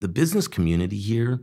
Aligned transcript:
the 0.00 0.08
business 0.08 0.48
community 0.48 0.98
here 0.98 1.40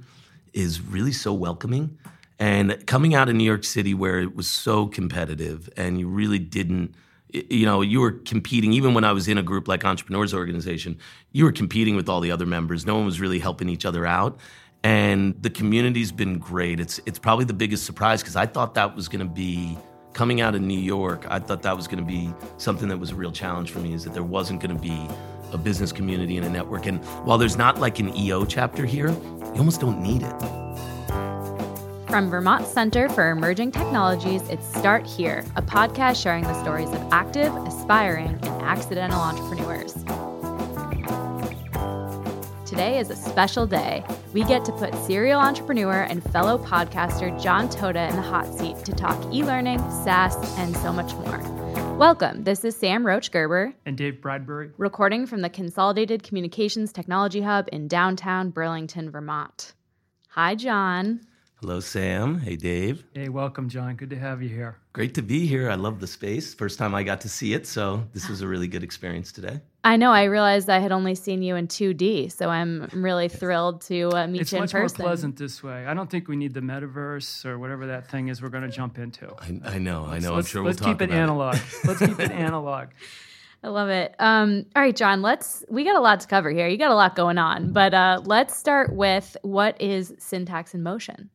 is 0.53 0.81
really 0.81 1.11
so 1.11 1.33
welcoming. 1.33 1.97
And 2.39 2.85
coming 2.85 3.15
out 3.15 3.29
of 3.29 3.35
New 3.35 3.43
York 3.43 3.63
City, 3.63 3.93
where 3.93 4.19
it 4.19 4.35
was 4.35 4.47
so 4.47 4.87
competitive, 4.87 5.69
and 5.75 5.99
you 5.99 6.07
really 6.07 6.37
didn't, 6.39 6.93
you 7.29 7.65
know, 7.65 7.81
you 7.81 7.99
were 7.99 8.11
competing. 8.11 8.73
Even 8.73 8.93
when 8.93 9.03
I 9.03 9.11
was 9.11 9.27
in 9.27 9.37
a 9.37 9.43
group 9.43 9.67
like 9.67 9.83
Entrepreneurs 9.83 10.33
Organization, 10.33 10.99
you 11.31 11.45
were 11.45 11.51
competing 11.51 11.95
with 11.95 12.07
all 12.09 12.19
the 12.19 12.31
other 12.31 12.45
members. 12.45 12.85
No 12.85 12.95
one 12.95 13.05
was 13.05 13.19
really 13.19 13.39
helping 13.39 13.69
each 13.69 13.85
other 13.85 14.05
out. 14.05 14.39
And 14.83 15.41
the 15.41 15.49
community's 15.49 16.11
been 16.11 16.37
great. 16.37 16.79
It's 16.79 16.99
it's 17.07 17.17
probably 17.17 17.45
the 17.45 17.53
biggest 17.53 17.85
surprise 17.85 18.21
because 18.21 18.35
I 18.35 18.45
thought 18.45 18.75
that 18.75 18.95
was 18.95 19.07
going 19.07 19.27
to 19.27 19.33
be 19.33 19.77
coming 20.13 20.39
out 20.41 20.53
of 20.53 20.61
New 20.61 20.79
York. 20.79 21.25
I 21.29 21.39
thought 21.39 21.63
that 21.63 21.75
was 21.75 21.87
going 21.87 21.99
to 21.99 22.05
be 22.05 22.33
something 22.57 22.87
that 22.89 22.97
was 22.97 23.11
a 23.11 23.15
real 23.15 23.31
challenge 23.31 23.71
for 23.71 23.79
me. 23.79 23.93
Is 23.93 24.03
that 24.03 24.13
there 24.13 24.23
wasn't 24.23 24.61
going 24.61 24.75
to 24.75 24.81
be 24.81 25.07
a 25.53 25.57
business 25.57 25.91
community 25.91 26.37
and 26.37 26.45
a 26.45 26.49
network. 26.49 26.85
And 26.85 27.03
while 27.25 27.37
there's 27.37 27.57
not 27.57 27.79
like 27.79 27.99
an 27.99 28.15
EO 28.15 28.45
chapter 28.45 28.85
here, 28.85 29.09
you 29.09 29.57
almost 29.57 29.81
don't 29.81 30.01
need 30.01 30.23
it. 30.23 30.67
From 32.07 32.29
Vermont 32.29 32.65
Center 32.65 33.09
for 33.09 33.31
Emerging 33.31 33.71
Technologies, 33.71 34.47
it's 34.49 34.65
Start 34.65 35.05
Here, 35.05 35.43
a 35.57 35.61
podcast 35.61 36.21
sharing 36.21 36.43
the 36.43 36.61
stories 36.61 36.89
of 36.89 37.01
active, 37.11 37.53
aspiring, 37.65 38.29
and 38.29 38.61
accidental 38.61 39.19
entrepreneurs. 39.19 39.93
Today 42.65 42.99
is 42.99 43.09
a 43.09 43.15
special 43.15 43.65
day. 43.65 44.05
We 44.33 44.43
get 44.43 44.63
to 44.65 44.71
put 44.71 44.93
serial 45.05 45.39
entrepreneur 45.39 46.03
and 46.03 46.23
fellow 46.31 46.57
podcaster 46.57 47.41
John 47.41 47.69
Toda 47.69 48.07
in 48.07 48.15
the 48.15 48.21
hot 48.21 48.53
seat 48.53 48.77
to 48.85 48.93
talk 48.93 49.33
e 49.33 49.43
learning, 49.43 49.79
SaaS, 50.03 50.35
and 50.57 50.77
so 50.77 50.93
much 50.93 51.13
more. 51.13 51.56
Welcome. 51.97 52.43
This 52.43 52.63
is 52.63 52.77
Sam 52.77 53.03
Roach 53.03 53.31
Gerber 53.31 53.73
and 53.87 53.97
Dave 53.97 54.21
Bradbury, 54.21 54.69
recording 54.77 55.25
from 55.25 55.41
the 55.41 55.49
Consolidated 55.49 56.21
Communications 56.21 56.93
Technology 56.93 57.41
Hub 57.41 57.67
in 57.71 57.87
downtown 57.87 58.51
Burlington, 58.51 59.09
Vermont. 59.09 59.73
Hi, 60.29 60.53
John. 60.53 61.21
Hello, 61.59 61.79
Sam. 61.79 62.37
Hey, 62.37 62.55
Dave. 62.55 63.03
Hey, 63.15 63.29
welcome, 63.29 63.67
John. 63.67 63.95
Good 63.95 64.11
to 64.11 64.15
have 64.15 64.43
you 64.43 64.49
here. 64.49 64.77
Great 64.93 65.15
to 65.15 65.23
be 65.23 65.47
here. 65.47 65.71
I 65.71 65.73
love 65.73 65.99
the 65.99 66.05
space. 66.05 66.53
First 66.53 66.77
time 66.77 66.93
I 66.93 67.01
got 67.01 67.19
to 67.21 67.29
see 67.29 67.53
it, 67.53 67.65
so 67.65 68.03
this 68.13 68.29
was 68.29 68.41
a 68.41 68.47
really 68.47 68.67
good 68.67 68.83
experience 68.83 69.31
today. 69.31 69.59
I 69.87 69.95
know. 69.95 70.11
I 70.11 70.25
realized 70.25 70.69
I 70.69 70.79
had 70.79 70.91
only 70.91 71.15
seen 71.15 71.41
you 71.41 71.55
in 71.55 71.69
2D, 71.69 72.33
so 72.33 72.49
I'm 72.49 72.89
really 72.91 73.29
thrilled 73.29 73.79
to 73.83 74.09
uh, 74.09 74.27
meet 74.27 74.41
it's 74.41 74.51
you 74.51 74.57
in 74.57 74.63
person. 74.63 74.83
It's 74.83 74.93
much 74.93 74.99
more 74.99 75.07
pleasant 75.07 75.37
this 75.37 75.63
way. 75.63 75.85
I 75.85 75.93
don't 75.93 76.11
think 76.11 76.27
we 76.27 76.35
need 76.35 76.53
the 76.53 76.59
metaverse 76.59 77.45
or 77.45 77.57
whatever 77.57 77.87
that 77.87 78.05
thing 78.11 78.27
is 78.27 78.41
we're 78.41 78.49
going 78.49 78.65
to 78.65 78.69
jump 78.69 78.99
into. 78.99 79.33
I, 79.39 79.75
I 79.75 79.77
know. 79.77 80.03
I 80.03 80.19
know. 80.19 80.33
Let's, 80.33 80.47
I'm 80.47 80.51
sure 80.51 80.65
let's 80.65 80.81
we'll 80.81 80.89
keep 80.89 81.01
it 81.01 81.11
analog. 81.11 81.55
It. 81.55 81.61
let's 81.85 81.99
keep 81.99 82.19
it 82.19 82.31
analog. 82.47 82.89
I 83.63 83.69
love 83.69 83.87
it. 83.87 84.13
Um, 84.19 84.65
all 84.75 84.81
right, 84.81 84.95
John. 84.95 85.21
Let's. 85.21 85.63
We 85.69 85.85
got 85.85 85.95
a 85.95 86.01
lot 86.01 86.19
to 86.19 86.27
cover 86.27 86.49
here. 86.49 86.67
You 86.67 86.77
got 86.77 86.91
a 86.91 86.95
lot 86.95 87.15
going 87.15 87.37
on, 87.37 87.71
but 87.71 87.93
uh, 87.93 88.21
let's 88.25 88.57
start 88.57 88.93
with 88.93 89.37
what 89.41 89.81
is 89.81 90.13
syntax 90.19 90.73
in 90.73 90.83
motion. 90.83 91.29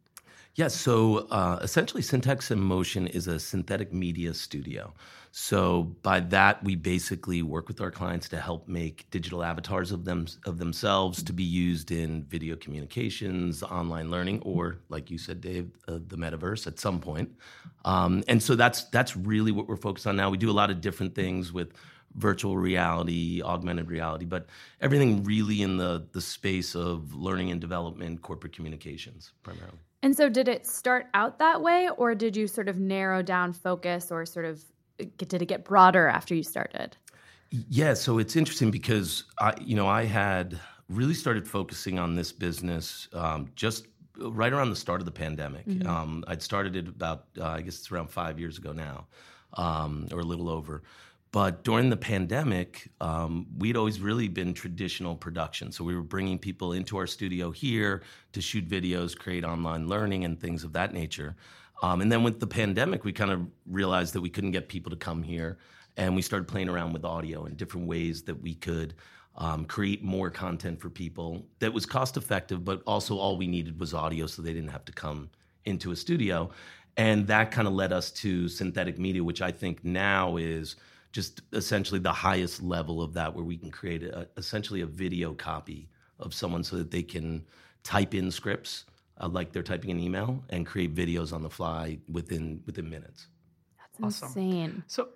Yes, 0.55 0.75
so 0.75 1.27
uh, 1.30 1.58
essentially, 1.62 2.03
Syntax 2.03 2.50
in 2.50 2.61
Motion 2.61 3.06
is 3.06 3.27
a 3.27 3.41
synthetic 3.41 3.91
media 3.91 4.34
studio. 4.34 4.92
So 5.34 5.84
by 6.02 6.20
that, 6.20 6.62
we 6.62 6.77
basically 6.77 7.41
work 7.41 7.66
with 7.66 7.80
our 7.80 7.91
clients 7.91 8.28
to 8.28 8.36
help 8.36 8.69
make 8.69 9.11
digital 9.11 9.42
avatars 9.42 9.91
of 9.91 10.05
them 10.05 10.27
of 10.44 10.58
themselves 10.58 11.22
to 11.22 11.33
be 11.33 11.42
used 11.42 11.91
in 11.91 12.24
video 12.24 12.55
communications, 12.55 13.62
online 13.62 14.11
learning, 14.11 14.42
or 14.42 14.80
like 14.91 15.11
you 15.11 15.16
said, 15.16 15.41
Dave, 15.41 15.70
uh, 15.89 16.00
the 16.06 16.19
metaverse 16.19 16.66
at 16.66 16.78
some 16.78 17.00
point. 17.00 17.30
Um, 17.86 18.22
and 18.28 18.42
so 18.42 18.55
that's 18.55 18.84
that's 18.91 19.16
really 19.16 19.52
what 19.52 19.69
we're 19.69 19.77
focused 19.77 20.06
on 20.06 20.16
now. 20.16 20.28
We 20.28 20.36
do 20.36 20.50
a 20.50 20.52
lot 20.52 20.70
of 20.70 20.83
different 20.83 21.14
things 21.14 21.50
with 21.50 21.72
virtual 22.17 22.58
reality, 22.58 23.41
augmented 23.42 23.91
reality, 23.91 24.27
but 24.27 24.48
everything 24.83 25.24
really 25.24 25.62
in 25.62 25.78
the 25.78 26.06
the 26.12 26.20
space 26.20 26.77
of 26.77 27.14
learning 27.14 27.50
and 27.50 27.58
development, 27.58 28.20
corporate 28.20 28.52
communications 28.52 29.33
primarily. 29.42 29.78
And 30.02 30.14
so, 30.14 30.28
did 30.28 30.48
it 30.48 30.67
start 30.67 31.06
out 31.14 31.39
that 31.39 31.62
way, 31.62 31.89
or 31.96 32.14
did 32.14 32.36
you 32.36 32.46
sort 32.48 32.69
of 32.69 32.78
narrow 32.78 33.22
down 33.22 33.55
focus, 33.55 34.12
or 34.12 34.27
sort 34.27 34.44
of 34.44 34.62
did 35.18 35.42
it 35.42 35.46
get 35.46 35.64
broader 35.64 36.08
after 36.08 36.34
you 36.34 36.42
started? 36.42 36.96
Yeah, 37.50 37.94
so 37.94 38.18
it's 38.18 38.34
interesting 38.36 38.70
because 38.70 39.24
I, 39.39 39.55
you 39.61 39.77
know, 39.77 39.86
I 39.86 40.05
had 40.05 40.58
really 40.89 41.14
started 41.14 41.46
focusing 41.46 41.98
on 41.98 42.14
this 42.14 42.33
business 42.33 43.08
um, 43.12 43.50
just 43.56 43.89
right 44.18 44.52
around 44.52 44.70
the 44.70 44.77
start 44.77 45.00
of 45.00 45.06
the 45.06 45.12
pandemic. 45.12 45.67
Mm-hmm. 45.67 45.86
Um, 45.86 46.24
I'd 46.28 46.42
started 46.42 46.77
it 46.77 46.89
about, 46.89 47.27
uh, 47.39 47.46
I 47.46 47.61
guess 47.61 47.78
it's 47.78 47.90
around 47.90 48.11
five 48.11 48.39
years 48.39 48.58
ago 48.58 48.72
now, 48.72 49.06
um, 49.55 50.08
or 50.12 50.20
a 50.20 50.24
little 50.24 50.48
over. 50.48 50.83
But 51.30 51.64
during 51.64 51.88
the 51.88 51.96
pandemic, 51.96 52.90
um, 53.00 53.46
we'd 53.56 53.77
always 53.77 54.00
really 54.00 54.28
been 54.28 54.52
traditional 54.52 55.17
production. 55.17 55.72
So 55.72 55.83
we 55.83 55.96
were 55.96 56.02
bringing 56.02 56.38
people 56.38 56.72
into 56.72 56.98
our 56.98 57.06
studio 57.06 57.50
here 57.50 58.02
to 58.33 58.42
shoot 58.42 58.68
videos, 58.68 59.17
create 59.18 59.42
online 59.42 59.88
learning, 59.88 60.27
and 60.27 60.38
things 60.38 60.62
of 60.62 60.74
that 60.74 60.92
nature. 60.92 61.34
Um, 61.82 62.00
and 62.00 62.10
then 62.10 62.22
with 62.22 62.38
the 62.38 62.46
pandemic, 62.46 63.04
we 63.04 63.12
kind 63.12 63.32
of 63.32 63.46
realized 63.66 64.14
that 64.14 64.20
we 64.20 64.30
couldn't 64.30 64.52
get 64.52 64.68
people 64.68 64.90
to 64.90 64.96
come 64.96 65.22
here. 65.22 65.58
And 65.96 66.16
we 66.16 66.22
started 66.22 66.48
playing 66.48 66.68
around 66.68 66.92
with 66.94 67.04
audio 67.04 67.44
and 67.44 67.56
different 67.56 67.86
ways 67.86 68.22
that 68.22 68.40
we 68.40 68.54
could 68.54 68.94
um, 69.36 69.64
create 69.64 70.02
more 70.02 70.30
content 70.30 70.80
for 70.80 70.88
people 70.88 71.44
that 71.58 71.72
was 71.72 71.84
cost 71.84 72.16
effective, 72.16 72.64
but 72.64 72.82
also 72.86 73.18
all 73.18 73.36
we 73.36 73.46
needed 73.46 73.78
was 73.78 73.92
audio 73.92 74.26
so 74.26 74.40
they 74.40 74.52
didn't 74.52 74.70
have 74.70 74.84
to 74.86 74.92
come 74.92 75.28
into 75.64 75.90
a 75.90 75.96
studio. 75.96 76.50
And 76.96 77.26
that 77.26 77.50
kind 77.50 77.66
of 77.66 77.74
led 77.74 77.92
us 77.92 78.10
to 78.12 78.48
synthetic 78.48 78.98
media, 78.98 79.24
which 79.24 79.42
I 79.42 79.50
think 79.50 79.84
now 79.84 80.36
is 80.36 80.76
just 81.10 81.42
essentially 81.52 82.00
the 82.00 82.12
highest 82.12 82.62
level 82.62 83.02
of 83.02 83.12
that, 83.14 83.34
where 83.34 83.44
we 83.44 83.56
can 83.56 83.70
create 83.70 84.02
a, 84.02 84.28
essentially 84.36 84.82
a 84.82 84.86
video 84.86 85.34
copy 85.34 85.88
of 86.18 86.32
someone 86.32 86.62
so 86.62 86.76
that 86.76 86.90
they 86.90 87.02
can 87.02 87.44
type 87.82 88.14
in 88.14 88.30
scripts 88.30 88.84
uh, 89.22 89.28
like 89.28 89.52
they're 89.52 89.62
typing 89.62 89.90
an 89.90 89.98
email 89.98 90.44
and 90.50 90.66
create 90.66 90.94
videos 90.94 91.33
on 91.33 91.42
the 91.42 91.50
fly 91.50 91.98
within 92.10 92.62
within 92.66 92.90
minutes. 92.90 93.28
That's 93.98 94.22
awesome. 94.22 94.28
insane. 94.28 94.84
So, 94.86 95.08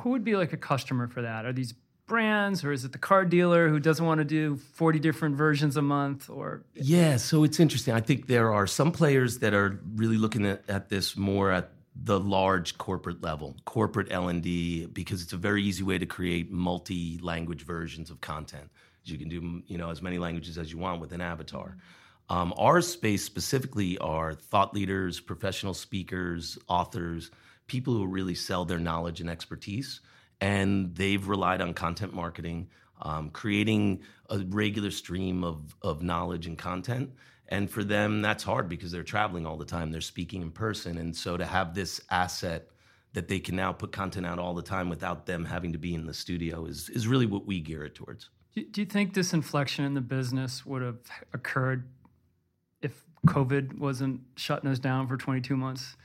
who 0.00 0.10
would 0.10 0.24
be 0.24 0.36
like 0.36 0.52
a 0.52 0.56
customer 0.56 1.08
for 1.08 1.22
that? 1.22 1.46
Are 1.46 1.52
these 1.52 1.74
brands 2.06 2.64
or 2.64 2.72
is 2.72 2.86
it 2.86 2.92
the 2.92 2.98
car 2.98 3.24
dealer 3.24 3.68
who 3.68 3.78
doesn't 3.78 4.06
want 4.06 4.16
to 4.16 4.24
do 4.24 4.56
40 4.56 4.98
different 4.98 5.36
versions 5.36 5.76
a 5.76 5.82
month 5.82 6.30
or 6.30 6.64
yeah 6.72 7.18
so 7.18 7.44
it's 7.44 7.60
interesting 7.60 7.92
i 7.92 8.00
think 8.00 8.28
there 8.28 8.50
are 8.50 8.66
some 8.66 8.90
players 8.90 9.40
that 9.40 9.52
are 9.52 9.78
really 9.94 10.16
looking 10.16 10.46
at, 10.46 10.62
at 10.70 10.88
this 10.88 11.18
more 11.18 11.52
at 11.52 11.70
the 12.00 12.20
large 12.20 12.78
corporate 12.78 13.22
level, 13.22 13.56
corporate 13.64 14.08
L&D, 14.10 14.86
because 14.86 15.22
it's 15.22 15.32
a 15.32 15.36
very 15.36 15.62
easy 15.62 15.82
way 15.82 15.98
to 15.98 16.06
create 16.06 16.50
multi-language 16.50 17.64
versions 17.64 18.10
of 18.10 18.20
content. 18.20 18.70
You 19.04 19.18
can 19.18 19.28
do 19.28 19.62
you 19.66 19.78
know 19.78 19.90
as 19.90 20.02
many 20.02 20.18
languages 20.18 20.58
as 20.58 20.70
you 20.70 20.76
want 20.76 21.00
with 21.00 21.12
an 21.12 21.22
avatar. 21.22 21.78
Um, 22.30 22.52
our 22.56 22.80
space 22.80 23.24
specifically 23.24 23.96
are 23.98 24.34
thought 24.34 24.74
leaders, 24.74 25.18
professional 25.20 25.74
speakers, 25.74 26.58
authors, 26.68 27.30
people 27.66 27.94
who 27.94 28.06
really 28.06 28.34
sell 28.34 28.64
their 28.64 28.78
knowledge 28.78 29.20
and 29.20 29.30
expertise, 29.30 30.00
and 30.40 30.94
they've 30.94 31.26
relied 31.26 31.60
on 31.60 31.74
content 31.74 32.14
marketing, 32.14 32.68
um, 33.02 33.30
creating 33.30 34.00
a 34.30 34.38
regular 34.48 34.90
stream 34.90 35.42
of 35.44 35.74
of 35.82 36.02
knowledge 36.02 36.46
and 36.46 36.58
content 36.58 37.10
and 37.48 37.70
for 37.70 37.82
them, 37.82 38.20
that's 38.20 38.44
hard 38.44 38.68
because 38.68 38.92
they're 38.92 39.02
traveling 39.02 39.46
all 39.46 39.56
the 39.56 39.64
time. 39.64 39.90
They're 39.90 40.00
speaking 40.00 40.42
in 40.42 40.50
person. 40.50 40.98
And 40.98 41.16
so 41.16 41.36
to 41.36 41.46
have 41.46 41.74
this 41.74 42.00
asset 42.10 42.68
that 43.14 43.26
they 43.26 43.40
can 43.40 43.56
now 43.56 43.72
put 43.72 43.90
content 43.90 44.26
out 44.26 44.38
all 44.38 44.54
the 44.54 44.62
time 44.62 44.90
without 44.90 45.24
them 45.24 45.46
having 45.46 45.72
to 45.72 45.78
be 45.78 45.94
in 45.94 46.06
the 46.06 46.12
studio 46.12 46.66
is, 46.66 46.90
is 46.90 47.06
really 47.06 47.26
what 47.26 47.46
we 47.46 47.58
gear 47.60 47.84
it 47.84 47.94
towards. 47.94 48.28
Do 48.54 48.80
you 48.80 48.86
think 48.86 49.14
this 49.14 49.32
inflection 49.32 49.84
in 49.84 49.94
the 49.94 50.00
business 50.00 50.66
would 50.66 50.82
have 50.82 50.98
occurred 51.32 51.88
if 52.82 53.04
COVID 53.26 53.78
wasn't 53.78 54.20
shutting 54.36 54.70
us 54.70 54.78
down 54.78 55.06
for 55.08 55.16
22 55.16 55.56
months? 55.56 55.96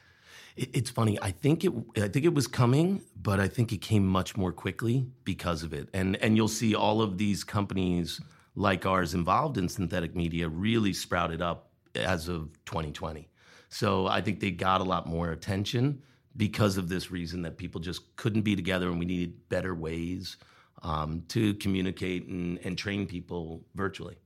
It's 0.56 0.92
funny. 0.92 1.18
I 1.22 1.32
think 1.32 1.64
it. 1.64 1.74
I 1.98 2.08
think 2.08 2.26
it 2.26 2.34
was 2.34 2.46
coming, 2.46 3.02
but 3.20 3.40
I 3.40 3.48
think 3.48 3.72
it 3.72 3.82
came 3.82 4.06
much 4.06 4.38
more 4.38 4.52
quickly 4.52 5.08
because 5.24 5.64
of 5.64 5.74
it. 5.74 5.90
And 5.94 6.16
and 6.18 6.38
you'll 6.38 6.48
see 6.48 6.76
all 6.76 7.02
of 7.02 7.18
these 7.18 7.44
companies 7.44 8.22
like 8.56 8.86
ours 8.86 9.16
involved 9.16 9.58
in 9.58 9.68
synthetic 9.68 10.16
media 10.16 10.48
really 10.48 10.94
sprouted 10.94 11.42
up 11.42 11.72
as 11.96 12.28
of 12.28 12.50
2020. 12.66 13.28
So 13.70 14.06
I 14.06 14.22
think 14.22 14.40
they 14.40 14.52
got 14.52 14.82
a 14.82 14.84
lot 14.84 15.08
more 15.08 15.32
attention 15.32 16.04
because 16.38 16.78
of 16.78 16.88
this 16.88 17.10
reason 17.10 17.42
that 17.44 17.58
people 17.58 17.82
just 17.82 18.16
couldn't 18.16 18.42
be 18.42 18.56
together 18.56 18.90
and 18.90 19.00
we 19.00 19.06
needed 19.06 19.50
better 19.50 19.74
ways 19.74 20.38
um, 20.84 21.24
to 21.30 21.56
communicate 21.56 22.28
and, 22.28 22.60
and 22.64 22.78
train 22.78 23.08
people 23.08 23.64
virtually. 23.74 24.18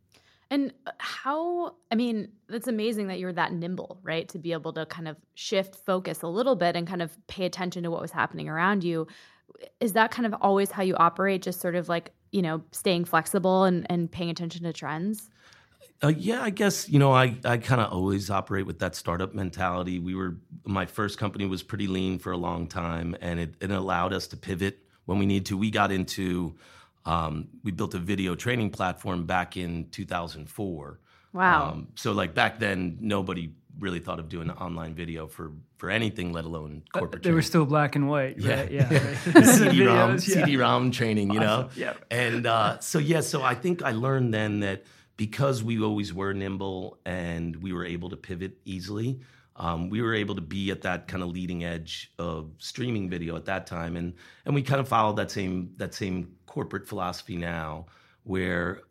And 0.49 0.73
how, 0.99 1.75
I 1.91 1.95
mean, 1.95 2.29
it's 2.49 2.67
amazing 2.67 3.07
that 3.07 3.19
you're 3.19 3.33
that 3.33 3.51
nimble, 3.51 3.99
right? 4.01 4.29
To 4.29 4.39
be 4.39 4.53
able 4.53 4.71
to 4.73 4.85
kind 4.85 5.07
of 5.07 5.17
shift 5.35 5.75
focus 5.75 6.21
a 6.21 6.27
little 6.27 6.55
bit 6.55 6.75
and 6.75 6.88
kind 6.88 7.01
of 7.01 7.17
pay 7.27 7.45
attention 7.45 7.83
to 7.83 7.91
what 7.91 8.01
was 8.01 8.11
happening 8.11 8.47
around 8.47 8.83
you. 8.83 9.07
Is 9.79 9.94
that 9.94 10.11
kind 10.11 10.25
of 10.25 10.33
always 10.41 10.71
how 10.71 10.83
you 10.83 10.95
operate? 10.95 11.41
Just 11.41 11.59
sort 11.59 11.75
of 11.75 11.89
like 11.89 12.13
you 12.31 12.41
know, 12.41 12.61
staying 12.71 13.05
flexible 13.05 13.63
and, 13.63 13.85
and 13.89 14.11
paying 14.11 14.29
attention 14.29 14.63
to 14.63 14.73
trends? 14.73 15.29
Uh, 16.03 16.09
yeah, 16.09 16.44
I 16.44 16.51
guess 16.51 16.88
you 16.88 16.99
know 16.99 17.11
I 17.11 17.35
I 17.44 17.57
kind 17.57 17.81
of 17.81 17.91
always 17.91 18.29
operate 18.29 18.67
with 18.67 18.77
that 18.79 18.95
startup 18.95 19.33
mentality. 19.33 19.97
We 19.97 20.13
were 20.13 20.38
my 20.63 20.85
first 20.85 21.17
company 21.17 21.47
was 21.47 21.63
pretty 21.63 21.88
lean 21.88 22.19
for 22.19 22.31
a 22.31 22.38
long 22.38 22.67
time, 22.67 23.15
and 23.19 23.39
it, 23.39 23.55
it 23.59 23.71
allowed 23.71 24.13
us 24.13 24.27
to 24.27 24.38
pivot 24.38 24.77
when 25.05 25.17
we 25.17 25.25
need 25.25 25.47
to. 25.47 25.57
We 25.57 25.71
got 25.71 25.91
into 25.91 26.55
Um, 27.07 27.48
we 27.63 27.71
built 27.71 27.94
a 27.94 28.00
video 28.00 28.36
training 28.36 28.69
platform 28.71 29.25
back 29.25 29.56
in 29.56 29.89
2004. 29.92 31.00
Wow. 31.33 31.69
Um, 31.71 31.88
so 31.95 32.12
like 32.12 32.33
back 32.33 32.59
then, 32.59 32.98
nobody 33.00 33.51
really 33.80 34.00
thought 34.00 34.19
of 34.19 34.27
doing 34.27 34.50
online 34.51 34.94
video 34.94 35.27
for 35.27 35.51
for 35.77 35.89
anything, 35.92 36.33
let 36.33 36.44
alone 36.45 36.81
corporate. 36.92 37.21
They 37.24 37.31
were 37.31 37.44
still 37.44 37.65
black 37.65 37.95
and 37.95 38.09
white, 38.09 38.38
Yeah. 38.39 38.62
right? 38.62 38.71
Yeah. 38.71 38.94
right. 38.94 39.45
CD-ROM, 39.45 40.12
yeah. 40.12 40.18
CD-ROM 40.18 40.92
training, 40.92 41.31
you 41.31 41.39
know. 41.39 41.69
Yeah. 41.75 41.94
And 42.09 42.48
uh, 42.48 42.80
so 42.80 42.98
yeah, 43.00 43.21
so 43.21 43.44
I 43.44 43.54
think 43.54 43.83
I 43.83 43.92
learned 43.92 44.33
then 44.33 44.59
that 44.62 44.83
because 45.18 45.64
we 45.64 45.81
always 45.81 46.14
were 46.14 46.34
nimble 46.34 47.00
and 47.06 47.56
we 47.58 47.74
were 47.74 47.86
able 47.86 48.10
to 48.10 48.16
pivot 48.16 48.58
easily, 48.66 49.19
um, 49.58 49.90
we 49.90 50.02
were 50.02 50.14
able 50.14 50.36
to 50.36 50.42
be 50.42 50.69
at 50.69 50.84
that 50.84 51.08
kind 51.08 51.24
of 51.24 51.30
leading 51.30 51.64
edge 51.64 52.12
of 52.19 52.52
streaming 52.60 53.10
video 53.10 53.36
at 53.36 53.46
that 53.46 53.66
time, 53.66 53.98
and 53.98 54.14
and 54.46 54.54
we 54.54 54.62
kind 54.62 54.80
of 54.80 54.88
followed 54.88 55.16
that 55.16 55.31
same 55.31 55.74
that 55.78 55.94
same 55.96 56.36
corporate 56.46 56.88
philosophy 56.88 57.36
now, 57.36 57.88
where 58.24 58.84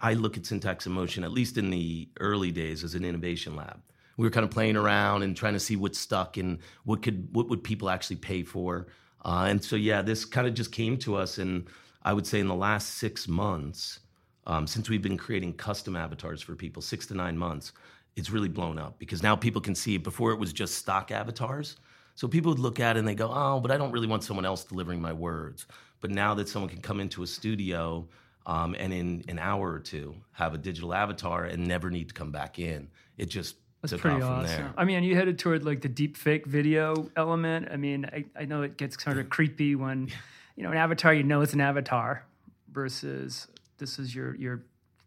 I 0.00 0.14
look 0.14 0.36
at 0.36 0.46
Syntax 0.46 0.86
Emotion, 0.86 1.24
at 1.24 1.32
least 1.32 1.58
in 1.58 1.70
the 1.70 2.08
early 2.20 2.52
days, 2.52 2.84
as 2.84 2.94
an 2.94 3.04
innovation 3.04 3.56
lab. 3.56 3.80
We 4.16 4.24
were 4.24 4.30
kind 4.30 4.44
of 4.44 4.50
playing 4.52 4.76
around 4.76 5.24
and 5.24 5.36
trying 5.36 5.54
to 5.54 5.60
see 5.60 5.74
what 5.74 5.96
stuck 5.96 6.36
and 6.36 6.58
what 6.84 7.02
could 7.02 7.28
what 7.32 7.48
would 7.48 7.64
people 7.64 7.90
actually 7.90 8.16
pay 8.16 8.44
for. 8.44 8.86
Uh, 9.24 9.46
and 9.48 9.64
so 9.64 9.74
yeah, 9.74 10.00
this 10.00 10.24
kind 10.24 10.46
of 10.46 10.54
just 10.54 10.70
came 10.70 10.96
to 10.98 11.16
us, 11.16 11.38
and 11.38 11.66
I 12.02 12.12
would 12.12 12.26
say 12.26 12.38
in 12.38 12.46
the 12.46 12.54
last 12.54 12.98
six 12.98 13.26
months, 13.26 13.98
um, 14.46 14.66
since 14.66 14.88
we've 14.88 15.02
been 15.02 15.16
creating 15.16 15.54
custom 15.54 15.96
avatars 15.96 16.42
for 16.42 16.54
people, 16.54 16.82
six 16.82 17.06
to 17.06 17.14
nine 17.14 17.36
months, 17.36 17.72
it's 18.16 18.30
really 18.30 18.48
blown 18.48 18.78
up 18.78 18.98
because 18.98 19.22
now 19.22 19.34
people 19.34 19.60
can 19.60 19.74
see. 19.74 19.96
Before 19.96 20.32
it 20.32 20.38
was 20.38 20.52
just 20.52 20.76
stock 20.76 21.10
avatars. 21.10 21.76
So 22.16 22.28
people 22.28 22.52
would 22.52 22.60
look 22.60 22.78
at 22.78 22.96
it 22.96 23.00
and 23.00 23.08
they 23.08 23.14
go, 23.14 23.30
oh, 23.32 23.58
but 23.58 23.72
I 23.72 23.76
don't 23.76 23.90
really 23.90 24.06
want 24.06 24.22
someone 24.22 24.44
else 24.44 24.62
delivering 24.64 25.00
my 25.00 25.12
words. 25.12 25.66
But 26.00 26.10
now 26.10 26.34
that 26.34 26.48
someone 26.48 26.68
can 26.68 26.80
come 26.80 27.00
into 27.00 27.22
a 27.22 27.26
studio 27.26 28.06
um, 28.46 28.76
and 28.78 28.92
in 28.92 29.24
an 29.28 29.38
hour 29.38 29.72
or 29.72 29.80
two 29.80 30.14
have 30.32 30.54
a 30.54 30.58
digital 30.58 30.94
avatar 30.94 31.44
and 31.44 31.66
never 31.66 31.90
need 31.90 32.08
to 32.08 32.14
come 32.14 32.30
back 32.30 32.58
in, 32.58 32.88
it 33.18 33.26
just 33.26 33.56
That's 33.82 33.92
took 33.92 34.02
pretty 34.02 34.16
off 34.16 34.22
from 34.22 34.44
awesome. 34.44 34.46
there. 34.46 34.74
I 34.76 34.84
mean, 34.84 35.02
you 35.02 35.16
headed 35.16 35.40
toward 35.40 35.64
like 35.64 35.80
the 35.80 35.88
deep 35.88 36.16
fake 36.16 36.46
video 36.46 37.10
element. 37.16 37.68
I 37.72 37.76
mean, 37.76 38.04
I, 38.04 38.24
I 38.38 38.44
know 38.44 38.62
it 38.62 38.76
gets 38.76 38.96
kind 38.96 39.18
of 39.18 39.28
creepy 39.30 39.74
when, 39.74 40.08
you 40.54 40.62
know, 40.62 40.70
an 40.70 40.76
avatar, 40.76 41.12
you 41.12 41.24
know 41.24 41.40
it's 41.40 41.54
an 41.54 41.60
avatar 41.60 42.24
versus 42.70 43.48
this 43.78 43.98
is 43.98 44.14
your 44.14 44.34
your 44.36 44.64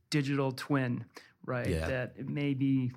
digital 0.09 0.51
twin, 0.51 1.05
right? 1.45 1.67
Yeah. 1.67 1.87
That 1.87 2.13
it 2.17 2.29
may 2.29 2.53
be 2.53 2.91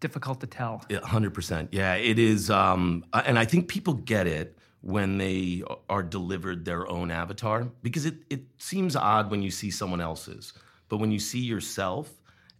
difficult 0.00 0.40
to 0.40 0.46
tell. 0.46 0.84
Yeah, 0.88 1.00
hundred 1.02 1.34
percent. 1.34 1.70
Yeah, 1.72 1.94
it 1.94 2.18
is, 2.18 2.50
um, 2.50 3.04
uh, 3.12 3.22
and 3.24 3.38
I 3.38 3.44
think 3.44 3.68
people 3.68 3.94
get 3.94 4.26
it 4.26 4.58
when 4.80 5.16
they 5.16 5.62
are 5.88 6.02
delivered 6.02 6.66
their 6.66 6.86
own 6.90 7.10
avatar 7.10 7.64
because 7.82 8.04
it 8.04 8.16
it 8.28 8.42
seems 8.58 8.96
odd 8.96 9.30
when 9.30 9.42
you 9.42 9.50
see 9.50 9.70
someone 9.70 10.00
else's, 10.00 10.52
but 10.88 10.98
when 10.98 11.10
you 11.10 11.18
see 11.18 11.40
yourself 11.40 12.10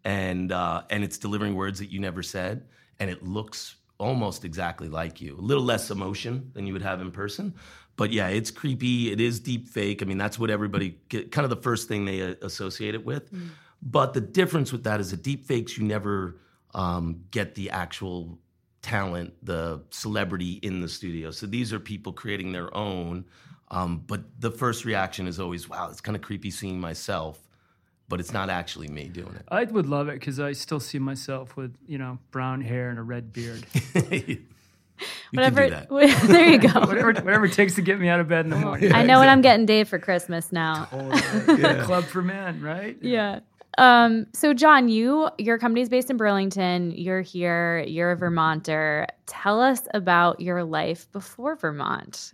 and 0.05 0.53
uh, 0.53 0.83
and 0.91 1.05
it's 1.05 1.19
delivering 1.19 1.55
words 1.55 1.79
that 1.79 1.93
you 1.93 2.01
never 2.01 2.23
said, 2.23 2.65
and 2.99 3.11
it 3.11 3.23
looks 3.23 3.77
almost 4.05 4.45
exactly 4.45 4.89
like 4.89 5.21
you, 5.21 5.37
a 5.37 5.41
little 5.41 5.65
less 5.65 5.91
emotion 5.91 6.51
than 6.55 6.67
you 6.67 6.73
would 6.73 6.83
have 6.83 7.01
in 7.01 7.11
person. 7.11 7.55
But 7.97 8.13
yeah, 8.13 8.29
it's 8.29 8.51
creepy. 8.51 9.13
It 9.13 9.21
is 9.21 9.41
deep 9.41 9.69
fake. 9.69 10.03
I 10.03 10.05
mean, 10.05 10.19
that's 10.19 10.39
what 10.39 10.51
everybody 10.51 10.99
get, 11.09 11.33
kind 11.33 11.45
of 11.45 11.51
the 11.51 11.63
first 11.63 11.89
thing 11.89 12.05
they 12.05 12.23
uh, 12.23 12.35
associate 12.43 12.95
it 12.95 13.05
with. 13.05 13.31
But 13.81 14.15
the 14.15 14.21
difference 14.21 14.73
with 14.73 14.85
that 14.85 15.01
is 15.01 15.11
that 15.11 15.23
deep 15.23 15.47
fakes, 15.47 15.79
you 15.79 15.85
never 15.85 16.41
um, 16.75 17.25
get 17.31 17.55
the 17.55 17.71
actual 17.71 18.39
talent, 18.83 19.33
the 19.43 19.83
celebrity 19.91 20.59
in 20.63 20.81
the 20.81 20.89
studio. 20.89 21.31
So 21.31 21.47
these 21.47 21.73
are 21.73 21.81
people 21.81 22.13
creating 22.13 22.53
their 22.53 22.75
own. 22.77 23.25
Um, 23.71 24.03
but 24.07 24.23
the 24.41 24.51
first 24.51 24.85
reaction 24.85 25.27
is 25.27 25.41
always, 25.41 25.69
wow, 25.69 25.89
it's 25.91 26.01
kind 26.01 26.17
of 26.17 26.23
creepy 26.23 26.51
seeing 26.51 26.81
myself, 26.81 27.44
but 28.15 28.21
it's 28.21 28.33
not 28.33 28.49
actually 28.49 28.87
me 28.87 29.09
doing 29.09 29.35
it. 29.35 29.43
I 29.49 29.65
would 29.65 29.89
love 29.89 30.07
it 30.07 30.21
because 30.21 30.39
I 30.39 30.53
still 30.53 30.79
see 30.79 31.01
myself 31.01 31.57
with 31.57 31.75
you 31.89 31.99
know 31.99 32.21
brown 32.31 32.61
hair 32.61 32.89
and 32.89 32.97
a 32.97 33.03
red 33.03 33.33
beard. 33.33 33.67
it. 33.97 34.43
Whatever. 35.33 35.69
can 35.69 35.89
do 35.89 35.99
that. 35.99 36.23
there 36.29 36.49
you 36.49 36.61
go. 36.61 36.69
whatever, 36.87 37.13
whatever 37.13 37.47
it 37.47 37.55
takes 37.55 37.75
to 37.75 37.83
get 37.83 37.99
me 37.99 38.09
out 38.09 38.21
of 38.21 38.29
bed 38.29 38.45
in 38.45 38.53
the 38.53 38.57
morning. 38.59 38.93
I 38.93 39.03
know 39.03 39.19
what 39.19 39.29
I'm 39.29 39.41
getting 39.41 39.67
Dave 39.67 39.89
for 39.89 39.99
Christmas 39.99 40.53
now. 40.53 40.85
Club 40.85 42.05
for 42.05 42.23
men, 42.23 42.61
right? 42.61 42.97
Yeah. 43.03 43.41
Um, 43.79 44.29
so 44.33 44.55
John, 44.55 44.89
you 44.89 45.29
your 45.39 45.59
company's 45.59 45.89
based 45.89 46.09
in 46.09 46.17
Burlington. 46.17 46.93
You're 46.93 47.23
here. 47.23 47.81
You're 47.81 48.13
a 48.13 48.17
Vermonter. 48.17 49.09
Tell 49.27 49.61
us 49.61 49.89
about 49.93 50.41
your 50.41 50.63
life 50.63 51.11
before 51.11 51.57
Vermont. 51.57 52.33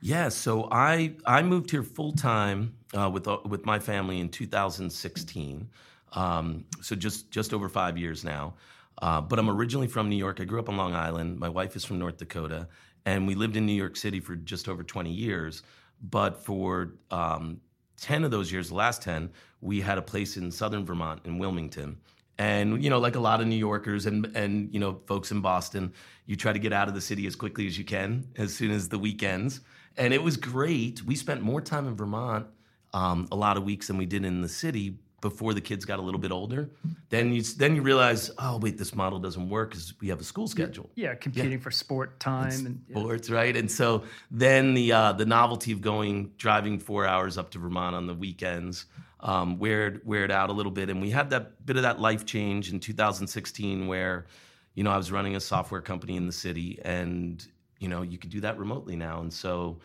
Yeah, 0.00 0.30
so 0.30 0.66
I 0.72 1.14
I 1.24 1.42
moved 1.42 1.70
here 1.70 1.84
full 1.84 2.10
time 2.10 2.74
uh, 2.96 3.10
with 3.10 3.28
uh, 3.28 3.38
with 3.46 3.64
my 3.64 3.78
family 3.78 4.20
in 4.20 4.28
2016. 4.28 5.68
Um, 6.12 6.64
so 6.80 6.94
just 6.94 7.30
just 7.30 7.54
over 7.54 7.68
five 7.68 7.96
years 7.96 8.24
now. 8.24 8.54
Uh, 9.00 9.20
but 9.20 9.38
I'm 9.38 9.48
originally 9.48 9.88
from 9.88 10.08
New 10.08 10.16
York. 10.16 10.40
I 10.40 10.44
grew 10.44 10.60
up 10.60 10.68
on 10.68 10.76
Long 10.76 10.94
Island. 10.94 11.38
My 11.38 11.48
wife 11.48 11.74
is 11.76 11.84
from 11.84 11.98
North 11.98 12.18
Dakota, 12.18 12.68
and 13.04 13.26
we 13.26 13.34
lived 13.34 13.56
in 13.56 13.66
New 13.66 13.72
York 13.72 13.96
City 13.96 14.20
for 14.20 14.36
just 14.36 14.68
over 14.68 14.82
20 14.82 15.10
years. 15.10 15.62
But 16.02 16.44
for 16.44 16.94
um, 17.10 17.60
10 18.00 18.24
of 18.24 18.30
those 18.30 18.52
years, 18.52 18.68
the 18.68 18.74
last 18.74 19.02
10, 19.02 19.30
we 19.60 19.80
had 19.80 19.98
a 19.98 20.02
place 20.02 20.36
in 20.36 20.50
southern 20.50 20.84
Vermont 20.84 21.20
in 21.24 21.38
Wilmington. 21.38 21.96
And 22.38 22.82
you 22.82 22.90
know, 22.90 22.98
like 22.98 23.14
a 23.14 23.20
lot 23.20 23.40
of 23.40 23.46
New 23.46 23.56
Yorkers 23.56 24.06
and 24.06 24.26
and 24.34 24.72
you 24.72 24.80
know, 24.80 25.00
folks 25.06 25.30
in 25.30 25.40
Boston, 25.40 25.92
you 26.26 26.36
try 26.36 26.52
to 26.52 26.58
get 26.58 26.72
out 26.72 26.88
of 26.88 26.94
the 26.94 27.00
city 27.00 27.26
as 27.26 27.36
quickly 27.36 27.66
as 27.66 27.78
you 27.78 27.84
can, 27.84 28.26
as 28.36 28.54
soon 28.54 28.70
as 28.70 28.88
the 28.88 28.98
weekends. 28.98 29.60
And 29.96 30.14
it 30.14 30.22
was 30.22 30.36
great. 30.36 31.02
We 31.04 31.14
spent 31.14 31.42
more 31.42 31.60
time 31.60 31.86
in 31.86 31.94
Vermont 31.94 32.46
um, 32.92 33.28
a 33.32 33.36
lot 33.36 33.56
of 33.56 33.64
weeks 33.64 33.88
than 33.88 33.96
we 33.96 34.06
did 34.06 34.24
in 34.24 34.40
the 34.40 34.48
city 34.48 34.98
before 35.20 35.54
the 35.54 35.60
kids 35.60 35.84
got 35.84 35.98
a 36.00 36.02
little 36.02 36.20
bit 36.20 36.32
older. 36.32 36.68
Then 37.08 37.32
you 37.32 37.42
then 37.42 37.76
you 37.76 37.82
realize, 37.82 38.30
oh 38.38 38.58
wait, 38.58 38.76
this 38.76 38.94
model 38.94 39.18
doesn't 39.18 39.48
work 39.48 39.70
because 39.70 39.94
we 40.00 40.08
have 40.08 40.20
a 40.20 40.24
school 40.24 40.48
schedule 40.48 40.90
Yeah, 40.96 41.14
competing 41.14 41.60
for 41.60 41.70
sport 41.70 42.20
time 42.20 42.66
and 42.66 42.84
yeah. 42.88 42.98
sports, 42.98 43.30
right? 43.30 43.56
And 43.56 43.70
so 43.70 44.02
then 44.30 44.74
the 44.74 44.92
uh, 44.92 45.12
the 45.12 45.24
novelty 45.24 45.72
of 45.72 45.80
going 45.80 46.32
driving 46.36 46.78
four 46.78 47.06
hours 47.06 47.38
up 47.38 47.50
to 47.52 47.58
Vermont 47.58 47.94
on 47.94 48.06
the 48.06 48.14
weekends 48.14 48.86
um, 49.20 49.58
weared 49.58 50.00
weared 50.04 50.30
out 50.30 50.50
a 50.50 50.52
little 50.52 50.72
bit, 50.72 50.90
and 50.90 51.00
we 51.00 51.10
had 51.10 51.30
that 51.30 51.64
bit 51.64 51.76
of 51.76 51.82
that 51.82 52.00
life 52.00 52.26
change 52.26 52.72
in 52.72 52.80
2016 52.80 53.86
where 53.86 54.26
you 54.74 54.82
know 54.82 54.90
I 54.90 54.96
was 54.96 55.12
running 55.12 55.36
a 55.36 55.40
software 55.40 55.80
company 55.80 56.16
in 56.16 56.26
the 56.26 56.32
city, 56.32 56.80
and 56.84 57.46
you 57.78 57.88
know 57.88 58.02
you 58.02 58.18
could 58.18 58.30
do 58.30 58.40
that 58.40 58.58
remotely 58.58 58.96
now, 58.96 59.20
and 59.20 59.32
so 59.32 59.78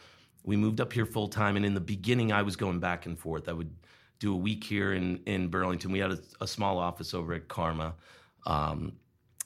we 0.47 0.55
moved 0.55 0.79
up 0.79 0.94
here 0.94 1.05
full 1.05 1.27
time. 1.27 1.57
And 1.57 1.65
in 1.65 1.73
the 1.73 1.81
beginning, 1.81 2.31
I 2.31 2.41
was 2.41 2.55
going 2.55 2.79
back 2.79 3.05
and 3.05 3.19
forth. 3.19 3.49
I 3.49 3.53
would 3.53 3.69
do 4.17 4.33
a 4.33 4.38
week 4.38 4.63
here 4.63 4.94
in 4.94 5.19
in 5.25 5.49
Burlington. 5.49 5.91
We 5.91 5.99
had 5.99 6.13
a, 6.13 6.19
a 6.41 6.47
small 6.47 6.79
office 6.79 7.13
over 7.13 7.33
at 7.33 7.49
Karma. 7.49 7.94
Um, 8.45 8.94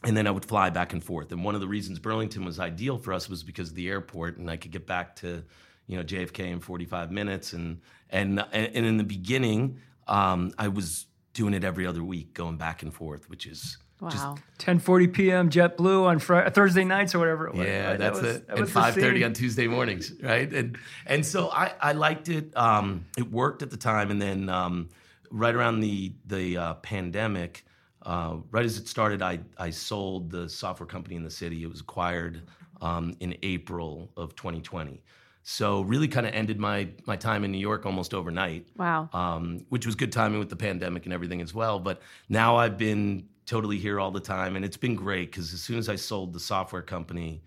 and 0.03 0.15
then 0.15 0.27
I 0.27 0.31
would 0.31 0.45
fly 0.45 0.69
back 0.69 0.93
and 0.93 1.03
forth. 1.03 1.31
And 1.31 1.43
one 1.43 1.55
of 1.55 1.61
the 1.61 1.67
reasons 1.67 1.99
Burlington 1.99 2.45
was 2.45 2.59
ideal 2.59 2.97
for 2.97 3.13
us 3.13 3.29
was 3.29 3.43
because 3.43 3.69
of 3.69 3.75
the 3.75 3.89
airport, 3.89 4.37
and 4.37 4.49
I 4.49 4.57
could 4.57 4.71
get 4.71 4.87
back 4.87 5.15
to, 5.17 5.43
you 5.87 5.97
know, 5.97 6.03
JFK 6.03 6.51
in 6.51 6.59
45 6.59 7.11
minutes. 7.11 7.53
And 7.53 7.81
and 8.11 8.39
and 8.53 8.85
in 8.85 8.97
the 8.97 9.03
beginning, 9.03 9.79
um, 10.07 10.53
I 10.59 10.67
was 10.67 11.07
doing 11.33 11.55
it 11.55 11.63
every 11.63 11.87
other 11.87 12.03
week, 12.03 12.35
going 12.35 12.57
back 12.57 12.83
and 12.83 12.93
forth, 12.93 13.27
which 13.27 13.47
is 13.47 13.77
just 14.09 14.23
Wow. 14.25 14.35
10:40 14.57 15.13
p.m. 15.13 15.49
JetBlue 15.49 16.03
on 16.05 16.19
Friday, 16.19 16.49
Thursday 16.51 16.83
nights 16.83 17.13
or 17.15 17.19
whatever 17.19 17.47
it 17.47 17.55
was. 17.55 17.67
yeah, 17.67 17.89
right? 17.91 17.99
That 17.99 18.13
that's 18.13 18.21
was- 18.21 18.35
it. 18.37 18.47
that 18.47 18.57
And 18.59 18.69
five 18.69 18.95
thirty 18.95 19.23
on 19.23 19.33
Tuesday 19.33 19.67
mornings, 19.67 20.13
right? 20.21 20.51
And 20.51 20.77
and 21.05 21.25
so 21.25 21.49
I 21.49 21.73
I 21.79 21.91
liked 21.93 22.29
it. 22.29 22.55
Um, 22.57 23.05
it 23.17 23.31
worked 23.31 23.61
at 23.61 23.69
the 23.69 23.77
time, 23.77 24.11
and 24.11 24.21
then 24.21 24.49
um, 24.49 24.89
right 25.29 25.53
around 25.55 25.81
the 25.81 26.13
the 26.25 26.57
uh, 26.57 26.73
pandemic, 26.75 27.63
uh, 28.03 28.37
right 28.51 28.65
as 28.65 28.77
it 28.77 28.87
started, 28.87 29.21
I 29.21 29.39
I 29.57 29.69
sold 29.69 30.31
the 30.31 30.49
software 30.49 30.87
company 30.87 31.15
in 31.15 31.23
the 31.23 31.29
city. 31.31 31.63
It 31.63 31.69
was 31.69 31.81
acquired 31.81 32.41
um, 32.81 33.15
in 33.19 33.37
April 33.43 34.11
of 34.17 34.35
2020. 34.35 35.01
So 35.43 35.81
really, 35.81 36.07
kind 36.07 36.27
of 36.27 36.33
ended 36.35 36.59
my 36.59 36.89
my 37.07 37.15
time 37.15 37.43
in 37.43 37.51
New 37.51 37.57
York 37.57 37.85
almost 37.87 38.13
overnight 38.13 38.67
Wow. 38.77 39.09
um, 39.11 39.65
which 39.69 39.87
was 39.87 39.95
good 39.95 40.11
timing 40.11 40.37
with 40.37 40.49
the 40.49 40.55
pandemic 40.55 41.05
and 41.05 41.13
everything 41.13 41.41
as 41.41 41.51
well. 41.51 41.79
But 41.79 41.99
now 42.29 42.57
I've 42.57 42.77
been 42.77 43.27
totally 43.45 43.77
here 43.77 43.99
all 43.99 44.11
the 44.11 44.19
time, 44.19 44.55
and 44.55 44.63
it's 44.63 44.77
been 44.77 44.95
great 44.95 45.31
because 45.31 45.53
as 45.53 45.61
soon 45.61 45.77
as 45.77 45.89
I 45.89 45.95
sold 45.95 46.33
the 46.33 46.39
software 46.39 46.81
company, 46.81 47.41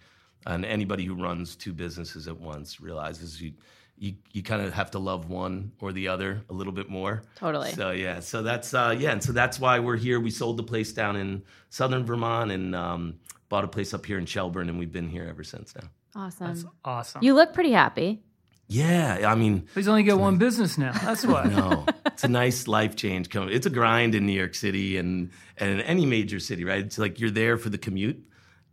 and 0.46 0.64
anybody 0.64 1.04
who 1.04 1.14
runs 1.14 1.56
two 1.56 1.72
businesses 1.72 2.28
at 2.28 2.38
once 2.38 2.80
realizes 2.80 3.40
you 3.40 3.52
you, 3.96 4.14
you 4.32 4.42
kind 4.42 4.60
of 4.60 4.72
have 4.72 4.90
to 4.90 4.98
love 4.98 5.30
one 5.30 5.70
or 5.80 5.92
the 5.92 6.08
other 6.08 6.42
a 6.50 6.52
little 6.52 6.72
bit 6.72 6.90
more. 6.90 7.22
Totally. 7.36 7.70
So 7.72 7.92
yeah, 7.92 8.20
so 8.20 8.42
that's 8.42 8.74
uh, 8.74 8.94
yeah, 8.98 9.12
and 9.12 9.22
so 9.22 9.32
that's 9.32 9.60
why 9.60 9.78
we're 9.78 9.96
here. 9.96 10.18
We 10.18 10.30
sold 10.30 10.56
the 10.56 10.64
place 10.64 10.92
down 10.92 11.16
in 11.16 11.42
southern 11.70 12.04
Vermont 12.04 12.50
and 12.50 12.74
um, 12.74 13.20
bought 13.48 13.64
a 13.64 13.68
place 13.68 13.94
up 13.94 14.04
here 14.04 14.18
in 14.18 14.26
Shelburne, 14.26 14.68
and 14.68 14.78
we've 14.78 14.92
been 14.92 15.08
here 15.08 15.26
ever 15.28 15.44
since 15.44 15.74
now. 15.76 15.88
Awesome. 16.16 16.46
That's 16.46 16.64
awesome. 16.84 17.22
You 17.22 17.34
look 17.34 17.54
pretty 17.54 17.72
happy. 17.72 18.22
Yeah, 18.66 19.30
I 19.30 19.34
mean, 19.34 19.68
He's 19.74 19.88
only 19.88 20.02
got 20.04 20.18
one 20.18 20.38
business 20.38 20.78
now. 20.78 20.92
That's 20.92 21.24
why. 21.32 21.44
No, 21.44 21.84
it's 22.06 22.24
a 22.24 22.28
nice 22.28 22.66
life 22.66 22.96
change. 22.96 23.28
Coming, 23.28 23.50
it's 23.54 23.66
a 23.66 23.70
grind 23.70 24.14
in 24.14 24.24
New 24.26 24.32
York 24.32 24.54
City 24.54 24.96
and 24.96 25.30
and 25.58 25.70
in 25.70 25.80
any 25.82 26.06
major 26.06 26.40
city, 26.40 26.64
right? 26.64 26.84
It's 26.84 26.98
like 26.98 27.20
you're 27.20 27.30
there 27.30 27.58
for 27.58 27.68
the 27.68 27.78
commute, 27.78 28.22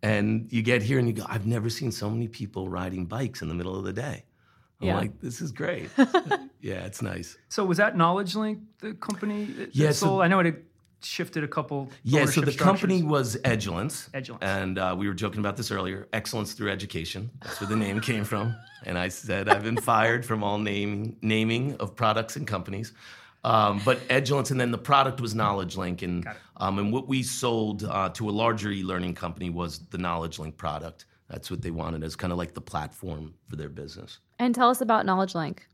and 0.01 0.48
you 0.51 0.62
get 0.62 0.81
here 0.81 0.98
and 0.98 1.07
you 1.07 1.13
go. 1.13 1.25
I've 1.27 1.45
never 1.45 1.69
seen 1.69 1.91
so 1.91 2.10
many 2.10 2.27
people 2.29 2.69
riding 2.69 3.05
bikes 3.05 3.41
in 3.41 3.50
the 3.50 3.53
middle 3.55 3.77
of 3.77 3.83
the 3.83 3.93
day. 3.93 4.24
I'm 4.79 4.88
Yeah. 4.88 4.95
like, 4.98 5.19
this 5.19 5.41
is 5.41 5.51
great. 5.51 5.89
Yeah, 6.63 6.86
it's 6.86 7.01
nice. 7.01 7.39
So 7.50 7.65
was 7.65 7.77
that 7.77 7.98
Knowledge 7.98 8.36
Link 8.36 8.60
the 8.81 8.93
company? 8.93 9.45
That 9.45 9.75
Yeah, 9.75 9.88
that 9.88 9.93
so- 9.95 10.21
I 10.21 10.27
know 10.27 10.39
it 10.41 10.63
shifted 11.03 11.43
a 11.43 11.48
couple. 11.48 11.89
Yeah, 12.03 12.25
so 12.25 12.41
ownership 12.41 12.46
the 12.46 12.63
company 12.63 13.03
was 13.03 13.38
Edulence. 13.38 14.10
Edulence. 14.12 14.39
And 14.41 14.77
uh, 14.77 14.96
we 14.98 15.08
were 15.08 15.13
joking 15.13 15.39
about 15.39 15.58
this 15.58 15.72
earlier. 15.72 16.08
Excellence 16.13 16.53
through 16.53 16.72
education. 16.72 17.29
That's 17.41 17.60
where 17.60 17.70
the 17.70 17.75
name 17.75 18.00
came 18.12 18.24
from. 18.24 18.55
And 18.86 18.98
I 18.98 19.10
said 19.10 19.50
I've 19.50 19.63
been 19.63 19.77
fired 19.77 20.25
from 20.25 20.43
all 20.43 20.58
naming 20.58 21.17
naming 21.22 21.75
of 21.77 21.96
products 21.96 22.36
and 22.36 22.48
companies. 22.48 22.93
Um, 23.43 23.81
but 23.84 24.00
Edulence, 24.08 24.51
and 24.51 24.62
then 24.62 24.72
the 24.72 24.77
product 24.77 25.20
was 25.20 25.34
Knowledge 25.34 25.75
Link, 25.75 26.03
and 26.03 26.27
um, 26.58 26.77
and 26.77 26.93
what 26.93 27.08
we 27.08 27.24
sold 27.24 27.84
uh, 27.84 28.10
to 28.10 28.29
a 28.29 28.31
larger 28.31 28.70
e-learning 28.70 29.15
company 29.15 29.50
was 29.50 29.79
the 29.89 29.98
Knowledge 29.98 30.38
Link 30.38 30.58
product. 30.58 31.05
That's 31.27 31.50
what 31.50 31.62
they 31.62 31.72
wanted 31.72 32.03
as 32.03 32.15
kind 32.15 32.31
of 32.31 32.38
like 32.38 32.53
the 32.53 32.62
platform 32.62 33.34
for 33.50 33.55
their 33.55 33.70
business. 33.70 34.20
And 34.38 34.53
tell 34.53 34.70
us 34.70 34.81
about 34.81 35.05
Knowledge 35.05 35.34
Link. 35.34 35.65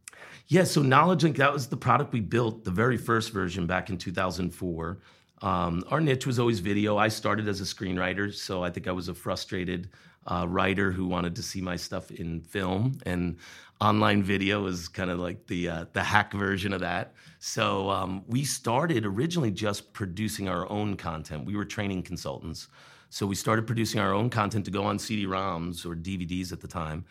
Yeah, 0.47 0.63
so 0.63 0.81
Knowledge 0.81 1.23
Link, 1.23 1.37
that 1.37 1.51
was 1.51 1.67
the 1.67 1.77
product 1.77 2.13
we 2.13 2.21
built, 2.21 2.63
the 2.63 2.71
very 2.71 2.95
first 2.95 3.31
version 3.33 3.67
back 3.67 3.89
in 3.89 3.97
2004. 3.97 4.99
Um, 5.41 5.83
our 5.89 6.01
niche 6.01 6.25
was 6.25 6.39
always 6.39 6.59
video. 6.59 6.97
I 6.97 7.09
started 7.09 7.47
as 7.47 7.61
a 7.61 7.63
screenwriter, 7.63 8.33
so 8.33 8.63
I 8.63 8.69
think 8.69 8.87
I 8.87 8.91
was 8.91 9.07
a 9.07 9.13
frustrated 9.13 9.89
uh, 10.25 10.45
writer 10.47 10.91
who 10.91 11.05
wanted 11.05 11.35
to 11.35 11.43
see 11.43 11.61
my 11.61 11.75
stuff 11.75 12.11
in 12.11 12.41
film, 12.41 12.99
and 13.05 13.37
online 13.79 14.23
video 14.23 14.65
is 14.65 14.87
kind 14.87 15.09
of 15.09 15.19
like 15.19 15.45
the 15.47 15.69
uh, 15.69 15.85
the 15.93 16.03
hack 16.03 16.33
version 16.33 16.73
of 16.73 16.81
that. 16.81 17.13
So 17.39 17.89
um, 17.89 18.23
we 18.27 18.43
started 18.43 19.05
originally 19.05 19.51
just 19.51 19.93
producing 19.93 20.49
our 20.49 20.69
own 20.71 20.97
content. 20.97 21.45
We 21.45 21.55
were 21.55 21.65
training 21.65 22.03
consultants, 22.03 22.67
so 23.09 23.25
we 23.25 23.35
started 23.35 23.67
producing 23.67 24.01
our 24.01 24.13
own 24.13 24.29
content 24.29 24.65
to 24.65 24.71
go 24.71 24.83
on 24.83 24.99
CD-ROMs 24.99 25.85
or 25.85 25.95
DVDs 25.95 26.51
at 26.51 26.61
the 26.61 26.67
time 26.67 27.05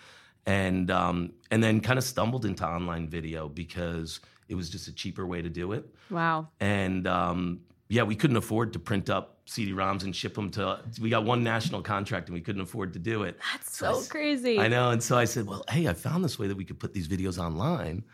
and 0.46 0.90
um, 0.90 1.32
and 1.50 1.62
then 1.62 1.80
kind 1.80 1.98
of 1.98 2.04
stumbled 2.04 2.44
into 2.44 2.66
online 2.66 3.08
video 3.08 3.48
because 3.48 4.20
it 4.48 4.54
was 4.54 4.70
just 4.70 4.88
a 4.88 4.92
cheaper 4.92 5.26
way 5.26 5.42
to 5.42 5.48
do 5.48 5.72
it. 5.72 5.84
Wow. 6.10 6.48
And 6.60 7.06
um, 7.06 7.60
yeah, 7.88 8.02
we 8.02 8.14
couldn't 8.16 8.36
afford 8.36 8.72
to 8.72 8.78
print 8.78 9.08
up 9.10 9.38
CD-ROMs 9.46 10.02
and 10.02 10.14
ship 10.14 10.34
them 10.34 10.50
to. 10.52 10.80
We 11.00 11.08
got 11.08 11.24
one 11.24 11.44
national 11.44 11.82
contract 11.82 12.28
and 12.28 12.34
we 12.34 12.40
couldn't 12.40 12.62
afford 12.62 12.92
to 12.94 12.98
do 12.98 13.22
it. 13.22 13.38
That's 13.52 13.76
So 13.76 13.92
so 13.92 13.98
s- 14.00 14.08
crazy. 14.08 14.58
I 14.58 14.68
know, 14.68 14.90
and 14.90 15.02
so 15.02 15.16
I 15.16 15.24
said, 15.24 15.46
"Well, 15.46 15.64
hey, 15.70 15.86
I 15.88 15.92
found 15.92 16.24
this 16.24 16.38
way 16.38 16.48
that 16.48 16.56
we 16.56 16.64
could 16.64 16.78
put 16.80 16.92
these 16.92 17.06
videos 17.08 17.38
online." 17.38 18.04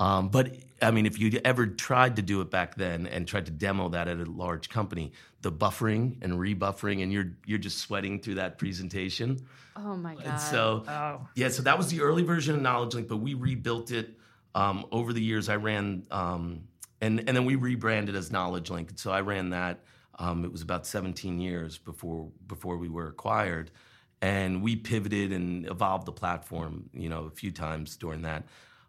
Um, 0.00 0.28
but 0.28 0.52
I 0.82 0.90
mean, 0.90 1.06
if 1.06 1.18
you 1.20 1.40
ever 1.44 1.66
tried 1.68 2.16
to 2.16 2.22
do 2.22 2.40
it 2.40 2.50
back 2.50 2.74
then 2.74 3.06
and 3.06 3.28
tried 3.28 3.46
to 3.46 3.52
demo 3.52 3.88
that 3.90 4.08
at 4.08 4.18
a 4.18 4.24
large 4.24 4.68
company, 4.68 5.12
the 5.42 5.52
buffering 5.52 6.16
and 6.20 6.38
rebuffering, 6.38 7.00
and 7.02 7.12
you're 7.12 7.30
you're 7.46 7.58
just 7.60 7.78
sweating 7.78 8.20
through 8.20 8.34
that 8.34 8.58
presentation. 8.58 9.38
Oh 9.76 9.96
my 9.96 10.14
god. 10.16 10.24
And 10.26 10.40
so 10.40 10.84
Oh. 10.88 11.26
yeah, 11.36 11.48
so 11.48 11.62
that 11.62 11.78
was 11.78 11.88
the 11.88 12.00
early 12.00 12.22
version 12.24 12.54
of 12.56 12.60
Knowledge 12.60 12.94
Link, 12.94 13.08
but 13.08 13.18
we 13.18 13.34
rebuilt 13.34 13.90
it 13.92 14.18
um, 14.56 14.84
over 14.92 15.12
the 15.12 15.22
years. 15.22 15.48
I 15.48 15.56
ran, 15.56 16.04
um, 16.10 16.60
and 17.04 17.20
and 17.20 17.36
then 17.36 17.44
we 17.44 17.56
rebranded 17.56 18.16
as 18.16 18.32
Knowledge 18.32 18.70
Link. 18.70 18.90
So 18.96 19.12
I 19.12 19.20
ran 19.20 19.50
that. 19.50 19.80
Um, 20.18 20.44
it 20.44 20.52
was 20.52 20.62
about 20.62 20.86
17 20.86 21.40
years 21.40 21.78
before 21.78 22.30
before 22.46 22.76
we 22.76 22.88
were 22.88 23.08
acquired, 23.08 23.70
and 24.22 24.62
we 24.62 24.76
pivoted 24.76 25.32
and 25.32 25.66
evolved 25.66 26.06
the 26.06 26.12
platform, 26.12 26.88
you 26.92 27.08
know, 27.08 27.24
a 27.24 27.30
few 27.30 27.50
times 27.50 27.96
during 27.96 28.22
that. 28.22 28.44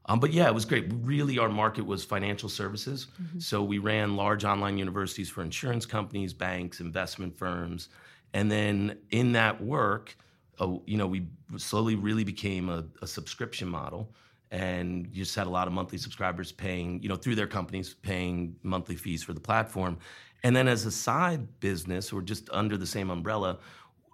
Um, 0.07 0.19
but 0.19 0.31
yeah, 0.31 0.47
it 0.47 0.53
was 0.53 0.65
great. 0.65 0.85
Really, 1.01 1.39
our 1.39 1.49
market 1.49 1.85
was 1.85 2.05
financial 2.05 2.47
services. 2.47 3.07
So 3.39 3.63
we 3.63 3.79
ran 3.79 4.15
large 4.15 4.45
online 4.45 4.77
universities 4.77 5.29
for 5.29 5.41
insurance 5.41 5.85
companies, 5.85 6.31
banks, 6.31 6.79
investment 6.79 7.35
firms, 7.35 7.89
and 8.33 8.51
then 8.51 8.97
in 9.09 9.31
that 9.31 9.63
work, 9.63 10.15
uh, 10.59 10.75
you 10.85 10.97
know, 10.97 11.07
we 11.07 11.27
slowly 11.57 11.95
really 11.95 12.23
became 12.23 12.69
a, 12.69 12.85
a 13.01 13.07
subscription 13.07 13.67
model, 13.67 14.13
and 14.51 15.07
you 15.11 15.23
just 15.23 15.35
had 15.35 15.47
a 15.47 15.49
lot 15.49 15.67
of 15.67 15.73
monthly 15.73 15.97
subscribers 15.97 16.51
paying, 16.51 17.01
you 17.01 17.09
know, 17.09 17.15
through 17.15 17.35
their 17.35 17.47
companies 17.47 17.93
paying 17.93 18.55
monthly 18.63 18.95
fees 18.95 19.23
for 19.23 19.33
the 19.33 19.39
platform, 19.39 19.97
and 20.43 20.55
then 20.55 20.67
as 20.67 20.85
a 20.85 20.91
side 20.91 21.59
business 21.59 22.13
or 22.13 22.21
just 22.21 22.49
under 22.51 22.77
the 22.77 22.85
same 22.85 23.09
umbrella, 23.09 23.57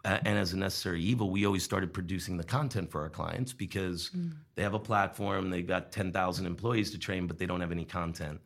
uh, 0.04 0.18
and 0.26 0.38
as 0.38 0.54
a 0.54 0.58
necessary 0.58 1.02
evil, 1.02 1.30
we 1.30 1.46
always 1.46 1.64
started 1.64 1.94
producing 1.94 2.38
the 2.38 2.44
content 2.44 2.90
for 2.90 3.02
our 3.02 3.10
clients 3.10 3.54
because 3.54 4.10
they 4.56 4.64
have 4.64 4.74
a 4.74 4.80
platform, 4.80 5.50
they've 5.50 5.68
got 5.68 5.92
10,000 5.92 6.46
employees 6.46 6.90
to 6.92 6.98
train, 6.98 7.28
but 7.28 7.38
they 7.38 7.46
don't 7.46 7.62
have 7.62 7.72
any 7.72 7.86
content. 7.86 8.40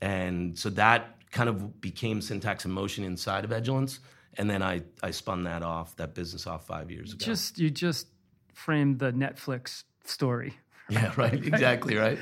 And 0.00 0.58
so 0.58 0.70
that 0.70 1.16
kind 1.30 1.48
of 1.48 1.80
became 1.80 2.22
Syntax 2.22 2.64
and 2.64 2.72
Motion 2.72 3.04
inside 3.04 3.44
of 3.44 3.50
Edulence. 3.50 3.98
And 4.38 4.48
then 4.48 4.62
I, 4.62 4.82
I 5.02 5.10
spun 5.10 5.44
that 5.44 5.62
off, 5.62 5.96
that 5.96 6.14
business 6.14 6.46
off 6.46 6.66
five 6.66 6.90
years 6.90 7.12
ago. 7.12 7.24
Just 7.24 7.58
you 7.58 7.70
just 7.70 8.06
framed 8.54 8.98
the 8.98 9.12
Netflix 9.12 9.84
story. 10.04 10.54
yeah, 11.00 11.12
right. 11.16 11.34
Exactly, 11.34 11.96
right. 11.96 12.18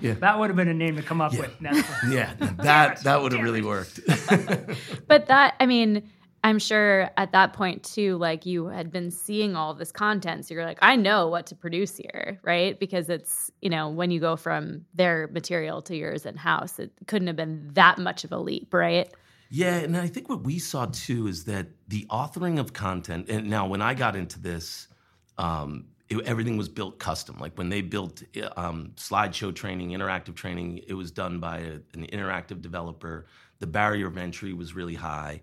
Yeah. 0.00 0.14
That 0.14 0.38
would 0.38 0.50
have 0.50 0.56
been 0.56 0.68
a 0.68 0.74
name 0.74 0.96
to 0.96 1.02
come 1.02 1.20
up 1.20 1.32
with. 1.32 1.58
Netflix. 1.60 2.12
Yeah, 2.12 2.34
that 2.62 3.02
that 3.04 3.22
would 3.22 3.32
have 3.32 3.42
really 3.42 3.62
worked. 3.62 4.00
But 5.06 5.26
that, 5.26 5.54
I 5.60 5.66
mean, 5.66 6.10
I'm 6.42 6.58
sure 6.58 7.10
at 7.16 7.32
that 7.32 7.52
point 7.52 7.84
too, 7.84 8.16
like 8.16 8.46
you 8.46 8.66
had 8.66 8.90
been 8.90 9.10
seeing 9.10 9.54
all 9.54 9.74
this 9.74 9.92
content. 9.92 10.46
So 10.46 10.54
you're 10.54 10.64
like, 10.64 10.78
I 10.80 10.96
know 10.96 11.28
what 11.28 11.46
to 11.46 11.54
produce 11.54 11.96
here, 11.96 12.40
right? 12.42 12.78
Because 12.80 13.08
it's, 13.08 13.50
you 13.60 13.68
know, 13.68 13.90
when 13.90 14.10
you 14.10 14.20
go 14.20 14.36
from 14.36 14.86
their 14.94 15.28
material 15.28 15.82
to 15.82 15.96
yours 15.96 16.24
in 16.26 16.36
house, 16.36 16.78
it 16.78 16.92
couldn't 17.06 17.28
have 17.28 17.36
been 17.36 17.70
that 17.74 17.98
much 17.98 18.24
of 18.24 18.32
a 18.32 18.38
leap, 18.38 18.72
right? 18.72 19.12
Yeah, 19.50 19.76
and 19.76 19.96
I 19.98 20.06
think 20.06 20.30
what 20.30 20.44
we 20.44 20.58
saw 20.58 20.86
too 20.86 21.26
is 21.26 21.44
that 21.44 21.66
the 21.86 22.06
authoring 22.10 22.58
of 22.58 22.72
content. 22.72 23.28
And 23.28 23.50
now, 23.50 23.66
when 23.66 23.82
I 23.82 23.92
got 23.92 24.16
into 24.16 24.40
this, 24.40 24.88
um, 25.36 25.88
it, 26.12 26.26
everything 26.26 26.56
was 26.56 26.68
built 26.68 26.98
custom. 26.98 27.38
Like 27.38 27.56
when 27.56 27.68
they 27.68 27.80
built 27.80 28.22
um, 28.56 28.92
slideshow 28.96 29.54
training, 29.54 29.90
interactive 29.90 30.34
training, 30.34 30.80
it 30.86 30.94
was 30.94 31.10
done 31.10 31.40
by 31.40 31.58
a, 31.58 31.72
an 31.94 32.06
interactive 32.12 32.60
developer. 32.60 33.26
The 33.58 33.66
barrier 33.66 34.08
of 34.08 34.18
entry 34.18 34.52
was 34.52 34.74
really 34.74 34.94
high, 34.94 35.40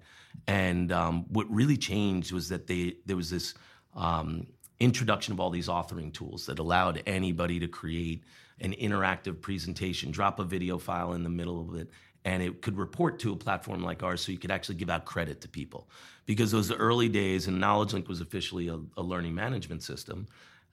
and 0.47 0.91
um, 0.91 1.25
what 1.29 1.49
really 1.49 1.77
changed 1.77 2.31
was 2.31 2.49
that 2.49 2.67
they 2.67 2.95
there 3.05 3.15
was 3.15 3.29
this 3.29 3.53
um, 3.95 4.47
introduction 4.79 5.33
of 5.33 5.39
all 5.39 5.49
these 5.49 5.67
authoring 5.67 6.13
tools 6.13 6.45
that 6.45 6.59
allowed 6.59 7.01
anybody 7.05 7.59
to 7.59 7.67
create 7.67 8.23
an 8.61 8.73
interactive 8.73 9.39
presentation, 9.41 10.11
drop 10.11 10.39
a 10.39 10.43
video 10.43 10.77
file 10.77 11.13
in 11.13 11.23
the 11.23 11.29
middle 11.29 11.61
of 11.61 11.75
it, 11.75 11.89
and 12.25 12.43
it 12.43 12.61
could 12.61 12.77
report 12.77 13.19
to 13.19 13.31
a 13.31 13.35
platform 13.35 13.81
like 13.81 14.03
ours 14.03 14.21
so 14.21 14.31
you 14.31 14.37
could 14.37 14.51
actually 14.51 14.75
give 14.75 14.89
out 14.89 15.05
credit 15.05 15.39
to 15.41 15.47
people. 15.47 15.89
Because 16.25 16.51
those 16.51 16.71
early 16.71 17.09
days, 17.09 17.47
and 17.47 17.61
KnowledgeLink 17.61 18.07
was 18.07 18.19
officially 18.19 18.67
a, 18.67 18.79
a 18.97 19.01
learning 19.01 19.33
management 19.33 19.81
system. 19.81 20.27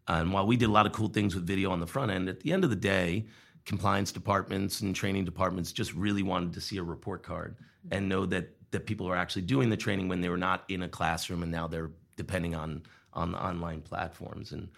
And 0.09 0.33
while 0.33 0.47
we 0.47 0.57
did 0.57 0.69
a 0.69 0.73
lot 0.73 0.87
of 0.87 0.93
cool 0.93 1.09
things 1.09 1.35
with 1.35 1.47
video 1.47 1.71
on 1.71 1.81
the 1.81 1.87
front 1.87 2.11
end, 2.13 2.29
at 2.29 2.41
the 2.41 2.53
end 2.53 2.65
of 2.65 2.71
the 2.71 2.77
day, 2.77 3.27
compliance 3.65 4.13
departments 4.13 4.81
and 4.81 4.95
training 4.95 5.25
departments 5.25 5.73
just 5.73 5.93
really 5.95 6.23
wanted 6.23 6.53
to 6.53 6.61
see 6.61 6.77
a 6.79 6.83
report 6.83 7.23
card 7.23 7.57
and 7.91 8.09
know 8.09 8.25
that 8.27 8.51
that 8.71 8.87
people 8.87 9.09
are 9.09 9.17
actually 9.17 9.43
doing 9.43 9.69
the 9.69 9.77
training 9.77 10.09
when 10.09 10.21
they 10.21 10.29
were 10.29 10.37
not 10.37 10.65
in 10.69 10.83
a 10.83 10.89
classroom 10.89 11.43
and 11.43 11.51
now 11.51 11.67
they're 11.67 11.91
depending 12.17 12.55
on 12.55 12.83
on 13.13 13.35
online 13.35 13.81
platforms 13.81 14.53
and 14.53 14.69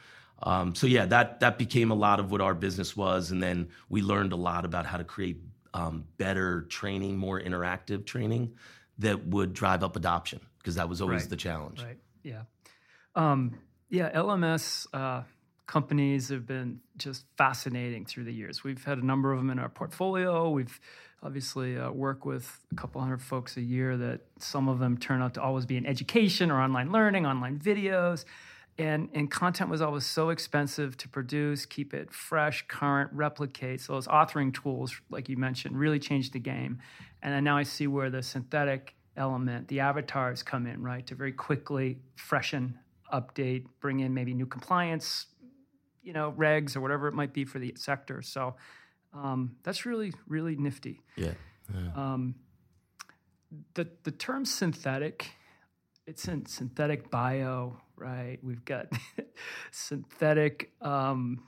um, 0.42 0.75
so 0.75 0.87
yeah 0.87 1.04
that 1.04 1.38
that 1.40 1.58
became 1.58 1.90
a 1.90 1.94
lot 1.94 2.18
of 2.18 2.30
what 2.30 2.40
our 2.40 2.54
business 2.54 2.97
was 2.97 3.30
and 3.30 3.42
then 3.42 3.68
we 3.90 4.00
learned 4.00 4.32
a 4.32 4.37
lot 4.37 4.64
about 4.64 4.87
how 4.87 4.97
to 4.97 5.04
create 5.04 5.38
um, 5.75 6.04
better 6.16 6.62
training 6.62 7.16
more 7.16 7.38
interactive 7.40 8.06
training 8.06 8.54
that 8.99 9.26
would 9.26 9.52
drive 9.52 9.82
up 9.85 9.97
adoption 9.97 10.40
because 10.58 10.75
that 10.76 10.88
was 10.88 11.02
always 11.02 11.23
Right. 11.23 11.30
the 11.30 11.37
challenge 11.37 11.82
Right. 11.82 11.99
Yeah. 12.23 12.42
Um, 13.14 13.52
yeah. 13.88 14.11
LMS 14.12 14.87
uh, 14.92 15.23
companies 15.66 16.30
have 16.30 16.47
been 16.47 16.80
just 16.97 17.25
fascinating 17.37 18.04
through 18.04 18.25
the 18.25 18.33
years. 18.33 18.64
We've 18.64 18.83
had 18.85 18.99
a 18.99 19.07
number 19.07 19.33
of 19.33 19.38
them 19.38 19.50
in 19.50 19.59
our 19.59 19.68
portfolio. 19.68 20.50
We've 20.50 20.80
obviously 21.23 21.78
uh, 21.78 21.90
work 21.90 22.25
with 22.25 22.59
a 22.73 22.75
couple 22.75 23.00
hundred 23.00 23.23
folks 23.23 23.57
a 23.57 23.61
year 23.61 23.97
that 23.97 24.21
some 24.38 24.68
of 24.68 24.78
them 24.78 24.97
turn 24.97 25.21
out 25.21 25.35
to 25.35 25.42
always 25.42 25.66
be 25.66 25.76
in 25.76 25.87
education 25.87 26.50
or 26.50 26.61
online 26.61 26.90
learning, 26.90 27.26
online 27.26 27.59
videos. 27.59 28.25
And, 28.78 29.09
and 29.12 29.28
content 29.28 29.71
was 29.71 29.83
always 29.83 30.07
so 30.07 30.30
expensive 30.30 30.97
to 30.99 31.09
produce, 31.09 31.66
keep 31.66 31.92
it 31.92 32.12
fresh, 32.12 32.64
current, 32.68 33.11
replicate. 33.12 33.80
So 33.80 33.95
those 33.95 34.07
authoring 34.07 34.54
tools, 34.54 34.95
like 35.11 35.28
you 35.28 35.37
mentioned, 35.37 35.76
really 35.76 35.99
changed 35.99 36.33
the 36.33 36.38
game. 36.38 36.78
And 37.21 37.35
then 37.35 37.42
now 37.42 37.57
I 37.57 37.64
see 37.64 37.88
where 37.88 38.09
the 38.09 38.23
synthetic 38.23 38.95
element, 39.16 39.66
the 39.66 39.80
avatars 39.80 40.45
come 40.45 40.66
in, 40.68 40.80
right, 40.80 41.04
to 41.09 41.16
very 41.16 41.33
quickly 41.33 41.99
freshen, 42.14 42.78
update, 43.12 43.65
bring 43.81 44.00
in 44.00 44.15
maybe 44.15 44.35
new 44.35 44.47
compliance, 44.47 45.27
you 46.03 46.12
know, 46.12 46.33
regs 46.37 46.77
or 46.77 46.81
whatever 46.81 47.09
it 47.09 47.15
might 47.15 47.33
be 47.33 47.45
for 47.45 47.59
the 47.59 47.75
sector. 47.77 48.23
So 48.23 48.57
um, 49.12 49.57
that's 49.62 49.87
really, 49.87 50.12
really 50.27 50.57
nifty. 50.57 51.00
yeah 51.17 51.33
Um, 51.95 52.35
the 53.75 53.88
the 54.05 54.11
term 54.11 54.45
synthetic, 54.45 55.31
it's 56.07 56.29
in 56.29 56.47
synthetic 56.47 57.11
bio, 57.11 57.81
right? 57.97 58.38
We've 58.43 58.65
got 58.65 58.87
synthetic 59.71 60.73
um, 60.81 61.43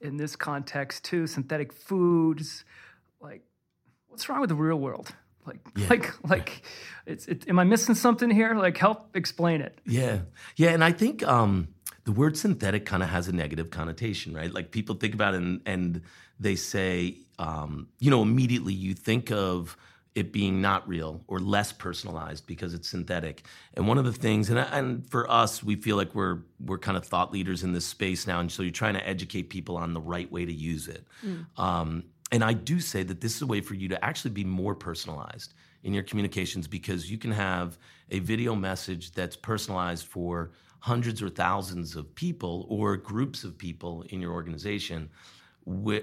in 0.00 0.16
this 0.16 0.36
context 0.36 1.04
too, 1.04 1.26
synthetic 1.26 1.72
foods. 1.72 2.64
Like, 3.20 3.42
what's 4.08 4.28
wrong 4.28 4.40
with 4.40 4.50
the 4.50 4.54
real 4.56 4.78
world? 4.78 5.14
Like, 5.48 5.60
Yeah. 5.76 5.86
like, 5.90 6.28
like, 6.28 6.62
it's. 7.06 7.26
It, 7.26 7.48
am 7.48 7.58
I 7.58 7.64
missing 7.64 7.94
something 7.94 8.30
here? 8.30 8.54
Like, 8.54 8.76
help 8.76 9.16
explain 9.16 9.60
it. 9.60 9.80
Yeah, 9.86 10.20
yeah, 10.56 10.70
and 10.70 10.84
I 10.84 10.92
think 10.92 11.26
um, 11.26 11.68
the 12.08 12.12
word 12.12 12.38
synthetic 12.38 12.86
kind 12.86 13.02
of 13.02 13.10
has 13.10 13.28
a 13.28 13.32
negative 13.32 13.68
connotation, 13.68 14.32
right? 14.32 14.50
Like 14.50 14.70
people 14.70 14.94
think 14.94 15.12
about 15.12 15.34
it 15.34 15.42
and, 15.42 15.60
and 15.66 16.00
they 16.40 16.56
say, 16.56 17.16
um, 17.38 17.88
you 17.98 18.10
know, 18.10 18.22
immediately 18.22 18.72
you 18.72 18.94
think 18.94 19.30
of 19.30 19.76
it 20.14 20.32
being 20.32 20.62
not 20.62 20.88
real 20.88 21.22
or 21.28 21.38
less 21.38 21.70
personalized 21.70 22.46
because 22.46 22.72
it's 22.72 22.88
synthetic. 22.88 23.44
And 23.74 23.86
one 23.86 23.98
of 23.98 24.06
the 24.06 24.12
things, 24.12 24.48
and, 24.48 24.58
and 24.58 25.06
for 25.10 25.30
us, 25.30 25.62
we 25.62 25.76
feel 25.76 25.96
like 25.96 26.14
we're 26.14 26.38
we're 26.58 26.78
kind 26.78 26.96
of 26.96 27.04
thought 27.04 27.30
leaders 27.30 27.62
in 27.62 27.74
this 27.74 27.84
space 27.84 28.26
now, 28.26 28.40
and 28.40 28.50
so 28.50 28.62
you're 28.62 28.72
trying 28.72 28.94
to 28.94 29.06
educate 29.06 29.50
people 29.50 29.76
on 29.76 29.92
the 29.92 30.00
right 30.00 30.32
way 30.32 30.46
to 30.46 30.52
use 30.52 30.88
it. 30.88 31.06
Mm. 31.22 31.46
Um, 31.62 32.04
and 32.30 32.44
I 32.44 32.52
do 32.52 32.80
say 32.80 33.02
that 33.04 33.20
this 33.20 33.36
is 33.36 33.42
a 33.42 33.46
way 33.46 33.60
for 33.60 33.74
you 33.74 33.88
to 33.88 34.04
actually 34.04 34.32
be 34.32 34.44
more 34.44 34.74
personalized 34.74 35.54
in 35.82 35.94
your 35.94 36.02
communications 36.02 36.66
because 36.66 37.10
you 37.10 37.18
can 37.18 37.32
have 37.32 37.78
a 38.10 38.18
video 38.18 38.54
message 38.54 39.12
that's 39.12 39.36
personalized 39.36 40.06
for 40.06 40.50
hundreds 40.80 41.22
or 41.22 41.28
thousands 41.28 41.96
of 41.96 42.14
people 42.14 42.66
or 42.68 42.96
groups 42.96 43.44
of 43.44 43.56
people 43.56 44.04
in 44.10 44.20
your 44.20 44.32
organization 44.32 45.10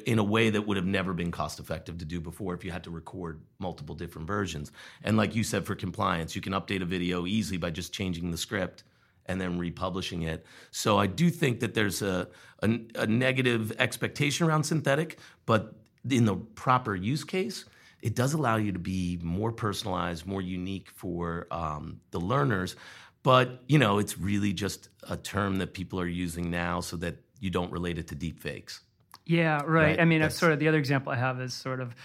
in 0.05 0.20
a 0.20 0.24
way 0.24 0.51
that 0.51 0.62
would 0.62 0.77
have 0.77 0.86
never 0.86 1.13
been 1.13 1.32
cost 1.32 1.60
effective 1.60 1.98
to 1.98 2.05
do 2.05 2.20
before 2.20 2.53
if 2.53 2.63
you 2.63 2.72
had 2.72 2.84
to 2.84 2.91
record 2.91 3.41
multiple 3.58 3.96
different 3.96 4.27
versions. 4.27 4.72
And 5.03 5.17
like 5.17 5.36
you 5.36 5.44
said, 5.44 5.65
for 5.65 5.75
compliance, 5.75 6.36
you 6.36 6.41
can 6.41 6.53
update 6.53 6.82
a 6.82 6.86
video 6.86 7.25
easily 7.25 7.58
by 7.58 7.72
just 7.72 7.91
changing 7.91 8.29
the 8.29 8.38
script 8.38 8.84
and 9.25 9.41
then 9.41 9.58
republishing 9.58 10.22
it. 10.22 10.46
So 10.70 11.00
I 11.00 11.08
do 11.08 11.32
think 11.32 11.62
that 11.62 11.74
there's 11.74 12.03
a, 12.03 12.27
a, 12.62 12.79
a 12.94 13.08
negative 13.08 13.72
expectation 13.79 14.46
around 14.46 14.65
synthetic, 14.65 15.17
but 15.48 15.74
in 16.10 16.26
the 16.26 16.36
proper 16.36 16.96
use 16.96 17.24
case, 17.24 17.66
it 18.02 18.16
does 18.16 18.34
allow 18.34 18.58
you 18.58 18.72
to 18.72 18.80
be 18.80 19.20
more 19.22 19.52
personalized, 19.52 20.26
more 20.26 20.42
unique 20.42 20.90
for 20.92 21.48
um, 21.52 22.02
the 22.12 22.20
learners. 22.20 22.76
But 23.24 23.64
you 23.68 23.80
know, 23.80 23.98
it's 23.98 24.18
really 24.18 24.54
just 24.54 24.90
a 25.10 25.18
term 25.18 25.58
that 25.58 25.74
people 25.74 26.00
are 26.00 26.08
using 26.08 26.52
now 26.52 26.82
so 26.82 26.98
that 26.98 27.18
you 27.40 27.50
don't 27.50 27.72
relate 27.72 27.98
it 27.98 28.08
to 28.10 28.16
deep 28.16 28.40
fakes. 28.40 28.82
Yeah, 29.26 29.56
right. 29.56 29.66
right? 29.66 30.00
I 30.00 30.06
mean, 30.06 30.22
That's, 30.22 30.38
sort 30.38 30.52
of 30.52 30.60
the 30.60 30.68
other 30.68 30.78
example 30.78 31.12
I 31.12 31.16
have 31.16 31.42
is 31.42 31.54
sort 31.54 31.80
of 31.80 31.96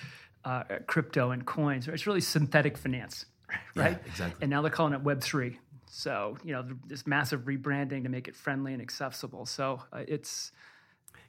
uh, 0.45 0.63
crypto 0.87 1.33
and 1.33 1.45
coins. 1.45 1.87
It's 1.87 2.07
really 2.07 2.23
synthetic 2.23 2.79
finance, 2.79 3.27
right? 3.75 3.99
Yeah, 4.01 4.11
exactly. 4.11 4.39
And 4.43 4.51
now 4.51 4.63
they're 4.63 4.71
calling 4.71 4.95
it 4.95 5.03
Web 5.03 5.21
three. 5.21 5.59
So 5.91 6.39
you 6.45 6.53
know, 6.53 6.65
this 6.87 7.07
massive 7.07 7.43
rebranding 7.43 8.05
to 8.05 8.09
make 8.09 8.29
it 8.29 8.37
friendly 8.37 8.73
and 8.73 8.81
accessible. 8.81 9.45
So 9.45 9.83
uh, 9.93 10.05
it's 10.09 10.53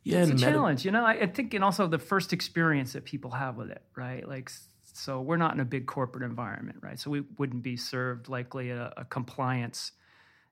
yeah, 0.03 0.24
it's 0.24 0.31
a 0.31 0.36
challenge. 0.36 0.86
You 0.86 0.91
know, 0.91 1.05
I, 1.05 1.22
I 1.22 1.27
think, 1.27 1.53
and 1.53 1.63
also 1.63 1.88
the 1.88 2.00
first 2.00 2.34
experience 2.34 2.93
that 2.93 3.05
people 3.05 3.31
have 3.31 3.58
with 3.58 3.70
it, 3.70 3.81
right? 3.96 4.27
Like 4.27 4.50
so 4.93 5.22
we're 5.22 5.38
not 5.38 5.53
in 5.53 5.60
a 5.60 5.65
big 5.65 5.86
corporate 5.86 6.24
environment, 6.24 6.79
right? 6.81 7.00
So 7.00 7.10
we 7.10 7.22
wouldn't 7.38 7.63
be 7.63 7.77
served 7.77 8.29
likely 8.29 8.72
a, 8.72 8.93
a 8.98 9.05
compliance 9.05 9.91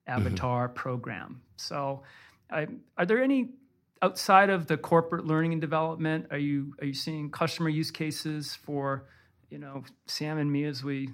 mm-hmm. 0.07 0.19
avatar 0.21 0.67
mm-hmm. 0.67 0.75
program. 0.75 1.41
So, 1.57 2.03
I, 2.51 2.67
are 2.97 3.05
there 3.05 3.21
any 3.21 3.51
outside 4.01 4.49
of 4.49 4.65
the 4.67 4.77
corporate 4.77 5.25
learning 5.25 5.51
and 5.53 5.61
development? 5.61 6.27
Are 6.31 6.37
you 6.37 6.73
are 6.81 6.85
you 6.85 6.93
seeing 6.93 7.29
customer 7.29 7.69
use 7.69 7.91
cases 7.91 8.55
for, 8.55 9.05
you 9.49 9.59
know, 9.59 9.83
Sam 10.07 10.37
and 10.37 10.51
me 10.51 10.65
as 10.65 10.83
we 10.83 11.09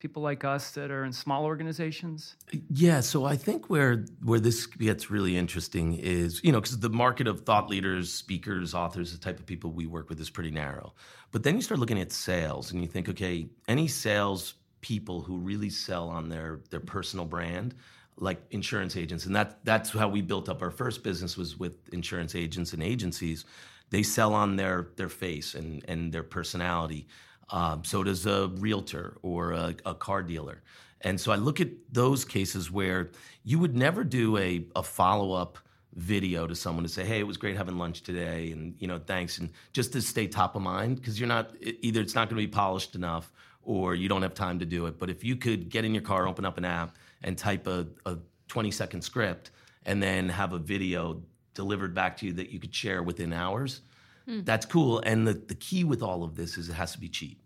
people 0.00 0.22
like 0.22 0.44
us 0.44 0.72
that 0.72 0.90
are 0.90 1.04
in 1.04 1.12
small 1.12 1.44
organizations? 1.44 2.34
Yeah, 2.70 3.00
so 3.00 3.24
I 3.26 3.36
think 3.36 3.70
where 3.70 4.06
where 4.24 4.40
this 4.40 4.66
gets 4.66 5.10
really 5.10 5.36
interesting 5.36 5.94
is, 5.94 6.42
you 6.42 6.50
know, 6.50 6.60
because 6.60 6.80
the 6.80 6.88
market 6.88 7.28
of 7.28 7.42
thought 7.42 7.68
leaders, 7.68 8.12
speakers, 8.12 8.74
authors, 8.74 9.12
the 9.12 9.18
type 9.18 9.38
of 9.38 9.46
people 9.46 9.70
we 9.70 9.86
work 9.86 10.08
with 10.08 10.18
is 10.20 10.30
pretty 10.30 10.50
narrow. 10.50 10.94
But 11.30 11.44
then 11.44 11.54
you 11.54 11.62
start 11.62 11.78
looking 11.78 12.00
at 12.00 12.10
sales 12.10 12.72
and 12.72 12.80
you 12.82 12.88
think, 12.88 13.08
okay, 13.08 13.48
any 13.68 13.86
sales 13.86 14.54
people 14.80 15.20
who 15.20 15.36
really 15.36 15.70
sell 15.70 16.08
on 16.08 16.28
their 16.28 16.60
their 16.70 16.80
personal 16.80 17.26
brand 17.26 17.74
like 18.16 18.42
insurance 18.50 18.96
agents 18.96 19.26
and 19.26 19.34
that 19.34 19.64
that's 19.64 19.90
how 19.90 20.08
we 20.08 20.20
built 20.20 20.48
up 20.48 20.62
our 20.62 20.70
first 20.70 21.02
business 21.02 21.36
was 21.36 21.58
with 21.58 21.88
insurance 21.92 22.34
agents 22.34 22.72
and 22.72 22.82
agencies 22.82 23.44
they 23.90 24.02
sell 24.02 24.34
on 24.34 24.56
their 24.56 24.88
their 24.96 25.08
face 25.08 25.54
and 25.54 25.84
and 25.88 26.12
their 26.12 26.22
personality 26.22 27.06
um, 27.50 27.84
so 27.84 28.02
does 28.02 28.26
a 28.26 28.48
realtor 28.58 29.18
or 29.22 29.52
a, 29.52 29.74
a, 29.84 29.94
car 29.94 30.22
dealer. 30.22 30.62
And 31.00 31.20
so 31.20 31.32
I 31.32 31.36
look 31.36 31.60
at 31.60 31.68
those 31.90 32.24
cases 32.24 32.70
where 32.70 33.10
you 33.42 33.58
would 33.58 33.76
never 33.76 34.04
do 34.04 34.36
a, 34.36 34.66
a 34.76 34.82
follow 34.82 35.32
up 35.32 35.58
video 35.94 36.46
to 36.46 36.54
someone 36.54 36.84
to 36.84 36.88
say, 36.88 37.04
"Hey, 37.04 37.18
it 37.18 37.26
was 37.26 37.36
great 37.36 37.56
having 37.56 37.78
lunch 37.78 38.02
today," 38.02 38.52
and 38.52 38.74
you 38.78 38.86
know, 38.86 38.98
thanks, 38.98 39.38
and 39.38 39.50
just 39.72 39.92
to 39.94 40.02
stay 40.02 40.26
top 40.26 40.54
of 40.54 40.62
mind 40.62 40.96
because 40.96 41.18
you're 41.18 41.28
not 41.28 41.54
either 41.60 42.00
it's 42.00 42.14
not 42.14 42.28
going 42.28 42.40
to 42.40 42.46
be 42.46 42.52
polished 42.52 42.94
enough 42.94 43.32
or 43.62 43.94
you 43.94 44.08
don't 44.08 44.22
have 44.22 44.34
time 44.34 44.58
to 44.58 44.66
do 44.66 44.86
it. 44.86 44.98
But 44.98 45.10
if 45.10 45.24
you 45.24 45.36
could 45.36 45.68
get 45.68 45.84
in 45.84 45.94
your 45.94 46.02
car, 46.02 46.26
open 46.28 46.44
up 46.44 46.58
an 46.58 46.64
app, 46.64 46.96
and 47.22 47.36
type 47.36 47.66
a, 47.66 47.86
a 48.06 48.18
20 48.48 48.70
second 48.70 49.02
script, 49.02 49.50
and 49.86 50.02
then 50.02 50.28
have 50.28 50.52
a 50.52 50.58
video 50.58 51.22
delivered 51.54 51.94
back 51.94 52.16
to 52.18 52.26
you 52.26 52.32
that 52.34 52.50
you 52.50 52.58
could 52.58 52.74
share 52.74 53.02
within 53.02 53.32
hours, 53.32 53.82
Hmm. 54.30 54.42
That's 54.44 54.64
cool. 54.64 55.00
And 55.00 55.26
the, 55.26 55.34
the 55.34 55.56
key 55.56 55.82
with 55.82 56.02
all 56.02 56.22
of 56.22 56.36
this 56.36 56.56
is 56.56 56.68
it 56.68 56.74
has 56.74 56.92
to 56.92 57.00
be 57.00 57.08
cheap. 57.08 57.42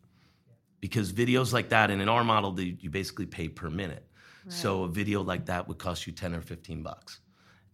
Because 0.80 1.14
videos 1.14 1.54
like 1.54 1.70
that, 1.70 1.90
and 1.90 2.02
in 2.02 2.10
our 2.10 2.22
model, 2.22 2.52
they, 2.52 2.76
you 2.78 2.90
basically 2.90 3.24
pay 3.24 3.48
per 3.48 3.70
minute. 3.70 4.06
Right. 4.44 4.52
So 4.52 4.82
a 4.82 4.88
video 4.88 5.22
like 5.22 5.46
that 5.46 5.66
would 5.66 5.78
cost 5.78 6.06
you 6.06 6.12
10 6.12 6.34
or 6.34 6.42
15 6.42 6.82
bucks. 6.82 7.20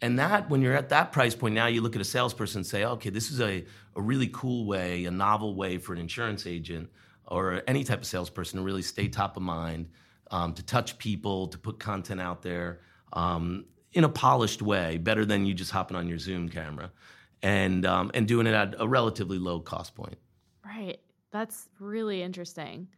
And 0.01 0.21
that, 0.21 0.49
when 0.49 0.63
you're 0.63 0.77
at 0.77 0.91
that 0.91 1.11
price 1.11 1.35
point, 1.35 1.57
now 1.57 1.67
you 1.67 1.81
look 1.81 1.97
at 1.97 2.01
a 2.01 2.05
salesperson 2.05 2.61
and 2.61 2.67
say, 2.67 2.85
okay, 2.85 3.11
this 3.11 3.33
is 3.33 3.41
a, 3.41 3.65
a 3.97 4.01
really 4.01 4.29
cool 4.33 4.65
way, 4.65 5.05
a 5.07 5.11
novel 5.11 5.57
way 5.57 5.77
for 5.77 5.93
an 5.93 5.99
insurance 5.99 6.47
agent 6.47 6.89
or 7.27 7.63
any 7.67 7.83
type 7.83 7.99
of 7.99 8.07
salesperson 8.07 8.61
to 8.61 8.65
really 8.65 8.81
stay 8.81 9.09
top 9.09 9.37
of 9.37 9.43
mind, 9.43 9.89
um, 10.31 10.55
to 10.55 10.63
touch 10.63 10.97
people, 10.99 11.49
to 11.49 11.59
put 11.59 11.81
content 11.81 12.21
out 12.21 12.43
there 12.43 12.81
um, 13.13 13.65
in 13.93 14.05
a 14.05 14.09
polished 14.09 14.63
way, 14.63 14.99
better 14.99 15.25
than 15.25 15.45
you 15.45 15.53
just 15.53 15.73
hopping 15.73 15.97
on 15.97 16.09
your 16.09 16.19
Zoom 16.19 16.49
camera 16.49 16.93
and 17.43 17.87
um, 17.87 18.11
and 18.15 18.27
doing 18.27 18.47
it 18.47 18.55
at 18.55 18.75
a 18.79 18.87
relatively 18.87 19.39
low 19.39 19.61
cost 19.61 19.95
point. 19.95 20.17
Right. 20.65 21.01
That's 21.33 21.69
really 21.79 22.23
interesting. 22.23 22.89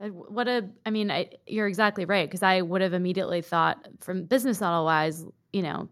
What 0.00 0.48
a, 0.48 0.68
I 0.84 0.90
mean, 0.90 1.10
I, 1.10 1.30
you're 1.46 1.68
exactly 1.68 2.04
right 2.04 2.28
because 2.28 2.42
I 2.42 2.60
would 2.60 2.80
have 2.80 2.92
immediately 2.92 3.40
thought, 3.40 3.86
from 4.00 4.24
business 4.24 4.60
model 4.60 4.84
wise, 4.84 5.24
you 5.52 5.62
know, 5.62 5.88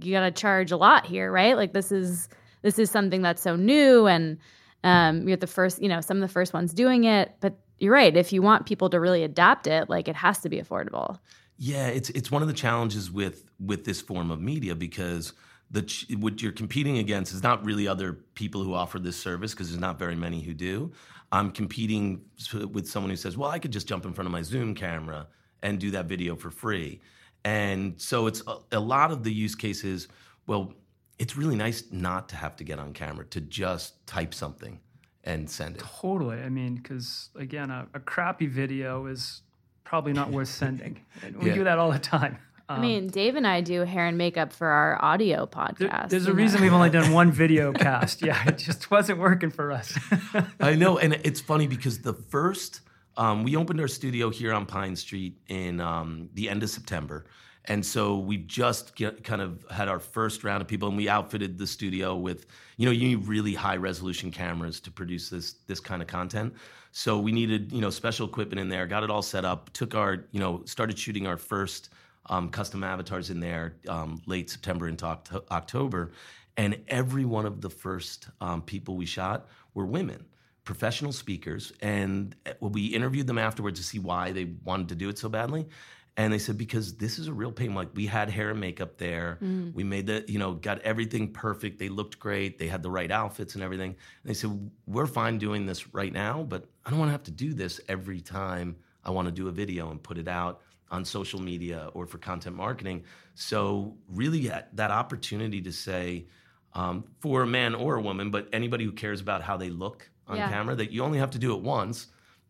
you 0.00 0.12
got 0.12 0.22
to 0.22 0.30
charge 0.30 0.72
a 0.72 0.76
lot 0.76 1.06
here, 1.06 1.30
right? 1.30 1.56
Like 1.56 1.72
this 1.72 1.92
is 1.92 2.28
this 2.62 2.78
is 2.78 2.90
something 2.90 3.22
that's 3.22 3.42
so 3.42 3.56
new, 3.56 4.06
and 4.06 4.38
um, 4.84 5.28
you're 5.28 5.36
the 5.36 5.46
first, 5.46 5.80
you 5.82 5.88
know, 5.88 6.00
some 6.00 6.16
of 6.16 6.20
the 6.22 6.32
first 6.32 6.52
ones 6.52 6.74
doing 6.74 7.04
it. 7.04 7.34
But 7.40 7.58
you're 7.78 7.92
right. 7.92 8.16
If 8.16 8.32
you 8.32 8.42
want 8.42 8.66
people 8.66 8.90
to 8.90 9.00
really 9.00 9.22
adapt 9.22 9.66
it, 9.66 9.88
like 9.88 10.08
it 10.08 10.16
has 10.16 10.38
to 10.40 10.48
be 10.48 10.60
affordable. 10.60 11.18
Yeah, 11.58 11.88
it's 11.88 12.10
it's 12.10 12.30
one 12.30 12.42
of 12.42 12.48
the 12.48 12.54
challenges 12.54 13.10
with 13.10 13.44
with 13.60 13.84
this 13.84 14.00
form 14.00 14.30
of 14.30 14.40
media 14.40 14.74
because 14.74 15.32
the 15.72 16.16
what 16.18 16.42
you're 16.42 16.52
competing 16.52 16.98
against 16.98 17.32
is 17.32 17.42
not 17.42 17.64
really 17.64 17.88
other 17.88 18.12
people 18.34 18.62
who 18.62 18.74
offer 18.74 18.98
this 18.98 19.16
service 19.16 19.52
because 19.52 19.70
there's 19.70 19.80
not 19.80 19.98
very 19.98 20.14
many 20.14 20.40
who 20.40 20.54
do. 20.54 20.92
I'm 21.32 21.50
competing 21.50 22.22
with 22.70 22.86
someone 22.86 23.10
who 23.10 23.16
says, 23.16 23.36
"Well, 23.36 23.50
I 23.50 23.58
could 23.58 23.72
just 23.72 23.88
jump 23.88 24.04
in 24.04 24.12
front 24.12 24.26
of 24.26 24.32
my 24.32 24.42
Zoom 24.42 24.74
camera 24.74 25.26
and 25.62 25.78
do 25.78 25.90
that 25.92 26.06
video 26.06 26.36
for 26.36 26.50
free." 26.50 27.00
And 27.44 28.00
so 28.00 28.26
it's 28.26 28.42
a, 28.46 28.58
a 28.72 28.80
lot 28.80 29.10
of 29.10 29.24
the 29.24 29.32
use 29.32 29.54
cases. 29.54 30.08
Well, 30.46 30.74
it's 31.18 31.36
really 31.36 31.56
nice 31.56 31.84
not 31.90 32.28
to 32.28 32.36
have 32.36 32.54
to 32.56 32.64
get 32.64 32.78
on 32.78 32.92
camera 32.92 33.24
to 33.26 33.40
just 33.40 34.06
type 34.06 34.34
something 34.34 34.78
and 35.24 35.48
send 35.48 35.76
it. 35.76 35.82
Totally. 36.00 36.38
I 36.38 36.50
mean, 36.50 36.76
because 36.76 37.30
again, 37.34 37.70
a, 37.70 37.86
a, 37.94 38.00
crappy 38.00 38.46
video 38.46 39.06
is 39.06 39.42
probably 39.84 40.12
not 40.12 40.30
worth 40.30 40.48
sending. 40.48 41.00
we 41.40 41.48
yeah. 41.48 41.54
do 41.54 41.64
that 41.64 41.78
all 41.78 41.92
the 41.92 41.98
time. 41.98 42.38
Um, 42.68 42.78
I 42.78 42.80
mean, 42.80 43.08
Dave 43.08 43.36
and 43.36 43.46
I 43.46 43.60
do 43.60 43.80
hair 43.80 44.06
and 44.06 44.16
makeup 44.16 44.52
for 44.52 44.66
our 44.66 45.02
audio 45.02 45.46
podcast. 45.46 45.78
There, 45.78 46.06
there's 46.08 46.26
a 46.26 46.30
know? 46.30 46.36
reason 46.36 46.60
we've 46.60 46.72
only 46.72 46.90
done 46.90 47.12
one 47.22 47.32
video 47.32 47.72
cast. 47.72 48.22
Yeah, 48.22 48.48
it 48.48 48.58
just 48.58 48.90
wasn't 48.90 49.18
working 49.18 49.50
for 49.50 49.72
us. 49.72 49.98
I 50.60 50.74
know, 50.74 50.98
and 50.98 51.14
it's 51.24 51.40
funny 51.40 51.66
because 51.66 52.00
the 52.00 52.14
first 52.14 52.80
um, 53.16 53.42
we 53.42 53.56
opened 53.56 53.80
our 53.80 53.88
studio 53.88 54.30
here 54.30 54.52
on 54.52 54.66
Pine 54.66 54.96
Street 54.96 55.36
in 55.48 55.80
um, 55.80 56.28
the 56.34 56.48
end 56.48 56.62
of 56.62 56.70
September. 56.70 57.26
And 57.66 57.84
so 57.84 58.18
we 58.18 58.38
just 58.38 58.96
get, 58.96 59.22
kind 59.22 59.40
of 59.40 59.64
had 59.70 59.88
our 59.88 60.00
first 60.00 60.42
round 60.42 60.62
of 60.62 60.68
people, 60.68 60.88
and 60.88 60.96
we 60.96 61.08
outfitted 61.08 61.58
the 61.58 61.66
studio 61.66 62.16
with, 62.16 62.46
you 62.76 62.86
know, 62.86 62.92
you 62.92 63.16
need 63.16 63.28
really 63.28 63.54
high 63.54 63.76
resolution 63.76 64.32
cameras 64.32 64.80
to 64.80 64.90
produce 64.90 65.30
this 65.30 65.54
this 65.68 65.78
kind 65.78 66.02
of 66.02 66.08
content. 66.08 66.54
So 66.90 67.18
we 67.18 67.30
needed, 67.30 67.70
you 67.72 67.80
know, 67.80 67.90
special 67.90 68.26
equipment 68.26 68.60
in 68.60 68.68
there. 68.68 68.86
Got 68.86 69.04
it 69.04 69.10
all 69.10 69.22
set 69.22 69.44
up. 69.44 69.72
Took 69.72 69.94
our, 69.94 70.24
you 70.32 70.40
know, 70.40 70.62
started 70.64 70.98
shooting 70.98 71.26
our 71.26 71.36
first 71.36 71.90
um, 72.26 72.48
custom 72.48 72.84
avatars 72.84 73.30
in 73.30 73.40
there 73.40 73.76
um, 73.88 74.20
late 74.26 74.50
September 74.50 74.88
into 74.88 75.04
Oct- 75.04 75.50
October. 75.50 76.12
And 76.56 76.80
every 76.88 77.24
one 77.24 77.46
of 77.46 77.60
the 77.60 77.70
first 77.70 78.28
um, 78.40 78.62
people 78.62 78.96
we 78.96 79.06
shot 79.06 79.48
were 79.74 79.86
women, 79.86 80.26
professional 80.64 81.12
speakers. 81.12 81.72
And 81.80 82.36
uh, 82.46 82.52
we 82.60 82.86
interviewed 82.86 83.26
them 83.26 83.38
afterwards 83.38 83.80
to 83.80 83.84
see 83.84 83.98
why 83.98 84.32
they 84.32 84.50
wanted 84.64 84.90
to 84.90 84.94
do 84.94 85.08
it 85.08 85.18
so 85.18 85.28
badly. 85.28 85.66
And 86.14 86.30
they 86.30 86.38
said, 86.38 86.58
because 86.58 86.98
this 86.98 87.18
is 87.18 87.26
a 87.26 87.32
real 87.32 87.50
pain. 87.50 87.74
Like, 87.74 87.88
we 87.94 88.04
had 88.04 88.28
hair 88.28 88.50
and 88.50 88.60
makeup 88.60 88.98
there. 88.98 89.38
Mm. 89.42 89.72
We 89.72 89.82
made 89.82 90.06
the, 90.06 90.22
you 90.28 90.38
know, 90.38 90.52
got 90.52 90.78
everything 90.82 91.32
perfect. 91.32 91.78
They 91.78 91.88
looked 91.88 92.18
great. 92.18 92.58
They 92.58 92.68
had 92.68 92.82
the 92.82 92.90
right 92.90 93.10
outfits 93.10 93.54
and 93.54 93.64
everything. 93.64 93.92
And 93.92 94.30
they 94.30 94.34
said, 94.34 94.70
we're 94.86 95.06
fine 95.06 95.38
doing 95.38 95.64
this 95.64 95.94
right 95.94 96.12
now, 96.12 96.42
but 96.42 96.66
I 96.84 96.90
don't 96.90 96.98
want 96.98 97.08
to 97.08 97.12
have 97.12 97.22
to 97.22 97.30
do 97.30 97.54
this 97.54 97.80
every 97.88 98.20
time 98.20 98.76
I 99.04 99.10
want 99.10 99.26
to 99.28 99.32
do 99.32 99.48
a 99.48 99.52
video 99.52 99.90
and 99.90 100.02
put 100.02 100.18
it 100.18 100.28
out 100.28 100.60
on 100.92 101.04
social 101.04 101.40
media 101.40 101.90
or 101.94 102.06
for 102.06 102.18
content 102.18 102.54
marketing. 102.54 103.02
So 103.34 103.96
really, 104.08 104.46
that, 104.48 104.76
that 104.76 104.90
opportunity 104.90 105.60
to 105.62 105.72
say 105.72 106.26
um, 106.74 107.04
for 107.20 107.42
a 107.42 107.46
man 107.46 107.74
or 107.74 107.96
a 107.96 108.00
woman, 108.00 108.30
but 108.30 108.48
anybody 108.52 108.84
who 108.84 108.92
cares 108.92 109.20
about 109.20 109.42
how 109.42 109.56
they 109.56 109.70
look 109.70 110.08
on 110.28 110.36
Yeah. 110.36 110.48
camera, 110.48 110.74
that 110.76 110.92
you 110.92 111.02
only 111.02 111.18
have 111.18 111.30
to 111.32 111.38
do 111.38 111.54
it 111.56 111.62
once, 111.62 112.06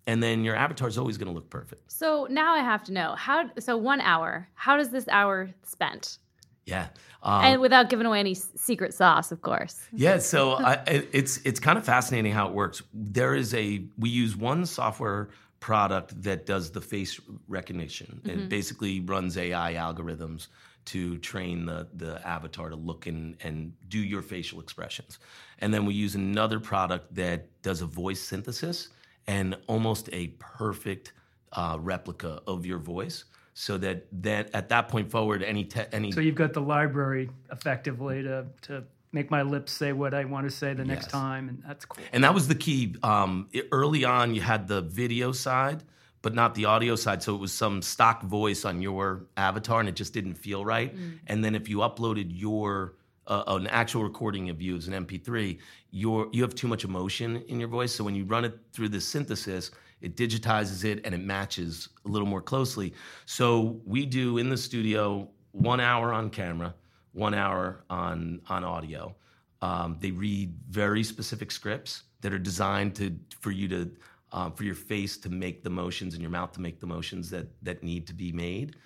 and 0.07 0.23
then 0.23 0.45
your 0.45 0.57
avatar 0.57 0.89
is 0.89 0.99
always 0.99 1.17
going 1.17 1.29
to 1.29 1.33
look 1.33 1.49
perfect. 1.49 1.91
So 1.91 2.27
now 2.29 2.53
I 2.53 2.59
have 2.61 2.83
to 2.85 2.93
know 2.93 3.15
how. 3.15 3.49
So 3.59 3.77
one 3.77 4.01
hour. 4.01 4.49
How 4.55 4.77
does 4.77 4.91
this 4.91 5.07
hour 5.09 5.51
spent? 5.63 6.19
Yeah. 6.67 6.89
Um, 7.23 7.45
and 7.45 7.61
without 7.61 7.89
giving 7.89 8.07
away 8.07 8.21
any 8.21 8.35
secret 8.35 8.95
sauce, 8.95 9.33
of 9.33 9.43
course. 9.43 9.81
Yeah, 9.93 10.19
so 10.19 10.53
I, 10.53 10.83
it's 11.13 11.39
it's 11.45 11.61
kind 11.61 11.79
of 11.79 11.85
fascinating 11.85 12.33
how 12.33 12.49
it 12.49 12.55
works. 12.55 12.83
There 12.93 13.35
is 13.35 13.55
a 13.55 13.85
we 13.97 14.11
use 14.11 14.37
one 14.37 14.67
software 14.67 15.31
product 15.63 16.21
that 16.25 16.45
does 16.45 16.73
the 16.73 16.81
face 16.81 17.21
recognition. 17.47 18.21
It 18.25 18.49
basically 18.49 18.99
runs 18.99 19.39
AI 19.39 19.75
algorithms 19.75 20.49
to 20.87 21.19
train 21.19 21.65
the 21.65 21.87
the 21.95 22.27
avatar 22.27 22.69
to 22.69 22.75
look 22.75 23.07
and 23.07 23.37
and 23.45 23.73
do 23.89 24.01
your 24.01 24.23
facial 24.23 24.59
expressions. 24.61 25.21
And 25.61 25.73
then 25.73 25.87
we 25.87 25.95
use 25.95 26.17
another 26.17 26.59
product 26.59 27.15
that 27.15 27.63
does 27.63 27.81
a 27.81 27.87
voice 27.87 28.21
synthesis 28.21 28.89
and 29.29 29.57
almost 29.69 30.09
a 30.13 30.35
perfect 30.41 31.13
uh, 31.53 31.79
replica 31.81 32.41
of 32.49 32.67
your 32.67 32.79
voice. 32.79 33.25
So 33.55 33.79
that 33.79 34.07
then 34.11 34.49
at 34.55 34.69
that 34.71 34.89
point 34.89 35.13
forward, 35.13 35.45
any 35.45 35.65
te- 35.65 35.93
any 35.93 36.11
So 36.11 36.21
you've 36.21 36.35
got 36.35 36.55
the 36.55 36.67
library 36.77 37.31
effectively 37.53 38.25
to 38.25 38.47
to 38.63 38.83
make 39.13 39.31
my 39.31 39.43
lips 39.43 39.73
say 39.73 39.93
what 39.93 40.15
I 40.15 40.25
want 40.25 40.49
to 40.49 40.51
say 40.51 40.73
the 40.75 40.85
next 40.85 41.07
Yes. 41.07 41.13
time, 41.13 41.49
and 41.49 41.63
that's 41.67 41.85
cool. 41.85 42.03
And 42.13 42.25
that 42.25 42.35
was 42.35 42.49
the 42.49 42.55
key. 42.55 42.97
Um, 43.03 43.49
i- 43.55 43.63
early 43.71 44.05
on, 44.05 44.35
you 44.35 44.41
had 44.41 44.67
the 44.69 44.81
video 44.83 45.33
side, 45.33 45.85
but 46.23 46.35
not 46.35 46.55
the 46.55 46.65
audio 46.65 46.97
side. 46.97 47.23
So 47.23 47.35
it 47.35 47.39
was 47.41 47.53
some 47.53 47.83
stock 47.83 48.23
voice 48.25 48.65
on 48.65 48.81
your 48.81 49.27
avatar, 49.37 49.81
and 49.81 49.89
it 49.89 49.97
just 49.97 50.13
didn't 50.15 50.35
feel 50.35 50.65
right. 50.65 50.95
And 51.27 51.45
then 51.45 51.55
if 51.55 51.69
you 51.69 51.79
uploaded 51.79 52.31
your 52.31 52.95
uh, 53.29 53.45
an 53.47 53.69
actual 53.69 54.03
recording 54.03 54.51
of 54.51 54.61
you 54.61 54.77
as 54.77 54.89
an 54.89 54.95
MP3, 54.95 55.61
your 55.93 56.29
you 56.33 56.43
have 56.43 56.57
too 56.57 56.67
much 56.67 56.83
emotion 56.85 57.37
in 57.47 57.61
your 57.61 57.69
voice. 57.69 57.95
So 57.95 58.03
when 58.03 58.17
you 58.17 58.25
run 58.25 58.45
it 58.45 58.59
through 58.73 58.89
the 58.89 59.01
synthesis, 59.01 59.71
it 60.01 60.17
digitizes 60.17 60.85
it 60.85 61.01
and 61.05 61.15
it 61.15 61.21
matches 61.21 61.89
a 62.05 62.09
little 62.09 62.27
more 62.27 62.43
closely. 62.43 62.93
So 63.25 63.81
we 63.87 64.07
do 64.07 64.39
in 64.39 64.49
the 64.49 64.57
studio 64.57 65.31
one 65.53 65.79
hour 65.79 66.13
on 66.13 66.31
camera, 66.31 66.75
one 67.13 67.35
hour 67.35 67.85
on 67.91 68.41
on 68.49 68.65
audio. 68.65 69.15
Um, 69.61 69.97
they 70.01 70.11
read 70.11 70.55
very 70.69 71.05
specific 71.05 71.51
scripts 71.53 72.03
that 72.21 72.33
are 72.33 72.39
designed 72.39 72.95
to 72.97 73.17
for 73.41 73.51
you 73.51 73.69
to 73.69 73.91
um, 74.33 74.53
for 74.53 74.65
your 74.65 74.75
face 74.75 75.19
to 75.19 75.29
make 75.29 75.63
the 75.63 75.71
motions 75.71 76.15
and 76.15 76.23
your 76.23 76.31
mouth 76.31 76.53
to 76.53 76.61
make 76.61 76.81
the 76.81 76.87
motions 76.87 77.31
that 77.31 77.49
that 77.63 77.83
need 77.83 78.07
to 78.07 78.15
be 78.15 78.33
made. 78.33 78.77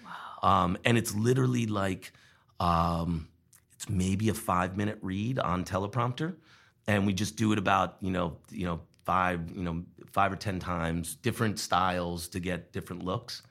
Um, 0.43 0.77
and 0.85 0.99
it's 0.99 1.15
literally 1.15 1.67
like 1.67 2.13
um, 2.61 3.29
it's 3.75 3.89
maybe 3.89 4.29
a 4.29 4.35
five 4.35 4.77
minute 4.77 4.99
read 5.03 5.39
on 5.39 5.65
teleprompter, 5.65 6.35
and 6.87 7.07
we 7.07 7.13
just 7.13 7.37
do 7.37 7.53
it 7.53 7.59
about 7.59 7.97
you 8.01 8.11
know 8.11 8.37
you 8.51 8.67
know 8.67 8.81
five 9.05 9.51
you 9.55 9.63
know 9.63 9.83
five 10.13 10.33
or 10.33 10.37
ten 10.37 10.59
times, 10.59 11.15
different 11.15 11.59
styles 11.59 12.29
to 12.29 12.41
get 12.41 12.73
different 12.73 13.05
looks, 13.05 13.43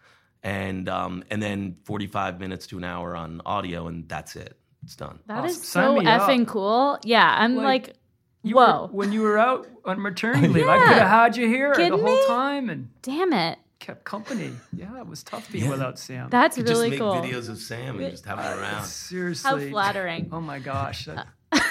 and 0.44 0.90
um, 0.90 1.24
and 1.32 1.42
then 1.42 1.78
forty 1.86 2.08
five 2.08 2.40
minutes 2.40 2.68
to 2.68 2.78
an 2.78 2.84
hour 2.84 3.16
on 3.16 3.42
audio, 3.46 3.88
and 3.88 4.08
that's 4.10 4.36
it. 4.36 4.58
It's 4.86 4.96
done. 4.96 5.20
That 5.28 5.44
is 5.46 5.54
Awesome. 5.58 5.64
Sign 5.64 5.84
so 5.84 6.00
me 6.00 6.06
up. 6.08 6.22
effing 6.22 6.48
cool. 6.48 7.00
Yeah, 7.04 7.36
I'm 7.38 7.56
Like, 7.56 7.88
like, 7.88 7.96
You 8.44 8.56
whoa, 8.56 8.84
Were, 8.84 8.88
when 9.00 9.12
you 9.12 9.22
were 9.22 9.38
out 9.38 9.68
on 9.84 10.00
maternity 10.02 10.48
leave, 10.48 10.68
I 10.68 10.78
could 10.78 10.98
have 10.98 11.08
had 11.10 11.36
you 11.38 11.48
here 11.48 11.74
the 11.76 11.90
whole 11.90 12.04
me? 12.06 12.28
time 12.28 12.70
and 12.70 12.90
damn 13.02 13.34
it. 13.34 13.58
kept 13.80 14.04
company. 14.06 14.52
Yeah, 14.74 15.00
it 15.00 15.08
was 15.08 15.22
tough 15.24 15.52
being 15.52 15.66
Yeah. 15.66 15.72
without 15.72 16.00
Sam. 16.00 16.30
That's 16.30 16.58
You 16.58 16.64
really 16.64 16.90
just 16.90 16.90
make 16.92 17.00
cool. 17.00 17.14
videos 17.16 17.50
of 17.50 17.58
Sam 17.58 18.00
and 18.00 18.10
just 18.12 18.26
have 18.26 18.40
him 18.40 18.60
around. 18.60 18.86
Seriously. 18.86 19.50
How 19.66 19.70
flattering. 19.72 20.30
Oh 20.32 20.40
my 20.42 20.60
gosh. 20.60 21.06
that- 21.06 21.28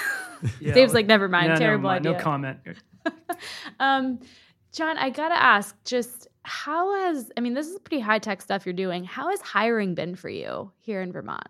yeah, 0.59 0.73
Dave's 0.73 0.93
like, 0.93 1.05
never 1.07 1.27
mind, 1.29 1.45
Yeah, 1.45 1.53
never 1.53 1.59
terrible 1.63 1.83
mind, 1.89 2.05
idea. 2.05 2.17
No 2.17 2.23
comment. 2.23 2.59
Um, 3.79 4.19
John, 4.71 4.97
I 4.97 5.09
gotta 5.09 5.35
ask, 5.41 5.75
just 5.85 6.27
how 6.43 6.93
has 7.05 7.31
I 7.37 7.39
mean, 7.41 7.53
this 7.53 7.67
is 7.67 7.79
pretty 7.79 8.01
high 8.01 8.19
tech 8.19 8.41
stuff 8.41 8.65
you're 8.65 8.73
doing. 8.73 9.03
How 9.03 9.29
has 9.29 9.39
hiring 9.41 9.95
been 9.95 10.15
for 10.15 10.29
you 10.29 10.71
here 10.79 11.01
in 11.01 11.11
Vermont? 11.11 11.47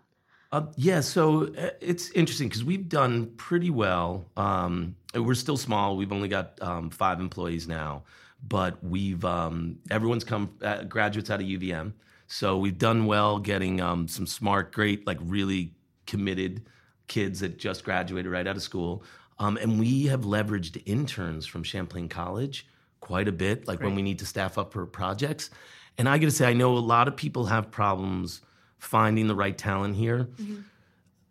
Uh, 0.52 0.66
yeah, 0.76 1.00
so 1.00 1.48
uh, 1.58 1.70
it's 1.80 2.10
interesting 2.10 2.48
because 2.48 2.64
we've 2.64 2.88
done 2.88 3.26
pretty 3.36 3.70
well. 3.70 4.26
Um, 4.36 4.96
we're 5.14 5.34
still 5.34 5.56
small. 5.56 5.96
We've 5.96 6.12
only 6.12 6.28
got 6.28 6.60
um, 6.62 6.90
five 6.90 7.20
employees 7.20 7.66
now, 7.66 8.04
but 8.46 8.82
we've 8.82 9.24
um, 9.24 9.78
everyone's 9.90 10.24
come 10.24 10.50
uh, 10.62 10.84
graduates 10.84 11.30
out 11.30 11.40
of 11.40 11.46
UVM, 11.46 11.92
so 12.28 12.58
we've 12.58 12.78
done 12.78 13.06
well 13.06 13.38
getting 13.38 13.80
um, 13.80 14.06
some 14.06 14.26
smart, 14.26 14.72
great, 14.72 15.06
like 15.06 15.18
really 15.22 15.74
committed 16.06 16.62
kids 17.08 17.40
that 17.40 17.58
just 17.58 17.84
graduated 17.84 18.30
right 18.30 18.46
out 18.46 18.56
of 18.56 18.62
school, 18.62 19.02
um, 19.40 19.56
and 19.56 19.80
we 19.80 20.06
have 20.06 20.20
leveraged 20.20 20.80
interns 20.86 21.44
from 21.44 21.64
Champlain 21.64 22.08
College 22.08 22.66
quite 23.00 23.28
a 23.28 23.32
bit, 23.32 23.68
like 23.68 23.80
when 23.80 23.94
we 23.94 24.02
need 24.02 24.18
to 24.18 24.26
staff 24.26 24.58
up 24.58 24.72
for 24.72 24.86
projects. 24.86 25.50
And 25.98 26.08
I 26.08 26.18
got 26.18 26.26
to 26.26 26.30
say, 26.30 26.46
I 26.48 26.52
know 26.52 26.76
a 26.76 26.78
lot 26.78 27.08
of 27.08 27.16
people 27.16 27.46
have 27.46 27.70
problems 27.70 28.40
finding 28.78 29.26
the 29.26 29.34
right 29.34 29.56
talent 29.56 29.96
here. 29.96 30.28
Mm-hmm. 30.40 30.60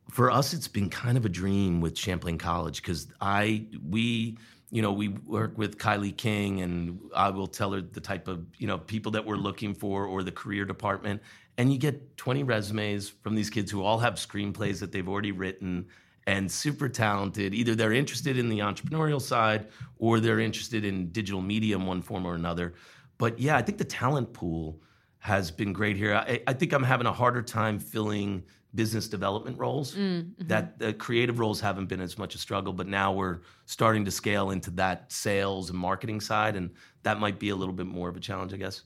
For 0.09 0.31
us, 0.31 0.53
it's 0.53 0.67
been 0.67 0.89
kind 0.89 1.17
of 1.17 1.25
a 1.25 1.29
dream 1.29 1.81
with 1.81 1.97
Champlain 1.97 2.37
College 2.37 2.81
because 2.81 3.07
I 3.19 3.65
we 3.87 4.37
you 4.71 4.81
know 4.81 4.91
we 4.91 5.09
work 5.09 5.57
with 5.57 5.77
Kylie 5.77 6.15
King 6.15 6.61
and 6.61 6.99
I 7.15 7.29
will 7.29 7.47
tell 7.47 7.71
her 7.73 7.81
the 7.81 7.99
type 7.99 8.27
of 8.27 8.45
you 8.57 8.67
know 8.67 8.77
people 8.77 9.11
that 9.13 9.25
we're 9.25 9.35
looking 9.35 9.73
for 9.73 10.05
or 10.05 10.23
the 10.23 10.31
career 10.31 10.65
department, 10.65 11.21
and 11.57 11.71
you 11.71 11.79
get 11.79 12.17
20 12.17 12.43
resumes 12.43 13.09
from 13.09 13.35
these 13.35 13.49
kids 13.49 13.71
who 13.71 13.83
all 13.83 13.99
have 13.99 14.15
screenplays 14.15 14.79
that 14.79 14.91
they've 14.91 15.07
already 15.07 15.31
written 15.31 15.87
and 16.27 16.51
super 16.51 16.89
talented. 16.89 17.53
Either 17.53 17.75
they're 17.75 17.93
interested 17.93 18.37
in 18.37 18.49
the 18.49 18.59
entrepreneurial 18.59 19.21
side 19.21 19.67
or 19.99 20.19
they're 20.19 20.39
interested 20.39 20.83
in 20.83 21.11
digital 21.11 21.41
media 21.41 21.75
in 21.75 21.85
one 21.85 22.01
form 22.01 22.25
or 22.25 22.35
another. 22.35 22.73
But 23.17 23.39
yeah, 23.39 23.57
I 23.57 23.61
think 23.61 23.77
the 23.77 23.85
talent 23.85 24.33
pool 24.33 24.81
has 25.25 25.49
been 25.49 25.73
great 25.73 25.97
here. 25.97 26.13
I, 26.13 26.39
I 26.45 26.53
think 26.53 26.71
I'm 26.71 26.83
having 26.83 27.07
a 27.07 27.11
harder 27.11 27.41
time 27.41 27.79
filling 27.79 28.43
business 28.75 29.07
development 29.07 29.57
roles. 29.57 29.95
Mm, 29.95 29.99
mm-hmm. 30.01 30.47
That 30.47 30.77
the 30.77 30.93
creative 30.93 31.39
roles 31.39 31.59
haven't 31.61 31.87
been 31.87 31.99
as 32.01 32.17
much 32.17 32.35
a 32.35 32.37
struggle, 32.37 32.73
but 32.73 32.87
now 32.87 33.11
we're 33.11 33.39
starting 33.65 34.05
to 34.05 34.11
scale 34.11 34.51
into 34.51 34.69
that 34.71 35.11
sales 35.11 35.71
and 35.71 35.79
marketing 35.79 36.21
side, 36.21 36.55
and 36.55 36.69
that 37.03 37.19
might 37.19 37.39
be 37.39 37.49
a 37.49 37.55
little 37.55 37.73
bit 37.73 37.87
more 37.87 38.07
of 38.07 38.15
a 38.15 38.19
challenge, 38.19 38.53
I 38.53 38.57
guess. 38.57 38.83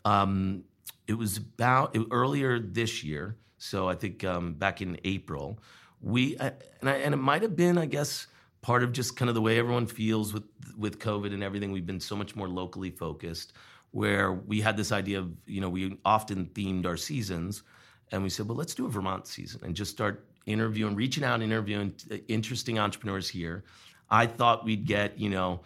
Um, 0.06 0.64
it 1.08 1.14
was 1.14 1.38
about 1.38 1.96
it, 1.96 2.06
earlier 2.12 2.60
this 2.60 3.04
year. 3.04 3.36
So 3.58 3.90
I 3.90 3.96
think 3.96 4.24
um, 4.24 4.54
back 4.54 4.82
in 4.82 4.98
April, 5.04 5.60
we 6.02 6.38
uh, 6.38 6.52
and, 6.82 6.90
I, 6.90 6.94
and 6.98 7.14
it 7.14 7.18
might 7.18 7.42
have 7.42 7.56
been, 7.56 7.78
I 7.78 7.86
guess, 7.86 8.28
part 8.62 8.84
of 8.84 8.92
just 8.92 9.16
kind 9.16 9.30
of 9.30 9.36
the 9.36 9.42
way 9.42 9.58
everyone 9.58 9.88
feels 9.88 10.34
with 10.34 10.44
with 10.78 11.00
COVID 11.00 11.34
and 11.34 11.44
everything. 11.44 11.72
We've 11.72 11.86
been 11.86 12.00
so 12.00 12.16
much 12.16 12.36
more 12.36 12.48
locally 12.48 12.90
focused, 12.90 13.54
where 13.92 14.34
we 14.34 14.62
had 14.62 14.78
this 14.78 14.92
idea 14.92 15.20
of 15.20 15.32
you 15.46 15.62
know 15.62 15.70
we 15.70 15.98
often 16.06 16.48
themed 16.54 16.86
our 16.86 16.98
seasons, 16.98 17.64
and 18.12 18.24
we 18.24 18.30
said, 18.30 18.48
well, 18.48 18.58
let's 18.58 18.74
do 18.74 18.86
a 18.86 18.90
Vermont 18.90 19.28
season 19.28 19.62
and 19.64 19.76
just 19.76 19.92
start 19.92 20.26
interviewing, 20.46 20.96
reaching 20.96 21.24
out, 21.24 21.36
and 21.36 21.44
interviewing 21.44 21.94
interesting 22.28 22.80
entrepreneurs 22.80 23.30
here. 23.30 23.64
I 24.10 24.26
thought 24.26 24.66
we'd 24.66 24.86
get 24.86 25.18
you 25.20 25.30
know, 25.30 25.62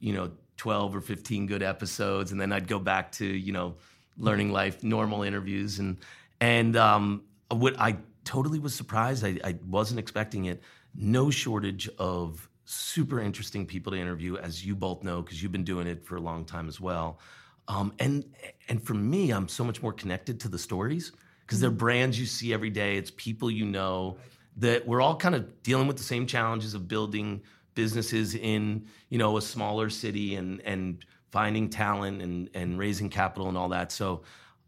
you 0.00 0.12
know, 0.12 0.30
twelve 0.56 0.94
or 0.94 1.00
fifteen 1.00 1.46
good 1.46 1.62
episodes, 1.62 2.32
and 2.32 2.40
then 2.40 2.52
I'd 2.52 2.68
go 2.68 2.78
back 2.78 3.12
to 3.12 3.24
you 3.24 3.52
know, 3.52 3.76
learning 4.18 4.52
life, 4.52 4.82
normal 4.82 5.22
interviews, 5.22 5.78
and 5.78 5.98
and 6.40 6.76
um, 6.76 7.22
what 7.50 7.78
I 7.78 7.96
totally 8.24 8.58
was 8.58 8.74
surprised. 8.74 9.24
I, 9.24 9.38
I 9.44 9.56
wasn't 9.68 10.00
expecting 10.00 10.46
it. 10.46 10.62
No 10.94 11.30
shortage 11.30 11.88
of 11.98 12.48
super 12.64 13.20
interesting 13.20 13.66
people 13.66 13.92
to 13.92 13.98
interview, 13.98 14.36
as 14.36 14.64
you 14.64 14.74
both 14.74 15.02
know, 15.02 15.22
because 15.22 15.42
you've 15.42 15.52
been 15.52 15.64
doing 15.64 15.86
it 15.86 16.04
for 16.04 16.16
a 16.16 16.20
long 16.20 16.44
time 16.44 16.68
as 16.68 16.80
well. 16.80 17.18
Um, 17.68 17.92
and 17.98 18.24
and 18.68 18.82
for 18.82 18.94
me, 18.94 19.30
I'm 19.30 19.48
so 19.48 19.64
much 19.64 19.82
more 19.82 19.92
connected 19.92 20.40
to 20.40 20.48
the 20.48 20.58
stories 20.58 21.12
because 21.40 21.60
they're 21.60 21.70
mm-hmm. 21.70 21.78
brands 21.78 22.18
you 22.18 22.26
see 22.26 22.52
every 22.52 22.70
day. 22.70 22.96
It's 22.96 23.10
people 23.10 23.50
you 23.50 23.64
know 23.64 24.18
that 24.56 24.86
we're 24.86 25.00
all 25.00 25.16
kind 25.16 25.34
of 25.34 25.62
dealing 25.62 25.86
with 25.86 25.96
the 25.96 26.02
same 26.02 26.26
challenges 26.26 26.74
of 26.74 26.86
building 26.86 27.42
businesses 27.74 28.34
in 28.34 28.86
you 29.08 29.18
know 29.18 29.36
a 29.36 29.42
smaller 29.42 29.90
city 29.90 30.36
and 30.36 30.60
and 30.62 31.04
finding 31.32 31.68
talent 31.68 32.22
and 32.22 32.50
and 32.54 32.78
raising 32.78 33.08
capital 33.08 33.48
and 33.48 33.56
all 33.56 33.70
that. 33.70 33.92
So 33.92 34.22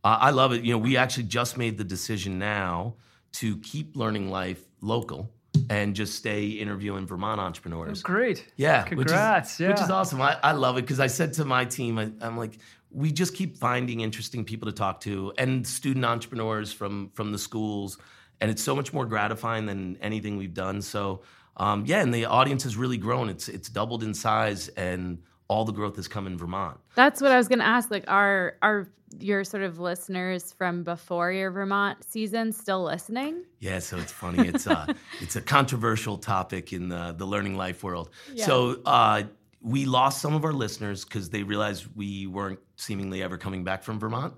uh, 0.05 0.19
I 0.21 0.31
love 0.31 0.53
it. 0.53 0.65
You 0.65 0.73
know, 0.73 0.79
we 0.79 0.97
actually 0.97 1.25
just 1.25 1.59
made 1.59 1.79
the 1.79 1.85
decision 1.85 2.39
now 2.39 2.95
to 3.33 3.59
keep 3.59 3.97
learning 3.97 4.31
life 4.31 4.63
local 4.81 5.31
and 5.71 5.95
just 5.95 6.15
stay 6.15 6.47
interviewing 6.47 7.07
Vermont 7.07 7.41
entrepreneurs. 7.41 8.03
Oh, 8.05 8.07
great. 8.07 8.47
Yeah. 8.57 8.83
Congrats. 8.83 9.51
Which 9.51 9.55
is, 9.55 9.61
yeah. 9.61 9.69
Which 9.69 9.81
is 9.81 9.91
awesome. 9.91 10.21
I, 10.21 10.39
I 10.43 10.53
love 10.53 10.79
it 10.79 10.83
because 10.83 11.01
I 11.01 11.07
said 11.07 11.33
to 11.35 11.45
my 11.45 11.65
team, 11.65 11.99
I, 11.99 12.11
I'm 12.21 12.37
like, 12.37 12.59
we 12.91 13.13
just 13.13 13.35
keep 13.35 13.59
finding 13.59 14.01
interesting 14.01 14.45
people 14.45 14.67
to 14.67 14.73
talk 14.73 15.01
to 15.01 15.33
and 15.39 15.67
student 15.67 16.05
entrepreneurs 16.05 16.73
from 16.73 17.11
from 17.15 17.33
the 17.33 17.39
schools. 17.39 17.99
And 18.41 18.51
it's 18.51 18.63
so 18.63 18.77
much 18.77 18.93
more 18.93 19.07
gratifying 19.07 19.67
than 19.67 19.97
anything 20.01 20.37
we've 20.37 20.55
done. 20.55 20.83
So 20.83 21.23
um, 21.57 21.85
yeah, 21.87 22.01
and 22.01 22.13
the 22.13 22.27
audience 22.27 22.65
has 22.65 22.77
really 22.77 22.99
grown. 22.99 23.29
It's 23.29 23.49
it's 23.49 23.69
doubled 23.69 24.03
in 24.03 24.15
size 24.15 24.69
and 24.69 25.19
all 25.49 25.65
the 25.65 25.73
growth 25.73 25.97
has 25.97 26.09
come 26.09 26.27
in 26.27 26.37
Vermont. 26.37 26.79
That's 26.95 27.21
what 27.21 27.33
I 27.33 27.37
was 27.37 27.49
going 27.49 27.61
to 27.61 27.67
ask. 27.67 27.91
Like, 27.91 28.05
are 28.09 28.57
are 28.63 28.89
your 29.21 29.45
sort 29.45 29.63
of 29.63 29.79
listeners 29.79 30.53
from 30.53 30.83
before 30.83 31.33
your 31.33 31.51
Vermont 31.51 32.05
season 32.05 32.53
still 32.53 32.83
listening? 32.83 33.45
Yeah, 33.61 33.79
so 33.79 33.97
it's 33.99 34.13
funny. 34.13 34.49
It's 34.49 34.67
uh, 34.67 34.87
it's 35.21 35.37
a 35.37 35.41
controversial 35.41 36.19
topic 36.19 36.73
in 36.73 36.89
the 36.89 37.15
the 37.17 37.27
learning 37.27 37.57
life 37.57 37.83
world. 37.83 38.11
Yeah. 38.33 38.47
So 38.47 38.81
uh, 38.85 39.25
we 39.61 39.85
lost 39.85 40.21
some 40.21 40.35
of 40.35 40.45
our 40.45 40.53
listeners 40.53 41.05
because 41.05 41.31
they 41.31 41.43
realized 41.43 41.87
we 41.95 42.27
weren't 42.27 42.61
seemingly 42.77 43.23
ever 43.23 43.37
coming 43.39 43.65
back 43.65 43.83
from 43.83 43.99
Vermont. 43.99 44.35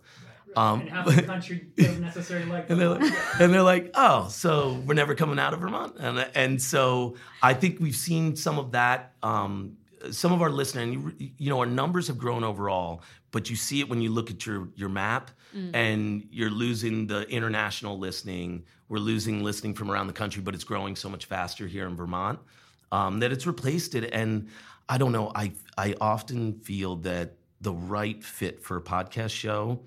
Um, 0.57 0.81
and 0.81 0.91
half 0.91 1.07
the 1.07 1.23
country 1.23 1.69
doesn't 1.77 2.01
necessarily 2.01 2.47
like 2.47 2.71
and, 2.71 2.81
they're, 2.81 2.99
and 3.39 3.53
they're 3.53 3.63
like, 3.63 3.91
oh, 3.95 4.29
so 4.29 4.83
we're 4.87 4.95
never 4.95 5.15
coming 5.15 5.39
out 5.39 5.53
of 5.53 5.61
Vermont, 5.61 5.97
and 5.99 6.27
and 6.35 6.61
so 6.61 7.17
I 7.43 7.55
think 7.55 7.81
we've 7.81 7.95
seen 7.97 8.35
some 8.35 8.59
of 8.59 8.73
that 8.73 9.13
um, 9.23 9.77
some 10.11 10.33
of 10.33 10.43
our 10.43 10.51
listeners, 10.51 10.95
you, 10.95 11.31
you 11.39 11.51
know, 11.51 11.61
our 11.61 11.67
numbers 11.67 12.09
have 12.09 12.19
grown 12.19 12.45
overall, 12.45 13.03
but 13.31 13.51
you 13.51 13.57
see 13.57 13.81
it 13.81 13.89
when 13.89 14.01
you 14.01 14.11
look 14.11 14.31
at 14.31 14.47
your 14.47 14.69
your 14.75 14.89
map, 14.89 15.31
mm. 15.55 15.71
and 15.75 16.27
you're 16.31 16.51
losing 16.51 17.07
the 17.07 17.29
international 17.29 17.99
listening. 17.99 18.65
We're 18.89 18.99
losing 18.99 19.45
listening 19.45 19.75
from 19.75 19.91
around 19.91 20.07
the 20.07 20.15
country, 20.15 20.43
but 20.43 20.55
it's 20.55 20.65
growing 20.65 20.97
so 20.97 21.09
much 21.09 21.27
faster 21.27 21.67
here 21.67 21.87
in 21.87 21.95
Vermont 21.95 22.39
um, 22.93 23.21
that 23.21 23.33
it's 23.33 23.47
replaced 23.47 23.95
it. 23.95 24.11
And 24.13 24.49
I 24.89 24.99
don't 24.99 25.13
know. 25.13 25.31
I 25.35 25.53
I 25.77 25.95
often 26.01 26.55
feel 26.61 26.97
that 26.97 27.35
the 27.61 27.73
right 27.73 28.23
fit 28.23 28.63
for 28.63 28.77
a 28.77 28.81
podcast 28.83 29.31
show, 29.31 29.81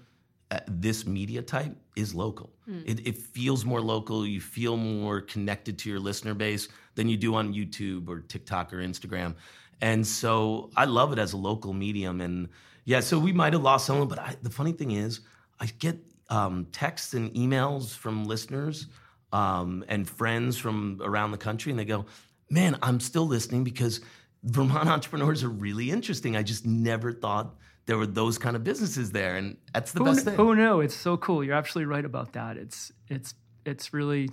uh, 0.51 0.59
this 0.67 1.05
media 1.05 1.41
type, 1.41 1.75
is 1.95 2.13
local. 2.13 2.51
Mm. 2.69 2.83
It, 2.85 3.07
it 3.07 3.17
feels 3.17 3.65
more 3.65 3.81
local. 3.81 4.27
You 4.27 4.41
feel 4.41 4.77
more 4.77 5.21
connected 5.21 5.79
to 5.79 5.89
your 5.89 5.99
listener 5.99 6.33
base 6.33 6.67
than 6.95 7.07
you 7.07 7.17
do 7.17 7.35
on 7.35 7.53
YouTube 7.53 8.09
or 8.09 8.19
TikTok 8.19 8.73
or 8.73 8.77
Instagram. 8.77 9.35
And 9.81 10.05
so 10.05 10.69
I 10.75 10.85
love 10.85 11.11
it 11.13 11.19
as 11.19 11.33
a 11.33 11.37
local 11.37 11.73
medium. 11.73 12.21
And 12.21 12.49
yeah, 12.85 12.99
so 12.99 13.19
we 13.19 13.31
might 13.31 13.53
have 13.53 13.61
lost 13.61 13.85
someone, 13.85 14.07
but 14.07 14.19
I, 14.19 14.35
the 14.41 14.49
funny 14.49 14.71
thing 14.71 14.91
is, 14.91 15.21
I 15.59 15.67
get 15.67 15.97
um, 16.29 16.65
texts 16.71 17.13
and 17.13 17.33
emails 17.33 17.95
from 17.95 18.25
listeners 18.25 18.87
um, 19.31 19.83
and 19.87 20.09
friends 20.09 20.57
from 20.57 20.99
around 21.03 21.31
the 21.31 21.37
country, 21.37 21.71
and 21.71 21.79
they 21.79 21.85
go, 21.85 22.05
Man, 22.49 22.77
I'm 22.81 22.99
still 22.99 23.25
listening 23.25 23.63
because 23.63 24.01
Vermont 24.43 24.89
entrepreneurs 24.89 25.43
are 25.43 25.49
really 25.49 25.89
interesting. 25.89 26.35
I 26.35 26.43
just 26.43 26.65
never 26.65 27.13
thought 27.13 27.55
there 27.85 27.97
were 27.97 28.07
those 28.07 28.37
kind 28.37 28.55
of 28.55 28.63
businesses 28.63 29.11
there, 29.11 29.35
and 29.35 29.57
that's 29.73 29.91
the 29.91 29.99
who 29.99 30.05
best 30.05 30.25
thing. 30.25 30.35
Oh 30.37 30.53
no, 30.53 30.79
It's 30.79 30.95
so 30.95 31.17
cool. 31.17 31.43
You're 31.43 31.55
absolutely 31.55 31.93
right 31.93 32.05
about 32.05 32.33
that. 32.33 32.57
It's 32.57 32.91
it's 33.07 33.33
it's 33.65 33.93
really 33.93 34.29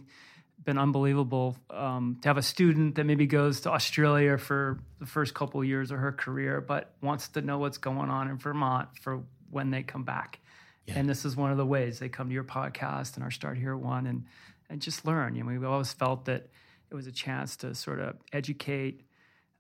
been 0.69 0.77
unbelievable 0.77 1.57
um, 1.71 2.19
to 2.21 2.29
have 2.29 2.37
a 2.37 2.43
student 2.43 2.97
that 2.97 3.05
maybe 3.05 3.25
goes 3.25 3.63
to 3.63 3.71
Australia 3.71 4.37
for 4.37 4.79
the 4.99 5.07
first 5.07 5.33
couple 5.33 5.63
of 5.63 5.67
years 5.67 5.91
of 5.91 5.99
her 5.99 6.13
career, 6.13 6.61
but 6.61 6.93
wants 7.01 7.29
to 7.29 7.41
know 7.41 7.57
what's 7.57 7.79
going 7.79 8.11
on 8.11 8.29
in 8.29 8.37
Vermont 8.37 8.91
for 9.01 9.23
when 9.51 9.71
they 9.71 9.83
come 9.83 10.05
back. 10.05 10.41
Yeah. 10.85 10.99
And 10.99 11.09
this 11.09 11.25
is 11.25 11.35
one 11.35 11.51
of 11.51 11.57
the 11.57 11.65
ways 11.65 12.01
they 12.01 12.11
come 12.11 12.29
to 12.29 12.35
your 12.35 12.45
podcast 12.45 13.15
and 13.15 13.25
our 13.25 13.31
Start 13.31 13.57
Here 13.57 13.75
one 13.75 14.07
and 14.07 14.27
and 14.69 14.83
just 14.83 15.07
learn. 15.07 15.37
You 15.37 15.43
know, 15.43 15.49
we've 15.49 15.65
always 15.65 15.95
felt 15.95 16.27
that 16.27 16.51
it 16.91 16.95
was 16.95 17.07
a 17.07 17.13
chance 17.13 17.57
to 17.57 17.75
sort 17.75 17.99
of 17.99 18.17
educate, 18.35 19.01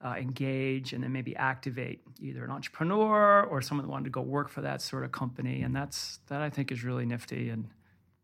uh, 0.04 0.14
engage, 0.18 0.92
and 0.92 1.02
then 1.02 1.12
maybe 1.14 1.34
activate 1.36 2.02
either 2.20 2.44
an 2.44 2.50
entrepreneur 2.50 3.44
or 3.44 3.62
someone 3.62 3.86
that 3.86 3.90
wanted 3.90 4.04
to 4.04 4.10
go 4.10 4.20
work 4.20 4.50
for 4.50 4.60
that 4.60 4.82
sort 4.82 5.04
of 5.04 5.12
company. 5.12 5.62
And 5.62 5.74
that's 5.74 6.18
that 6.26 6.42
I 6.42 6.50
think 6.50 6.70
is 6.70 6.84
really 6.84 7.06
nifty 7.06 7.48
and 7.48 7.70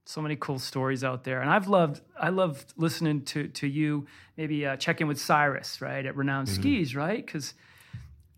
so 0.05 0.21
many 0.21 0.37
cool 0.37 0.59
stories 0.59 1.03
out 1.03 1.25
there. 1.25 1.41
And 1.41 1.51
i've 1.51 1.69
loved 1.69 2.01
i 2.19 2.29
love 2.29 2.65
listening 2.77 3.23
to 3.23 3.49
to 3.49 3.67
you 3.67 4.07
maybe 4.37 4.67
uh, 4.67 4.77
check 4.77 5.01
in 5.01 5.09
with 5.09 5.21
cyrus 5.21 5.81
right 5.81 6.05
at 6.05 6.15
Renoun 6.15 6.45
mm-hmm. 6.45 6.55
skis 6.55 6.95
right? 6.95 7.25
Because 7.25 7.55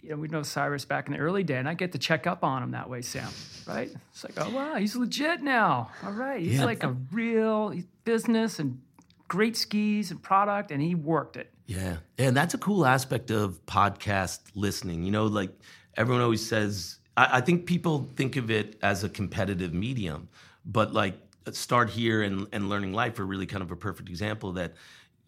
you 0.03 0.11
know 0.11 0.17
we 0.17 0.29
know 0.29 0.43
cyrus 0.43 0.85
back 0.85 1.07
in 1.07 1.13
the 1.13 1.19
early 1.19 1.43
day 1.43 1.57
and 1.57 1.69
i 1.69 1.75
get 1.75 1.93
to 1.93 1.99
check 1.99 2.27
up 2.27 2.45
on 2.45 2.63
him 2.63 2.71
that 2.73 2.89
way 2.89 3.03
sam 3.03 3.29
right? 3.67 3.91
It's 4.13 4.25
like 4.25 4.35
oh 4.37 4.51
wow 4.51 4.77
he's 4.77 4.97
legit 4.97 5.43
now. 5.43 5.91
All 6.05 6.13
right 6.13 6.41
he's 6.41 6.59
yeah. 6.59 6.65
like 6.65 6.85
a 6.85 6.97
real 7.13 7.75
business 8.05 8.59
and 8.59 8.81
great 9.29 9.57
skis 9.57 10.13
and 10.13 10.23
product 10.23 10.71
and 10.71 10.81
he 10.81 10.95
worked 10.95 11.37
it. 11.37 11.51
Yeah 11.67 11.97
and 12.19 12.37
that's 12.37 12.55
a 12.55 12.59
cool 12.59 12.87
aspect 12.87 13.31
of 13.31 13.65
podcast 13.67 14.41
listening. 14.55 15.03
You 15.03 15.11
know 15.11 15.27
like 15.27 15.51
everyone 15.97 16.23
always 16.23 16.47
says 16.47 16.99
I, 17.17 17.39
I 17.39 17.41
think 17.41 17.67
people 17.67 18.09
think 18.15 18.37
of 18.37 18.51
it 18.51 18.79
as 18.83 19.03
a 19.03 19.09
competitive 19.09 19.75
medium 19.75 20.29
but 20.65 20.93
like 20.93 21.19
start 21.53 21.91
here 21.91 22.23
and, 22.23 22.47
and 22.53 22.69
learning 22.69 22.93
life 22.93 23.19
are 23.19 23.27
really 23.27 23.47
kind 23.47 23.63
of 23.63 23.71
a 23.71 23.77
perfect 23.77 24.09
example 24.09 24.53
that 24.53 24.75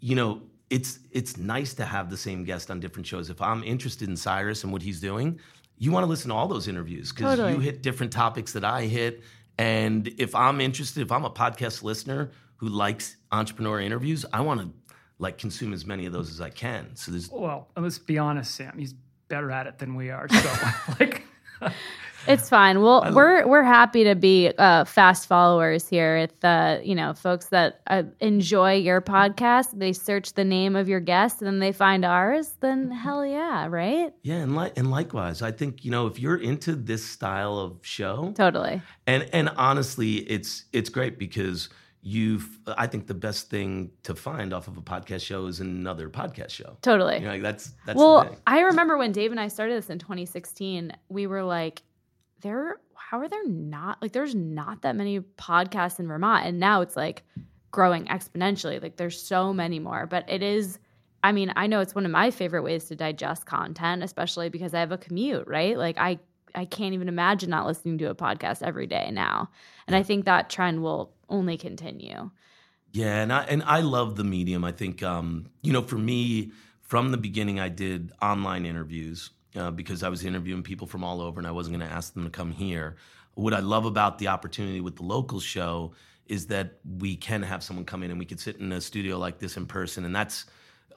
you 0.00 0.14
know 0.14 0.42
it's 0.70 0.98
it's 1.12 1.36
nice 1.36 1.74
to 1.74 1.84
have 1.84 2.10
the 2.10 2.16
same 2.16 2.44
guest 2.44 2.70
on 2.70 2.80
different 2.80 3.06
shows. 3.06 3.30
If 3.30 3.40
i'm 3.40 3.62
interested 3.62 4.08
in 4.08 4.16
cyrus 4.16 4.64
and 4.64 4.72
what 4.72 4.82
he's 4.82 5.00
doing 5.00 5.40
you 5.78 5.92
want 5.92 6.04
to 6.04 6.08
listen 6.08 6.30
to 6.30 6.34
all 6.34 6.48
those 6.48 6.68
interviews 6.68 7.12
because 7.12 7.36
totally. 7.36 7.54
you 7.54 7.60
hit 7.60 7.82
different 7.82 8.12
topics 8.12 8.52
that 8.52 8.64
i 8.64 8.82
hit. 8.82 9.22
And 9.58 10.08
if 10.18 10.34
i'm 10.34 10.60
interested 10.60 11.00
if 11.02 11.12
i'm 11.12 11.24
a 11.24 11.30
podcast 11.30 11.82
listener 11.82 12.30
who 12.56 12.68
likes 12.68 13.16
entrepreneur 13.32 13.80
interviews 13.80 14.24
i 14.32 14.40
want 14.40 14.60
to 14.60 14.70
like 15.20 15.38
consume 15.38 15.72
as 15.72 15.84
many 15.84 16.06
of 16.06 16.12
those 16.12 16.30
as 16.30 16.40
i 16.40 16.50
can. 16.50 16.94
So 16.94 17.12
there's 17.12 17.30
well 17.30 17.68
let's 17.76 17.98
be 17.98 18.18
honest 18.18 18.54
sam 18.54 18.78
he's 18.78 18.94
better 19.28 19.50
at 19.50 19.66
it 19.66 19.78
than 19.78 19.94
we 19.94 20.10
are 20.10 20.28
so 20.28 20.52
like 21.00 21.24
it's 22.26 22.48
fine. 22.48 22.82
Well, 22.82 23.10
we're 23.12 23.46
we're 23.46 23.62
happy 23.62 24.04
to 24.04 24.14
be 24.14 24.52
uh, 24.58 24.84
fast 24.84 25.26
followers 25.26 25.88
here. 25.88 26.16
If 26.16 26.44
uh, 26.44 26.78
you 26.82 26.94
know 26.94 27.14
folks 27.14 27.46
that 27.46 27.80
uh, 27.86 28.04
enjoy 28.20 28.74
your 28.74 29.00
podcast, 29.00 29.78
they 29.78 29.92
search 29.92 30.34
the 30.34 30.44
name 30.44 30.76
of 30.76 30.88
your 30.88 31.00
guest 31.00 31.40
and 31.40 31.46
then 31.46 31.58
they 31.58 31.72
find 31.72 32.04
ours. 32.04 32.56
Then 32.60 32.90
hell 32.90 33.24
yeah, 33.24 33.66
right? 33.68 34.12
Yeah, 34.22 34.36
and 34.36 34.54
like 34.54 34.76
and 34.76 34.90
likewise, 34.90 35.42
I 35.42 35.52
think 35.52 35.84
you 35.84 35.90
know 35.90 36.06
if 36.06 36.18
you're 36.18 36.36
into 36.36 36.74
this 36.74 37.04
style 37.04 37.58
of 37.58 37.78
show, 37.82 38.32
totally. 38.36 38.82
And 39.06 39.28
and 39.32 39.48
honestly, 39.56 40.16
it's 40.16 40.64
it's 40.72 40.90
great 40.90 41.18
because 41.18 41.68
you've 42.00 42.60
i 42.76 42.86
think 42.86 43.06
the 43.06 43.14
best 43.14 43.50
thing 43.50 43.90
to 44.04 44.14
find 44.14 44.52
off 44.52 44.68
of 44.68 44.76
a 44.76 44.80
podcast 44.80 45.20
show 45.20 45.46
is 45.46 45.60
another 45.60 46.08
podcast 46.08 46.50
show. 46.50 46.76
Totally. 46.80 47.16
You 47.16 47.22
know, 47.22 47.30
like 47.30 47.42
that's 47.42 47.74
that's 47.86 47.98
well 47.98 48.36
i 48.46 48.60
remember 48.60 48.96
when 48.96 49.12
dave 49.12 49.30
and 49.30 49.40
i 49.40 49.48
started 49.48 49.76
this 49.76 49.90
in 49.90 49.98
2016 49.98 50.92
we 51.08 51.26
were 51.26 51.42
like 51.42 51.82
there 52.40 52.76
how 53.08 53.20
are 53.20 53.28
there 53.28 53.48
not 53.48 54.00
like 54.02 54.12
there's 54.12 54.34
not 54.34 54.82
that 54.82 54.94
many 54.94 55.20
podcasts 55.20 55.98
in 55.98 56.06
Vermont. 56.06 56.44
And 56.44 56.60
now 56.60 56.82
it's 56.82 56.96
like 56.96 57.22
growing 57.70 58.04
exponentially. 58.06 58.82
Like 58.82 58.96
there's 58.96 59.20
so 59.20 59.52
many 59.52 59.78
more. 59.78 60.06
But 60.06 60.28
it 60.28 60.42
is 60.42 60.78
I 61.22 61.32
mean, 61.32 61.52
I 61.56 61.66
know 61.66 61.80
it's 61.80 61.94
one 61.94 62.04
of 62.04 62.12
my 62.12 62.30
favorite 62.30 62.62
ways 62.62 62.84
to 62.84 62.96
digest 62.96 63.44
content, 63.44 64.04
especially 64.04 64.50
because 64.50 64.72
I 64.72 64.80
have 64.80 64.92
a 64.92 64.98
commute, 64.98 65.48
right? 65.48 65.76
Like 65.76 65.98
I 65.98 66.18
I 66.54 66.64
can't 66.64 66.94
even 66.94 67.08
imagine 67.08 67.50
not 67.50 67.66
listening 67.66 67.98
to 67.98 68.10
a 68.10 68.14
podcast 68.14 68.62
every 68.62 68.86
day 68.86 69.10
now. 69.12 69.50
And 69.86 69.96
I 69.96 70.02
think 70.02 70.24
that 70.24 70.50
trend 70.50 70.82
will 70.82 71.12
only 71.28 71.56
continue. 71.56 72.30
Yeah, 72.92 73.22
and 73.22 73.32
I 73.32 73.42
and 73.44 73.62
I 73.64 73.80
love 73.80 74.16
the 74.16 74.24
medium. 74.24 74.64
I 74.64 74.72
think 74.72 75.02
um, 75.02 75.50
you 75.62 75.72
know, 75.72 75.82
for 75.82 75.98
me, 75.98 76.52
from 76.82 77.10
the 77.10 77.18
beginning, 77.18 77.60
I 77.60 77.68
did 77.68 78.12
online 78.22 78.64
interviews 78.64 79.30
uh, 79.56 79.70
because 79.70 80.02
I 80.02 80.08
was 80.08 80.24
interviewing 80.24 80.62
people 80.62 80.86
from 80.86 81.04
all 81.04 81.20
over, 81.20 81.38
and 81.38 81.46
I 81.46 81.50
wasn't 81.50 81.78
going 81.78 81.88
to 81.88 81.94
ask 81.94 82.14
them 82.14 82.24
to 82.24 82.30
come 82.30 82.50
here. 82.50 82.96
What 83.34 83.54
I 83.54 83.60
love 83.60 83.84
about 83.84 84.18
the 84.18 84.28
opportunity 84.28 84.80
with 84.80 84.96
the 84.96 85.04
local 85.04 85.38
show 85.38 85.92
is 86.26 86.46
that 86.46 86.78
we 86.98 87.16
can 87.16 87.42
have 87.42 87.62
someone 87.62 87.84
come 87.84 88.02
in 88.02 88.10
and 88.10 88.18
we 88.18 88.26
could 88.26 88.40
sit 88.40 88.56
in 88.56 88.72
a 88.72 88.80
studio 88.80 89.18
like 89.18 89.38
this 89.38 89.56
in 89.56 89.66
person, 89.66 90.04
and 90.04 90.16
that's 90.16 90.46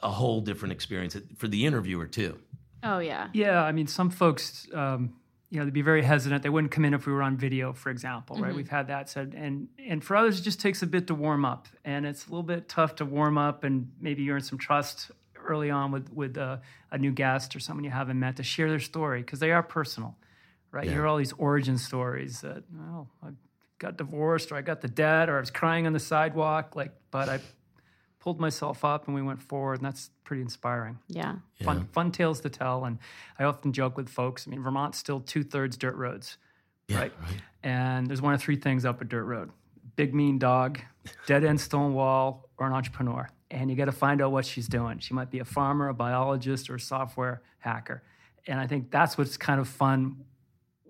a 0.02 0.10
whole 0.10 0.42
different 0.42 0.72
experience 0.72 1.16
for 1.38 1.48
the 1.48 1.66
interviewer 1.66 2.08
too. 2.08 2.40
Oh 2.84 3.00
yeah. 3.00 3.28
Yeah, 3.34 3.64
I 3.64 3.72
mean, 3.72 3.88
some 3.88 4.10
folks, 4.10 4.68
um, 4.74 5.14
you 5.52 5.60
know, 5.60 5.66
they'd 5.66 5.74
be 5.74 5.82
very 5.82 6.02
hesitant. 6.02 6.44
They 6.44 6.50
wouldn't 6.50 6.72
come 6.72 6.86
in 6.86 6.94
if 6.94 7.06
we 7.06 7.12
were 7.12 7.22
on 7.22 7.36
video, 7.36 7.74
for 7.74 7.90
example, 7.90 8.38
right? 8.38 8.48
Mm-hmm. 8.48 8.56
We've 8.56 8.70
had 8.70 8.88
that 8.88 9.10
said, 9.10 9.36
and 9.38 9.68
and 9.78 10.02
for 10.02 10.16
others, 10.16 10.40
it 10.40 10.44
just 10.44 10.62
takes 10.62 10.82
a 10.82 10.88
bit 10.88 11.08
to 11.08 11.14
warm 11.14 11.44
up, 11.44 11.68
and 11.84 12.06
it's 12.06 12.26
a 12.26 12.30
little 12.30 12.42
bit 12.42 12.70
tough 12.70 12.96
to 12.96 13.06
warm 13.06 13.38
up 13.38 13.66
and 13.66 13.92
maybe 14.00 14.32
earn 14.32 14.42
some 14.42 14.58
trust 14.58 15.12
early 15.46 15.70
on 15.70 15.92
with 15.92 16.12
with 16.14 16.38
uh, 16.38 16.58
a 16.92 16.98
new 16.98 17.12
guest 17.12 17.54
or 17.54 17.60
someone 17.60 17.84
you 17.84 17.92
haven't 17.92 18.18
met 18.18 18.38
to 18.38 18.44
share 18.44 18.70
their 18.70 18.80
story 18.80 19.22
because 19.22 19.40
they 19.40 19.52
are 19.52 19.62
personal, 19.62 20.16
right? 20.72 20.86
Yeah. 20.86 20.92
You 20.92 20.98
hear 21.00 21.08
all 21.08 21.18
these 21.18 21.34
origin 21.34 21.78
stories 21.78 22.42
that, 22.42 22.64
oh, 22.80 23.08
I 23.22 23.32
got 23.78 23.98
divorced 23.98 24.54
or 24.54 24.56
I 24.56 24.62
got 24.62 24.80
the 24.80 24.88
debt 24.88 25.28
or 25.30 25.36
I 25.36 25.40
was 25.42 25.52
crying 25.52 25.86
on 25.86 25.92
the 25.92 26.00
sidewalk, 26.00 26.78
like, 26.78 26.94
but 27.12 27.28
I 27.28 27.40
pulled 28.22 28.40
myself 28.40 28.86
up 28.86 29.08
and 29.08 29.16
we 29.16 29.22
went 29.22 29.42
forward 29.42 29.80
and 29.80 29.86
that's 29.86 30.12
pretty 30.24 30.42
inspiring 30.42 30.98
yeah. 31.10 31.36
yeah. 31.58 31.66
fun 31.66 31.88
fun 31.92 32.12
tales 32.12 32.40
to 32.40 32.50
tell 32.50 32.86
and 32.86 33.00
i 33.40 33.44
often 33.44 33.74
joke 33.74 33.98
with 33.98 34.08
folks 34.08 34.48
i 34.48 34.52
mean 34.52 34.62
vermont's 34.62 34.98
still 34.98 35.20
two-thirds 35.20 35.76
dirt 35.76 35.96
roads 35.96 36.38
yeah, 36.88 37.00
right? 37.00 37.14
right 37.24 37.42
and 37.64 38.08
there's 38.08 38.22
one 38.22 38.34
of 38.34 38.40
three 38.40 38.56
things 38.56 38.86
up 38.86 39.02
a 39.02 39.04
dirt 39.04 39.26
road 39.26 39.50
big 39.96 40.14
mean 40.14 40.38
dog 40.38 40.80
dead 41.28 41.44
end 41.44 41.60
stone 41.60 41.94
wall 41.94 42.50
or 42.58 42.68
an 42.68 42.74
entrepreneur 42.74 43.28
and 43.50 43.70
you 43.70 43.76
got 43.76 43.86
to 43.86 43.92
find 43.92 44.22
out 44.22 44.32
what 44.32 44.46
she's 44.46 44.68
doing 44.68 45.00
she 45.00 45.14
might 45.14 45.32
be 45.32 45.40
a 45.40 45.46
farmer 45.46 45.90
a 45.90 45.94
biologist 45.94 46.70
or 46.70 46.76
a 46.76 46.80
software 46.80 47.42
hacker 47.58 48.04
and 48.48 48.60
i 48.60 48.68
think 48.68 48.92
that's 48.92 49.18
what's 49.18 49.36
kind 49.36 49.60
of 49.60 49.68
fun 49.68 50.16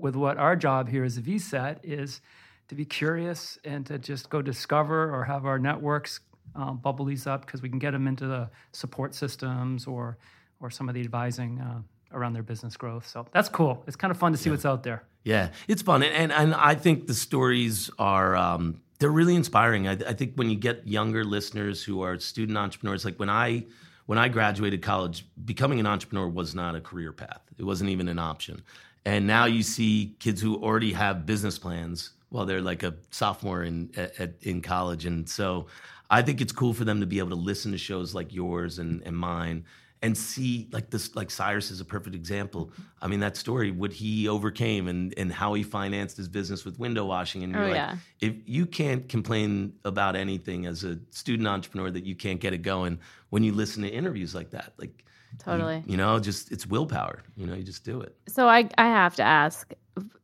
with 0.01 0.15
what 0.15 0.37
our 0.37 0.55
job 0.55 0.89
here 0.89 1.03
as 1.03 1.17
a 1.17 1.21
VCET 1.21 1.77
is 1.83 2.21
to 2.67 2.75
be 2.75 2.85
curious 2.85 3.59
and 3.63 3.85
to 3.85 3.99
just 3.99 4.29
go 4.29 4.41
discover 4.41 5.13
or 5.13 5.23
have 5.25 5.45
our 5.45 5.59
networks 5.59 6.19
um, 6.55 6.77
bubble 6.77 7.05
these 7.05 7.27
up 7.27 7.45
because 7.45 7.61
we 7.61 7.69
can 7.69 7.79
get 7.79 7.91
them 7.91 8.07
into 8.07 8.27
the 8.27 8.49
support 8.71 9.13
systems 9.15 9.87
or 9.87 10.17
or 10.59 10.69
some 10.69 10.87
of 10.89 10.95
the 10.95 11.01
advising 11.01 11.59
uh, 11.59 11.81
around 12.13 12.33
their 12.33 12.43
business 12.43 12.77
growth. 12.77 13.07
So 13.07 13.25
that's 13.31 13.49
cool. 13.49 13.83
It's 13.87 13.95
kind 13.95 14.11
of 14.11 14.17
fun 14.17 14.31
to 14.31 14.37
see 14.37 14.49
yeah. 14.49 14.53
what's 14.53 14.65
out 14.65 14.83
there. 14.83 15.03
Yeah, 15.23 15.49
it's 15.67 15.81
fun, 15.81 16.03
and 16.03 16.13
and, 16.13 16.31
and 16.31 16.55
I 16.55 16.75
think 16.75 17.07
the 17.07 17.13
stories 17.13 17.89
are. 17.99 18.35
Um, 18.35 18.81
they're 18.99 19.09
really 19.09 19.33
inspiring. 19.35 19.87
I, 19.87 19.93
I 19.93 20.13
think 20.13 20.35
when 20.35 20.47
you 20.51 20.55
get 20.55 20.87
younger 20.87 21.23
listeners 21.23 21.83
who 21.83 22.03
are 22.03 22.19
student 22.19 22.55
entrepreneurs, 22.55 23.03
like 23.03 23.19
when 23.19 23.31
I 23.31 23.65
when 24.05 24.19
I 24.19 24.27
graduated 24.27 24.83
college, 24.83 25.25
becoming 25.45 25.79
an 25.79 25.87
entrepreneur 25.87 26.27
was 26.27 26.53
not 26.53 26.75
a 26.75 26.81
career 26.81 27.11
path. 27.11 27.41
It 27.57 27.63
wasn't 27.63 27.89
even 27.89 28.07
an 28.07 28.19
option. 28.19 28.61
And 29.05 29.25
now 29.25 29.45
you 29.45 29.63
see 29.63 30.15
kids 30.19 30.39
who 30.41 30.61
already 30.61 30.93
have 30.93 31.25
business 31.25 31.57
plans 31.57 32.11
while 32.29 32.45
they're 32.45 32.61
like 32.61 32.83
a 32.83 32.93
sophomore 33.09 33.63
in 33.63 33.89
at, 33.97 34.33
in 34.43 34.61
college, 34.61 35.05
and 35.05 35.27
so 35.27 35.67
I 36.11 36.21
think 36.21 36.41
it's 36.41 36.51
cool 36.51 36.73
for 36.73 36.83
them 36.83 36.99
to 36.99 37.07
be 37.07 37.19
able 37.19 37.29
to 37.29 37.35
listen 37.35 37.71
to 37.71 37.77
shows 37.77 38.13
like 38.13 38.33
yours 38.33 38.79
and, 38.79 39.01
and 39.05 39.15
mine 39.15 39.63
and 40.01 40.17
see 40.17 40.67
like 40.71 40.89
this 40.89 41.15
like 41.15 41.29
Cyrus 41.29 41.71
is 41.71 41.79
a 41.79 41.85
perfect 41.85 42.15
example. 42.15 42.71
I 43.01 43.07
mean 43.07 43.21
that 43.21 43.37
story, 43.37 43.71
what 43.71 43.93
he 43.93 44.27
overcame 44.27 44.87
and 44.87 45.13
and 45.17 45.31
how 45.31 45.53
he 45.53 45.63
financed 45.63 46.17
his 46.17 46.27
business 46.27 46.65
with 46.65 46.79
window 46.79 47.05
washing. 47.05 47.43
And 47.43 47.53
you're 47.53 47.63
oh, 47.63 47.67
like, 47.67 47.75
yeah. 47.75 47.95
if 48.19 48.35
you 48.45 48.65
can't 48.65 49.07
complain 49.07 49.73
about 49.85 50.15
anything 50.15 50.65
as 50.65 50.83
a 50.83 50.99
student 51.11 51.47
entrepreneur 51.47 51.91
that 51.91 52.05
you 52.05 52.15
can't 52.15 52.39
get 52.39 52.53
it 52.53 52.61
going 52.61 52.99
when 53.29 53.43
you 53.43 53.53
listen 53.53 53.83
to 53.83 53.89
interviews 53.89 54.35
like 54.35 54.49
that, 54.51 54.73
like 54.77 55.05
totally, 55.37 55.77
you, 55.77 55.91
you 55.91 55.97
know, 55.97 56.19
just 56.19 56.51
it's 56.51 56.67
willpower. 56.67 57.23
You 57.37 57.45
know, 57.45 57.53
you 57.53 57.63
just 57.63 57.85
do 57.85 58.01
it. 58.01 58.15
So 58.27 58.49
I 58.49 58.67
I 58.77 58.85
have 58.85 59.15
to 59.15 59.23
ask, 59.23 59.71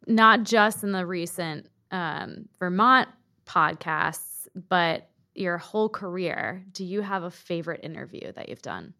not 0.07 0.43
just 0.43 0.83
in 0.83 0.91
the 0.91 1.05
recent 1.05 1.67
um, 1.91 2.49
Vermont 2.59 3.07
podcasts, 3.45 4.47
but 4.69 5.07
your 5.37 5.57
whole 5.57 5.89
career, 5.89 6.63
do 6.71 6.83
you 6.83 7.01
have 7.01 7.23
a 7.23 7.31
favorite 7.31 7.81
interview 7.83 8.31
that 8.33 8.49
you've 8.49 8.61
done? 8.61 8.93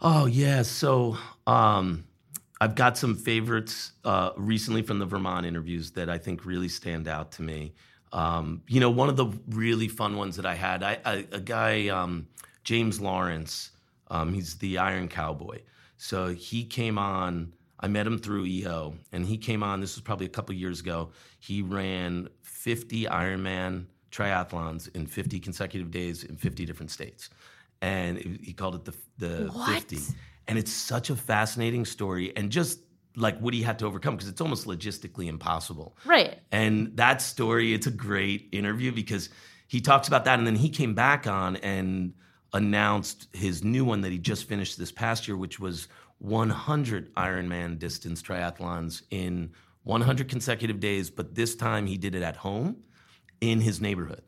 Oh 0.00 0.26
yeah, 0.26 0.62
so 0.62 1.16
um, 1.46 2.04
I've 2.60 2.74
got 2.74 2.98
some 2.98 3.14
favorites 3.14 3.92
uh, 4.04 4.30
recently 4.36 4.82
from 4.82 4.98
the 4.98 5.06
Vermont 5.06 5.46
interviews 5.46 5.92
that 5.92 6.10
I 6.10 6.18
think 6.18 6.44
really 6.44 6.68
stand 6.68 7.08
out 7.08 7.32
to 7.32 7.42
me. 7.42 7.74
Um, 8.12 8.62
you 8.68 8.80
know, 8.80 8.90
one 8.90 9.08
of 9.08 9.16
the 9.16 9.26
really 9.48 9.88
fun 9.88 10.16
ones 10.16 10.36
that 10.36 10.44
I 10.44 10.54
had, 10.54 10.82
I, 10.82 10.98
I, 11.04 11.26
a 11.32 11.40
guy 11.40 11.88
um, 11.88 12.26
James 12.64 13.00
Lawrence, 13.00 13.70
um, 14.10 14.34
he's 14.34 14.56
the 14.56 14.78
Iron 14.78 15.08
Cowboy. 15.08 15.60
So 15.96 16.28
he 16.28 16.64
came 16.64 16.98
on. 16.98 17.52
I 17.80 17.88
met 17.88 18.06
him 18.06 18.18
through 18.18 18.46
EO, 18.46 18.94
and 19.12 19.24
he 19.26 19.38
came 19.38 19.62
on. 19.62 19.80
This 19.80 19.96
was 19.96 20.02
probably 20.02 20.26
a 20.26 20.30
couple 20.30 20.54
years 20.54 20.80
ago. 20.80 21.10
He 21.40 21.62
ran 21.62 22.28
50 22.42 23.06
Ironman 23.06 23.86
triathlons 24.12 24.94
in 24.94 25.06
50 25.06 25.40
consecutive 25.40 25.90
days 25.90 26.22
in 26.22 26.36
50 26.36 26.64
different 26.66 26.90
states. 26.90 27.30
And 27.80 28.18
he 28.18 28.52
called 28.52 28.76
it 28.76 28.84
the, 28.84 28.94
the 29.18 29.52
50. 29.66 29.98
And 30.46 30.58
it's 30.58 30.72
such 30.72 31.10
a 31.10 31.16
fascinating 31.16 31.84
story 31.84 32.36
and 32.36 32.50
just 32.50 32.78
like 33.16 33.38
what 33.40 33.54
he 33.54 33.62
had 33.62 33.78
to 33.80 33.86
overcome 33.86 34.16
because 34.16 34.28
it's 34.28 34.40
almost 34.40 34.66
logistically 34.66 35.26
impossible. 35.26 35.96
Right. 36.04 36.38
And 36.50 36.96
that 36.96 37.20
story, 37.20 37.74
it's 37.74 37.86
a 37.86 37.90
great 37.90 38.48
interview 38.52 38.92
because 38.92 39.28
he 39.66 39.80
talks 39.80 40.08
about 40.08 40.24
that 40.26 40.38
and 40.38 40.46
then 40.46 40.56
he 40.56 40.68
came 40.68 40.94
back 40.94 41.26
on 41.26 41.56
and 41.56 42.14
announced 42.52 43.28
his 43.32 43.64
new 43.64 43.84
one 43.84 44.02
that 44.02 44.12
he 44.12 44.18
just 44.18 44.48
finished 44.48 44.78
this 44.78 44.92
past 44.92 45.26
year, 45.26 45.36
which 45.36 45.58
was 45.58 45.88
100 46.18 47.14
Ironman 47.14 47.78
distance 47.78 48.22
triathlons 48.22 49.02
in 49.10 49.50
100 49.84 50.28
consecutive 50.28 50.78
days. 50.78 51.10
But 51.10 51.34
this 51.34 51.56
time 51.56 51.86
he 51.86 51.96
did 51.96 52.14
it 52.14 52.22
at 52.22 52.36
home 52.36 52.76
in 53.42 53.60
his 53.60 53.80
neighborhood. 53.80 54.22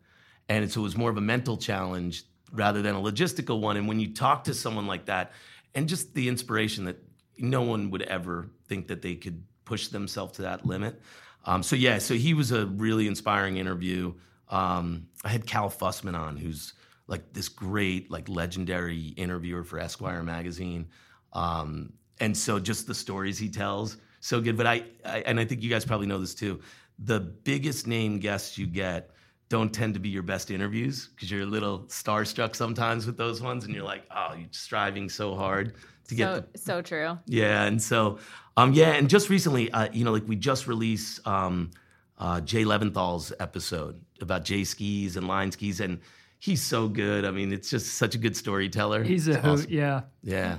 And 0.49 0.71
so 0.71 0.81
it 0.81 0.83
was 0.83 0.97
more 0.97 1.09
of 1.09 1.17
a 1.17 1.23
mental 1.23 1.57
challenge 1.57 2.25
rather 2.53 2.83
than 2.83 2.95
a 2.95 3.01
logistical 3.01 3.61
one. 3.61 3.77
And 3.79 3.89
when 3.89 4.01
you 4.01 4.13
talk 4.13 4.45
to 4.45 4.55
someone 4.55 4.87
like 4.87 5.07
that, 5.07 5.33
and 5.75 5.89
just 5.89 6.15
the 6.15 6.29
inspiration 6.29 6.85
that 6.85 6.99
no 7.39 7.63
one 7.63 7.91
would 7.91 8.03
ever 8.03 8.51
think 8.69 8.89
that 8.89 9.03
they 9.03 9.15
could 9.15 9.43
push 9.65 9.89
themselves 9.89 10.35
to 10.35 10.43
that 10.43 10.67
limit. 10.67 11.01
Um, 11.47 11.63
so 11.63 11.77
yeah, 11.77 11.99
so 11.99 12.15
he 12.15 12.35
was 12.35 12.53
a 12.53 12.67
really 12.67 13.07
inspiring 13.07 13.57
interview. 13.57 14.15
Um, 14.49 15.07
I 15.25 15.29
had 15.29 15.47
Cal 15.47 15.71
Fussman 15.71 16.19
on, 16.19 16.37
who's 16.37 16.75
like 17.07 17.33
this 17.33 17.49
great, 17.49 18.11
like 18.11 18.29
legendary 18.29 19.09
interviewer 19.17 19.63
for 19.63 19.79
Esquire 19.79 20.23
magazine. 20.23 20.89
Um, 21.33 21.93
and 22.21 22.37
so 22.37 22.59
just 22.59 22.87
the 22.87 22.95
stories 22.95 23.39
he 23.39 23.49
tells, 23.49 23.97
so 24.21 24.41
good. 24.41 24.57
But 24.57 24.67
I, 24.67 24.85
I, 25.05 25.21
and 25.21 25.39
I 25.39 25.45
think 25.45 25.63
you 25.63 25.71
guys 25.71 25.85
probably 25.85 26.07
know 26.07 26.19
this 26.19 26.35
too 26.35 26.61
the 26.99 27.21
biggest 27.21 27.87
name 27.87 28.19
guests 28.19 28.59
you 28.59 28.67
get 28.67 29.11
don't 29.49 29.73
tend 29.73 29.95
to 29.95 30.01
be 30.01 30.09
your 30.09 30.23
best 30.23 30.51
interviews 30.51 31.09
because 31.15 31.31
you're 31.31 31.43
a 31.43 31.47
little 31.47 31.81
starstruck 31.81 32.57
sometimes 32.57 33.07
with 33.07 33.17
those 33.17 33.41
ones, 33.43 33.65
and 33.65 33.75
you're 33.75 33.85
like, 33.85 34.05
oh, 34.11 34.35
you're 34.37 34.49
striving 34.51 35.09
so 35.09 35.35
hard 35.35 35.75
to 36.09 36.15
get. 36.15 36.35
So, 36.35 36.45
the... 36.53 36.59
so 36.59 36.83
true. 36.83 37.19
Yeah, 37.27 37.65
and 37.65 37.83
so, 37.83 38.19
um, 38.57 38.73
yeah, 38.73 38.93
and 38.93 39.09
just 39.09 39.29
recently, 39.31 39.71
uh, 39.71 39.89
you 39.93 40.05
know, 40.05 40.13
like 40.13 40.27
we 40.27 40.37
just 40.37 40.67
released 40.67 41.27
um, 41.27 41.71
uh, 42.19 42.41
Jay 42.41 42.65
Levinthal's 42.65 43.33
episode 43.39 44.01
about 44.21 44.45
J 44.45 44.65
skis 44.65 45.17
and 45.17 45.29
line 45.29 45.53
skis, 45.53 45.81
and 45.81 46.01
he's 46.39 46.63
so 46.63 46.89
good. 46.89 47.25
I 47.25 47.31
mean, 47.31 47.53
it's 47.53 47.71
just 47.71 47.95
such 47.95 48.15
a 48.15 48.19
good 48.19 48.37
storyteller. 48.37 49.03
He's 49.03 49.29
a 49.29 49.41
awesome. 49.47 49.67
yeah, 49.71 50.03
yeah, 50.23 50.59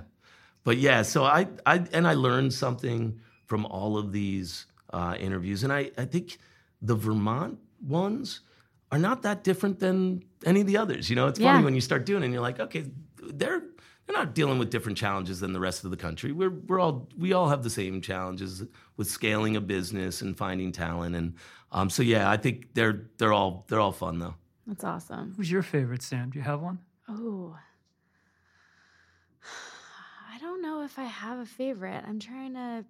but 0.63 0.77
yeah. 0.77 1.01
So 1.01 1.23
I, 1.23 1.47
I, 1.65 1.85
and 1.91 2.07
I 2.07 2.13
learned 2.13 2.53
something 2.53 3.19
from 3.45 3.65
all 3.65 3.97
of 3.97 4.11
these 4.11 4.67
uh, 4.95 5.15
interviews. 5.15 5.63
And 5.63 5.73
I, 5.73 5.91
I 5.97 6.05
think 6.05 6.37
the 6.81 6.95
Vermont 6.95 7.59
ones 7.85 8.39
are 8.91 8.97
not 8.97 9.23
that 9.23 9.43
different 9.43 9.79
than 9.79 10.23
any 10.45 10.61
of 10.61 10.67
the 10.67 10.77
others. 10.77 11.09
You 11.09 11.17
know, 11.17 11.27
it's 11.27 11.37
funny 11.37 11.59
yeah. 11.59 11.65
when 11.65 11.75
you 11.75 11.81
start 11.81 12.05
doing 12.05 12.23
it 12.23 12.27
and 12.27 12.33
you're 12.33 12.41
like, 12.41 12.59
okay, 12.59 12.85
they're 13.21 13.63
they're 14.05 14.15
not 14.15 14.35
dealing 14.35 14.59
with 14.59 14.69
different 14.69 14.97
challenges 14.97 15.39
than 15.39 15.51
the 15.51 15.59
rest 15.59 15.83
of 15.83 15.91
the 15.91 15.97
country. 15.97 16.31
We're 16.31 16.51
we're 16.51 16.79
all 16.79 17.09
we 17.17 17.33
all 17.33 17.49
have 17.49 17.61
the 17.61 17.69
same 17.69 17.99
challenges 18.01 18.63
with 18.95 19.07
scaling 19.07 19.57
a 19.57 19.61
business 19.61 20.21
and 20.21 20.37
finding 20.37 20.71
talent. 20.71 21.15
And 21.15 21.33
um, 21.73 21.89
so 21.89 22.01
yeah, 22.01 22.29
I 22.31 22.37
think 22.37 22.73
they're 22.73 23.07
they're 23.17 23.33
all 23.33 23.65
they're 23.67 23.81
all 23.81 23.91
fun 23.91 24.19
though. 24.19 24.35
That's 24.65 24.83
awesome. 24.83 25.33
Who's 25.35 25.51
your 25.51 25.61
favorite, 25.61 26.03
Sam? 26.03 26.29
Do 26.29 26.39
you 26.39 26.43
have 26.43 26.61
one? 26.61 26.79
Oh. 27.09 27.57
I 30.33 30.39
don't 30.39 30.61
know 30.61 30.83
if 30.83 30.97
I 30.97 31.03
have 31.03 31.39
a 31.39 31.45
favorite. 31.45 32.03
I'm 32.07 32.19
trying 32.19 32.53
to 32.53 32.85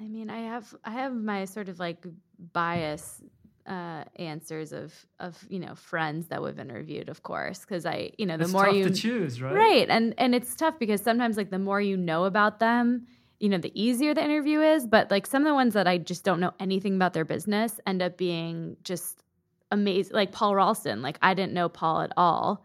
I 0.00 0.08
mean, 0.08 0.30
I 0.30 0.40
have 0.40 0.74
I 0.84 0.90
have 0.92 1.14
my 1.14 1.44
sort 1.44 1.68
of 1.68 1.78
like 1.78 2.04
bias 2.52 3.22
uh, 3.66 4.04
answers 4.16 4.72
of 4.72 4.94
of 5.20 5.38
you 5.48 5.60
know 5.60 5.74
friends 5.74 6.28
that 6.28 6.42
we've 6.42 6.58
interviewed, 6.58 7.08
of 7.08 7.22
course, 7.22 7.60
because 7.60 7.86
I 7.86 8.12
you 8.18 8.26
know 8.26 8.36
the 8.36 8.44
It's 8.44 8.52
more 8.52 8.66
tough 8.66 8.74
you 8.74 8.84
to 8.84 8.94
choose, 8.94 9.40
right? 9.40 9.54
right 9.54 9.90
and 9.90 10.14
and 10.18 10.34
it's 10.34 10.54
tough 10.56 10.78
because 10.78 11.00
sometimes 11.00 11.36
like 11.36 11.50
the 11.50 11.58
more 11.58 11.80
you 11.80 11.96
know 11.96 12.24
about 12.24 12.58
them 12.58 13.06
you 13.42 13.48
know 13.48 13.58
the 13.58 13.72
easier 13.74 14.14
the 14.14 14.24
interview 14.24 14.60
is 14.60 14.86
but 14.86 15.10
like 15.10 15.26
some 15.26 15.42
of 15.42 15.48
the 15.48 15.54
ones 15.54 15.74
that 15.74 15.88
i 15.88 15.98
just 15.98 16.22
don't 16.22 16.38
know 16.38 16.52
anything 16.60 16.94
about 16.94 17.12
their 17.12 17.24
business 17.24 17.80
end 17.86 18.00
up 18.00 18.16
being 18.16 18.76
just 18.84 19.24
amazing 19.72 20.14
like 20.14 20.30
paul 20.30 20.54
ralston 20.54 21.02
like 21.02 21.18
i 21.22 21.34
didn't 21.34 21.52
know 21.52 21.68
paul 21.68 22.00
at 22.00 22.12
all 22.16 22.64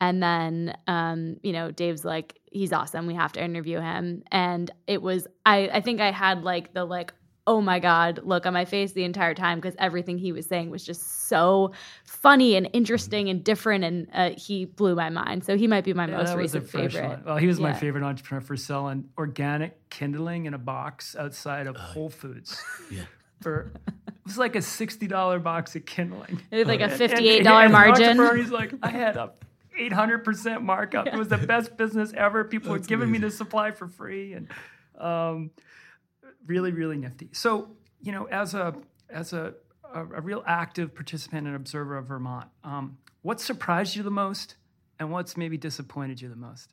and 0.00 0.22
then 0.22 0.76
um 0.86 1.36
you 1.42 1.52
know 1.52 1.70
dave's 1.70 2.04
like 2.04 2.38
he's 2.50 2.72
awesome 2.72 3.06
we 3.06 3.14
have 3.14 3.32
to 3.32 3.42
interview 3.42 3.80
him 3.80 4.22
and 4.30 4.70
it 4.86 5.02
was 5.02 5.26
i 5.46 5.68
i 5.72 5.80
think 5.80 6.00
i 6.00 6.10
had 6.10 6.42
like 6.44 6.72
the 6.74 6.84
like 6.84 7.12
oh 7.46 7.60
my 7.62 7.78
god 7.78 8.20
look 8.24 8.44
on 8.46 8.52
my 8.52 8.64
face 8.66 8.92
the 8.92 9.04
entire 9.04 9.34
time 9.34 9.58
because 9.58 9.74
everything 9.78 10.18
he 10.18 10.32
was 10.32 10.44
saying 10.46 10.68
was 10.70 10.84
just 10.84 11.26
so 11.28 11.72
funny 12.04 12.56
and 12.56 12.68
interesting 12.74 13.28
and 13.30 13.42
different 13.42 13.84
and 13.84 14.06
uh, 14.12 14.30
he 14.36 14.66
blew 14.66 14.94
my 14.94 15.08
mind 15.08 15.42
so 15.44 15.56
he 15.56 15.66
might 15.66 15.82
be 15.84 15.94
my 15.94 16.06
Yeah, 16.06 16.16
most 16.18 16.26
that 16.28 16.36
was 16.36 16.54
a 16.54 16.60
recent 16.60 16.70
favorite 16.92 17.08
one. 17.08 17.22
Well, 17.24 17.36
he 17.38 17.46
was 17.46 17.58
my 17.58 17.72
favorite 17.72 18.04
entrepreneur 18.04 18.40
for 18.42 18.56
selling 18.56 19.08
organic 19.16 19.88
kindling 19.88 20.44
in 20.46 20.52
a 20.54 20.58
box 20.58 21.16
outside 21.18 21.66
of 21.66 21.76
Whole 21.76 22.10
Foods. 22.10 22.62
Yeah. 22.90 23.02
For 23.40 23.72
it 23.86 23.92
was 24.26 24.36
like 24.36 24.56
a 24.56 24.62
sixty 24.62 25.06
dollar 25.06 25.38
box 25.38 25.74
of 25.76 25.86
kindling. 25.86 26.40
It 26.50 26.56
was 26.56 26.66
like 26.66 26.80
a 26.80 26.84
And- 26.84 26.92
and- 26.92 26.98
fifty-eight 26.98 27.46
and 27.46 27.72
margin. 27.72 28.08
entrepreneur, 28.08 28.34
He's 28.36 28.50
like, 28.50 28.72
I 28.82 28.90
had 28.90 29.16
a 29.16 29.30
eight 29.78 29.92
hundred 29.92 30.24
percent 30.24 30.62
markup. 30.62 31.06
It 31.06 31.14
was 31.14 31.28
the 31.28 31.38
best 31.38 31.76
business 31.76 32.12
ever. 32.14 32.44
People 32.44 32.70
were 32.70 32.78
That's 32.78 32.86
giving 32.88 33.10
me 33.10 33.18
the 33.18 33.30
supply 33.30 33.70
for 33.70 33.88
free, 33.88 34.34
and 34.34 34.48
um, 34.98 35.50
really, 36.46 36.72
really 36.72 36.98
nifty. 36.98 37.30
So, 37.32 37.70
you 38.00 38.12
know, 38.12 38.26
as 38.26 38.54
a 38.54 38.74
as 39.08 39.32
a 39.32 39.54
a, 39.94 40.00
a 40.00 40.20
real 40.20 40.42
active 40.46 40.94
participant 40.94 41.46
and 41.46 41.56
observer 41.56 41.96
of 41.96 42.06
Vermont, 42.06 42.48
um, 42.64 42.98
what 43.22 43.40
surprised 43.40 43.96
you 43.96 44.02
the 44.02 44.10
most, 44.10 44.56
and 44.98 45.10
what's 45.10 45.36
maybe 45.36 45.56
disappointed 45.56 46.20
you 46.20 46.28
the 46.28 46.36
most? 46.36 46.72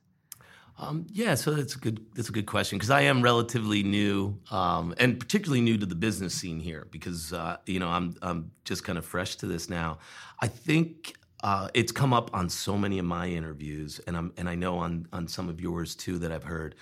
Um, 0.78 1.06
yeah, 1.10 1.36
so 1.36 1.52
that's 1.52 1.76
a 1.76 1.80
good 1.80 2.06
that's 2.16 2.28
a 2.28 2.34
good 2.34 2.48
question 2.48 2.78
because 2.78 2.90
I 2.90 3.02
am 3.02 3.22
relatively 3.22 3.82
new 3.82 4.38
um, 4.52 4.94
and 4.98 5.18
particularly 5.18 5.62
new 5.62 5.78
to 5.78 5.86
the 5.86 5.96
business 5.96 6.34
scene 6.34 6.60
here 6.60 6.88
because 6.92 7.32
uh, 7.32 7.58
you 7.66 7.80
know 7.80 7.88
I'm 7.88 8.16
I'm 8.22 8.52
just 8.66 8.84
kind 8.84 8.98
of 8.98 9.06
fresh 9.06 9.38
to 9.38 9.48
this 9.48 9.70
now. 9.70 10.00
I 10.42 10.48
think 10.48 11.16
uh, 11.46 11.68
it's 11.76 11.92
come 11.92 12.12
up 12.12 12.32
on 12.34 12.50
so 12.50 12.76
many 12.76 12.98
of 12.98 13.06
my 13.06 13.28
interviews, 13.28 14.02
and 14.08 14.18
I'm 14.18 14.34
and 14.36 14.50
I 14.50 14.56
know 14.56 14.80
on 14.80 15.08
on 15.14 15.28
some 15.28 15.48
of 15.48 15.62
yours 15.62 15.96
too 15.96 16.18
that 16.18 16.32
I've 16.32 16.44
heard, 16.44 16.74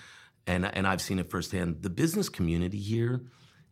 and 0.46 0.64
and 0.64 0.86
I've 0.86 1.02
seen 1.02 1.18
it 1.18 1.30
firsthand. 1.30 1.82
The 1.82 1.90
business 1.90 2.30
community 2.30 2.78
here 2.78 3.26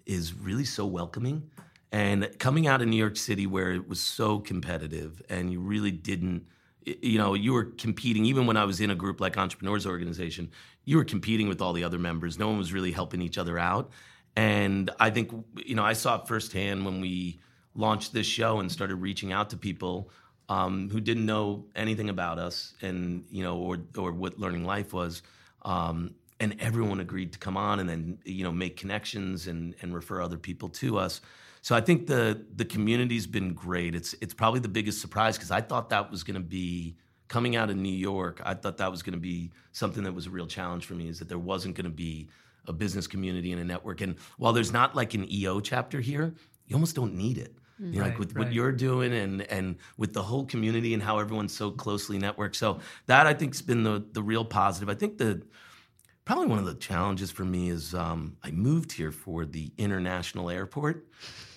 is 0.04 0.34
really 0.34 0.66
so 0.66 0.84
welcoming. 0.84 1.50
And 1.92 2.38
coming 2.38 2.66
out 2.66 2.82
of 2.82 2.88
New 2.88 2.98
York 2.98 3.16
City, 3.16 3.46
where 3.46 3.72
it 3.72 3.88
was 3.88 4.02
so 4.02 4.38
competitive, 4.38 5.22
and 5.30 5.50
you 5.50 5.60
really 5.60 5.90
didn't, 5.90 6.44
you 6.84 7.16
know, 7.16 7.32
you 7.32 7.54
were 7.54 7.64
competing. 7.64 8.26
Even 8.26 8.46
when 8.46 8.58
I 8.58 8.66
was 8.66 8.78
in 8.78 8.90
a 8.90 8.94
group 8.94 9.18
like 9.18 9.38
Entrepreneurs 9.38 9.86
Organization, 9.86 10.50
you 10.84 10.98
were 10.98 11.04
competing 11.04 11.48
with 11.48 11.62
all 11.62 11.72
the 11.72 11.84
other 11.84 11.98
members. 11.98 12.38
No 12.38 12.48
one 12.48 12.58
was 12.58 12.70
really 12.70 12.92
helping 12.92 13.22
each 13.22 13.38
other 13.38 13.58
out. 13.58 13.90
And 14.36 14.90
I 15.00 15.08
think, 15.08 15.32
you 15.56 15.74
know, 15.74 15.84
I 15.84 15.94
saw 15.94 16.20
it 16.20 16.28
firsthand 16.28 16.84
when 16.84 17.00
we 17.00 17.40
launched 17.74 18.12
this 18.12 18.26
show 18.26 18.60
and 18.60 18.70
started 18.70 18.96
reaching 18.96 19.32
out 19.32 19.48
to 19.50 19.56
people 19.56 20.10
um, 20.52 20.90
who 20.90 21.00
didn't 21.00 21.24
know 21.24 21.64
anything 21.74 22.10
about 22.10 22.38
us, 22.38 22.74
and 22.82 23.24
you 23.30 23.42
know, 23.42 23.56
or 23.56 23.78
or 23.96 24.12
what 24.12 24.38
Learning 24.38 24.64
Life 24.64 24.92
was. 24.92 25.22
Um, 25.62 26.14
and 26.40 26.56
everyone 26.58 26.98
agreed 26.98 27.32
to 27.32 27.38
come 27.38 27.56
on 27.56 27.78
and 27.78 27.88
then 27.88 28.18
you 28.24 28.44
know 28.44 28.52
make 28.52 28.76
connections 28.76 29.46
and 29.46 29.74
and 29.80 29.94
refer 29.94 30.20
other 30.20 30.36
people 30.36 30.68
to 30.68 30.98
us. 30.98 31.20
So 31.62 31.74
I 31.74 31.80
think 31.80 32.06
the 32.06 32.44
the 32.56 32.64
community's 32.64 33.26
been 33.26 33.54
great. 33.54 33.94
It's 33.94 34.14
it's 34.20 34.34
probably 34.34 34.60
the 34.60 34.68
biggest 34.68 35.00
surprise 35.00 35.36
because 35.38 35.50
I 35.50 35.60
thought 35.60 35.88
that 35.90 36.10
was 36.10 36.22
going 36.22 36.34
to 36.34 36.48
be 36.60 36.96
coming 37.28 37.56
out 37.56 37.70
of 37.70 37.76
New 37.76 37.96
York. 38.10 38.42
I 38.44 38.54
thought 38.54 38.76
that 38.76 38.90
was 38.90 39.02
going 39.02 39.14
to 39.14 39.20
be 39.20 39.52
something 39.70 40.02
that 40.04 40.12
was 40.12 40.26
a 40.26 40.30
real 40.30 40.46
challenge 40.46 40.84
for 40.84 40.94
me 40.94 41.08
is 41.08 41.18
that 41.20 41.28
there 41.28 41.38
wasn't 41.38 41.76
going 41.76 41.90
to 41.92 41.96
be 42.08 42.28
a 42.66 42.72
business 42.74 43.06
community 43.06 43.52
and 43.52 43.60
a 43.60 43.64
network. 43.64 44.02
And 44.02 44.16
while 44.36 44.52
there's 44.52 44.72
not 44.72 44.94
like 44.94 45.14
an 45.14 45.26
EO 45.32 45.60
chapter 45.60 46.00
here, 46.00 46.34
you 46.66 46.76
almost 46.76 46.94
don't 46.94 47.14
need 47.14 47.38
it. 47.38 47.54
You 47.82 47.98
know, 47.98 48.04
like 48.04 48.18
with 48.18 48.34
right. 48.34 48.44
what 48.44 48.52
you're 48.52 48.72
doing 48.72 49.12
and 49.12 49.42
and 49.42 49.76
with 49.96 50.12
the 50.12 50.22
whole 50.22 50.44
community 50.46 50.94
and 50.94 51.02
how 51.02 51.18
everyone's 51.18 51.52
so 51.54 51.70
closely 51.70 52.18
networked. 52.18 52.54
So 52.54 52.78
that 53.06 53.26
I 53.26 53.34
think's 53.34 53.60
been 53.60 53.82
the 53.82 54.04
the 54.12 54.22
real 54.22 54.44
positive. 54.44 54.88
I 54.88 54.94
think 54.94 55.18
the 55.18 55.42
probably 56.24 56.46
one 56.46 56.58
of 56.58 56.66
the 56.66 56.74
challenges 56.74 57.30
for 57.30 57.44
me 57.44 57.68
is 57.68 57.94
um, 57.94 58.36
I 58.42 58.50
moved 58.52 58.92
here 58.92 59.10
for 59.10 59.44
the 59.44 59.72
international 59.78 60.50
airport, 60.50 61.06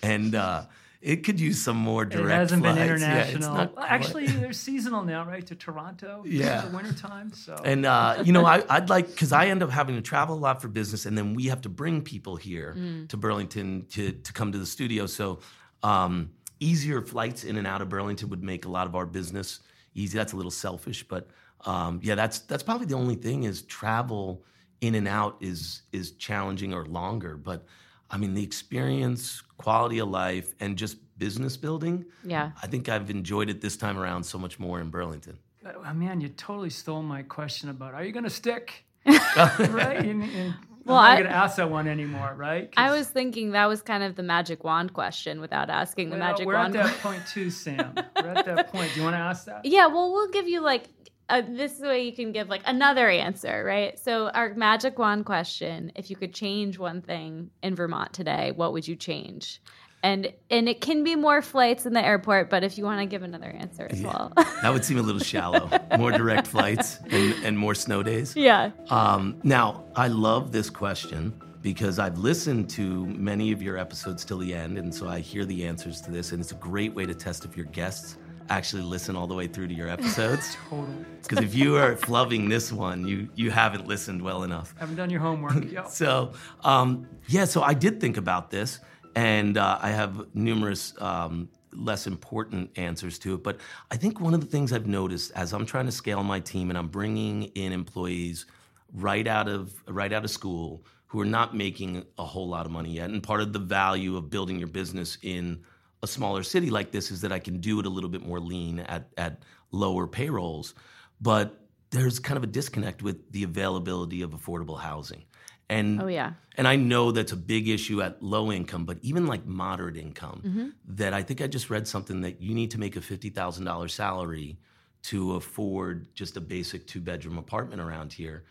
and 0.02 0.34
uh, 0.34 0.64
it 1.00 1.22
could 1.22 1.38
use 1.38 1.62
some 1.62 1.76
more 1.76 2.04
direct. 2.04 2.28
it 2.28 2.32
hasn't 2.32 2.62
been 2.64 2.74
flights. 2.74 3.00
Yeah, 3.00 3.18
it's 3.18 3.30
international. 3.30 3.54
not 3.54 3.76
Well, 3.76 3.86
actually, 3.88 4.26
they're 4.26 4.52
seasonal 4.52 5.04
now, 5.04 5.24
right? 5.24 5.46
To 5.46 5.54
Toronto. 5.54 6.24
Yeah. 6.26 6.64
In 6.66 6.72
the 6.72 6.76
wintertime. 6.76 7.32
So. 7.32 7.54
And 7.64 7.86
uh, 7.86 8.22
you 8.24 8.32
know, 8.32 8.44
I, 8.44 8.64
I'd 8.68 8.88
like 8.90 9.06
because 9.06 9.30
I 9.32 9.46
end 9.46 9.62
up 9.62 9.70
having 9.70 9.94
to 9.94 10.02
travel 10.02 10.34
a 10.34 10.40
lot 10.40 10.60
for 10.60 10.66
business, 10.68 11.06
and 11.06 11.16
then 11.16 11.34
we 11.34 11.44
have 11.44 11.60
to 11.60 11.68
bring 11.68 12.02
people 12.02 12.34
here 12.36 12.74
Mm. 12.76 13.08
to 13.10 13.16
Burlington 13.16 13.86
to 13.90 14.10
to 14.12 14.32
come 14.32 14.50
to 14.50 14.58
the 14.58 14.66
studio. 14.66 15.06
So 15.06 15.38
um, 15.82 16.30
easier 16.60 17.02
flights 17.02 17.44
in 17.44 17.56
and 17.56 17.66
out 17.66 17.82
of 17.82 17.88
Burlington 17.88 18.28
would 18.30 18.42
make 18.42 18.64
a 18.64 18.68
lot 18.68 18.86
of 18.86 18.94
our 18.94 19.06
business 19.06 19.60
easy. 19.94 20.16
That's 20.16 20.32
a 20.32 20.36
little 20.36 20.50
selfish, 20.50 21.06
but 21.06 21.28
um, 21.64 22.00
yeah, 22.02 22.14
that's 22.14 22.40
that's 22.40 22.62
probably 22.62 22.86
the 22.86 22.94
only 22.94 23.16
thing 23.16 23.44
is 23.44 23.62
travel 23.62 24.44
in 24.80 24.94
and 24.94 25.08
out 25.08 25.36
is 25.40 25.82
is 25.92 26.12
challenging 26.12 26.74
or 26.74 26.86
longer. 26.86 27.36
But 27.36 27.64
I 28.10 28.16
mean, 28.18 28.34
the 28.34 28.42
experience, 28.42 29.42
quality 29.58 29.98
of 29.98 30.08
life, 30.08 30.54
and 30.60 30.76
just 30.76 30.98
business 31.18 31.56
building. 31.56 32.04
yeah 32.24 32.50
I 32.62 32.66
think 32.66 32.88
I've 32.88 33.10
enjoyed 33.10 33.48
it 33.48 33.60
this 33.60 33.76
time 33.76 33.98
around 33.98 34.24
so 34.24 34.38
much 34.38 34.58
more 34.58 34.80
in 34.80 34.90
Burlington. 34.90 35.38
Oh, 35.64 35.94
man, 35.94 36.20
you 36.20 36.28
totally 36.28 36.70
stole 36.70 37.02
my 37.02 37.22
question 37.22 37.70
about 37.70 37.94
are 37.94 38.04
you 38.04 38.12
going 38.12 38.24
to 38.24 38.30
stick? 38.30 38.84
right? 39.06 40.04
And, 40.04 40.22
and 40.22 40.54
Well, 40.86 40.98
I'm 40.98 41.14
not 41.14 41.18
going 41.18 41.32
to 41.32 41.36
ask 41.36 41.56
that 41.56 41.70
one 41.70 41.88
anymore, 41.88 42.34
right? 42.36 42.72
I 42.76 42.92
was 42.92 43.08
thinking 43.08 43.50
that 43.52 43.66
was 43.66 43.82
kind 43.82 44.02
of 44.04 44.14
the 44.14 44.22
magic 44.22 44.62
wand 44.62 44.92
question 44.92 45.40
without 45.40 45.68
asking 45.68 46.10
the 46.10 46.16
well, 46.16 46.28
magic 46.28 46.46
we're 46.46 46.54
wand 46.54 46.76
at 46.76 46.86
that 46.86 46.98
point 47.00 47.26
too, 47.26 47.50
Sam. 47.50 47.92
We're 48.22 48.28
at 48.28 48.46
that 48.46 48.72
point. 48.72 48.92
Do 48.94 49.00
you 49.00 49.04
want 49.04 49.14
to 49.14 49.20
ask 49.20 49.46
that? 49.46 49.64
Yeah, 49.64 49.86
well, 49.86 50.12
we'll 50.12 50.30
give 50.30 50.46
you 50.48 50.60
like 50.60 50.88
uh, 51.28 51.42
this 51.48 51.80
way 51.80 52.04
you 52.04 52.12
can 52.12 52.32
give 52.32 52.48
like 52.48 52.62
another 52.66 53.08
answer, 53.08 53.64
right? 53.64 53.98
So 53.98 54.28
our 54.28 54.54
magic 54.54 54.98
wand 54.98 55.26
question: 55.26 55.92
If 55.96 56.08
you 56.08 56.16
could 56.16 56.32
change 56.32 56.78
one 56.78 57.02
thing 57.02 57.50
in 57.62 57.74
Vermont 57.74 58.12
today, 58.12 58.52
what 58.54 58.72
would 58.72 58.86
you 58.86 58.96
change? 58.96 59.60
And 60.02 60.32
and 60.50 60.68
it 60.68 60.80
can 60.80 61.02
be 61.02 61.16
more 61.16 61.42
flights 61.42 61.84
in 61.86 61.92
the 61.92 62.04
airport, 62.04 62.48
but 62.50 62.62
if 62.62 62.78
you 62.78 62.84
want 62.84 63.00
to 63.00 63.06
give 63.06 63.22
another 63.22 63.48
answer 63.48 63.88
as 63.90 64.00
well, 64.02 64.32
That 64.62 64.72
would 64.72 64.84
seem 64.84 64.98
a 64.98 65.02
little 65.02 65.20
shallow. 65.20 65.68
More 65.98 66.12
direct 66.12 66.46
flights 66.46 66.98
and, 67.10 67.34
and 67.44 67.58
more 67.58 67.74
snow 67.74 68.02
days. 68.02 68.36
yeah, 68.36 68.70
Um, 68.90 69.40
now, 69.42 69.84
I 69.96 70.08
love 70.08 70.52
this 70.52 70.70
question 70.70 71.32
because 71.62 71.98
I've 71.98 72.18
listened 72.18 72.70
to 72.70 73.06
many 73.06 73.50
of 73.50 73.60
your 73.62 73.76
episodes 73.78 74.24
till 74.24 74.38
the 74.38 74.54
end, 74.54 74.78
and 74.78 74.94
so 74.94 75.08
I 75.08 75.18
hear 75.18 75.44
the 75.44 75.66
answers 75.66 76.00
to 76.02 76.12
this, 76.12 76.30
and 76.30 76.40
it's 76.40 76.52
a 76.52 76.56
great 76.56 76.94
way 76.94 77.04
to 77.06 77.14
test 77.14 77.44
if 77.44 77.56
your 77.56 77.66
guests 77.66 78.16
actually 78.48 78.82
listen 78.82 79.16
all 79.16 79.26
the 79.26 79.34
way 79.34 79.48
through 79.48 79.66
to 79.66 79.74
your 79.74 79.88
episodes. 79.88 80.56
Totally. 80.70 80.94
Because 81.22 81.40
if 81.44 81.52
you 81.56 81.74
are 81.76 81.96
flubbing 81.96 82.48
this 82.48 82.70
one, 82.70 83.08
you 83.08 83.28
you 83.34 83.50
haven't 83.50 83.88
listened 83.88 84.22
well 84.22 84.44
enough. 84.44 84.72
Haven't 84.78 84.94
done 84.94 85.10
your 85.10 85.20
homework. 85.20 85.64
Yep. 85.72 85.88
So, 85.88 86.32
um, 86.62 87.08
yeah, 87.26 87.44
so 87.46 87.62
I 87.62 87.74
did 87.74 88.00
think 88.00 88.16
about 88.16 88.50
this, 88.52 88.78
and 89.16 89.56
uh, 89.56 89.78
I 89.80 89.88
have 89.90 90.26
numerous 90.34 90.94
um, 91.00 91.48
less 91.72 92.06
important 92.06 92.70
answers 92.76 93.18
to 93.20 93.34
it. 93.34 93.42
But 93.42 93.58
I 93.90 93.96
think 93.96 94.20
one 94.20 94.34
of 94.34 94.40
the 94.40 94.46
things 94.46 94.72
I've 94.72 94.86
noticed 94.86 95.32
as 95.34 95.52
I'm 95.52 95.66
trying 95.66 95.86
to 95.86 95.92
scale 95.92 96.22
my 96.22 96.38
team 96.38 96.68
and 96.68 96.78
I'm 96.78 96.88
bringing 96.88 97.44
in 97.44 97.72
employees 97.72 98.46
right 98.92 99.26
out 99.26 99.48
of 99.48 99.74
right 99.88 100.12
out 100.12 100.24
of 100.24 100.30
school 100.30 100.84
who 101.06 101.20
are 101.20 101.26
not 101.26 101.56
making 101.56 102.04
a 102.18 102.24
whole 102.24 102.48
lot 102.48 102.66
of 102.66 102.72
money 102.72 102.90
yet, 102.90 103.10
and 103.10 103.22
part 103.22 103.40
of 103.40 103.52
the 103.52 103.58
value 103.58 104.16
of 104.16 104.28
building 104.30 104.58
your 104.58 104.68
business 104.68 105.18
in 105.22 105.60
a 106.02 106.06
smaller 106.06 106.42
city 106.42 106.68
like 106.68 106.90
this 106.90 107.10
is 107.10 107.20
that 107.22 107.32
I 107.32 107.38
can 107.38 107.58
do 107.58 107.80
it 107.80 107.86
a 107.86 107.88
little 107.88 108.10
bit 108.10 108.24
more 108.24 108.38
lean 108.38 108.80
at 108.80 109.08
at 109.16 109.42
lower 109.72 110.06
payrolls, 110.06 110.74
but 111.20 111.60
there's 111.90 112.18
kind 112.18 112.36
of 112.36 112.44
a 112.44 112.48
disconnect 112.48 113.02
with 113.02 113.32
the 113.32 113.44
availability 113.44 114.20
of 114.22 114.30
affordable 114.32 114.78
housing. 114.78 115.24
And 115.68 116.00
oh 116.00 116.06
yeah, 116.06 116.34
and 116.56 116.68
I 116.68 116.76
know 116.76 117.10
that's 117.10 117.32
a 117.32 117.36
big 117.36 117.68
issue 117.68 118.00
at 118.02 118.22
low 118.22 118.52
income, 118.52 118.84
but 118.84 118.98
even 119.02 119.26
like 119.26 119.44
moderate 119.46 119.96
income, 119.96 120.42
Mm-hmm. 120.46 120.68
that 120.96 121.12
I 121.12 121.22
think 121.22 121.40
I 121.40 121.48
just 121.48 121.70
read 121.70 121.88
something 121.88 122.20
that 122.20 122.40
you 122.40 122.54
need 122.54 122.70
to 122.70 122.78
make 122.78 122.94
a 122.96 123.00
$50,000 123.00 123.90
salary 123.90 124.58
to 125.04 125.34
afford 125.34 126.14
just 126.14 126.36
a 126.36 126.40
basic 126.40 126.86
two 126.86 127.00
bedroom 127.00 127.36
apartment 127.38 127.80
around 127.80 128.12
here. 128.12 128.44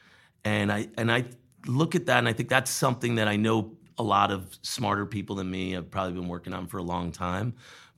And 0.43 0.71
I, 0.71 0.89
and 0.97 1.11
I 1.11 1.25
look 1.67 1.95
at 1.95 2.05
that 2.07 2.19
and 2.19 2.27
I 2.27 2.33
think 2.33 2.49
that's 2.49 2.69
something 2.71 3.15
that 3.15 3.27
I 3.27 3.35
know 3.37 3.71
a 3.97 4.03
lot 4.03 4.29
of 4.31 4.57
smarter 4.61 5.05
people 5.05 5.37
than 5.37 5.49
me 5.49 5.71
have 5.71 5.89
probably 5.89 6.13
been 6.13 6.27
working 6.27 6.53
on 6.53 6.67
for 6.67 6.77
a 6.77 6.83
long 6.83 7.11
time. 7.11 7.53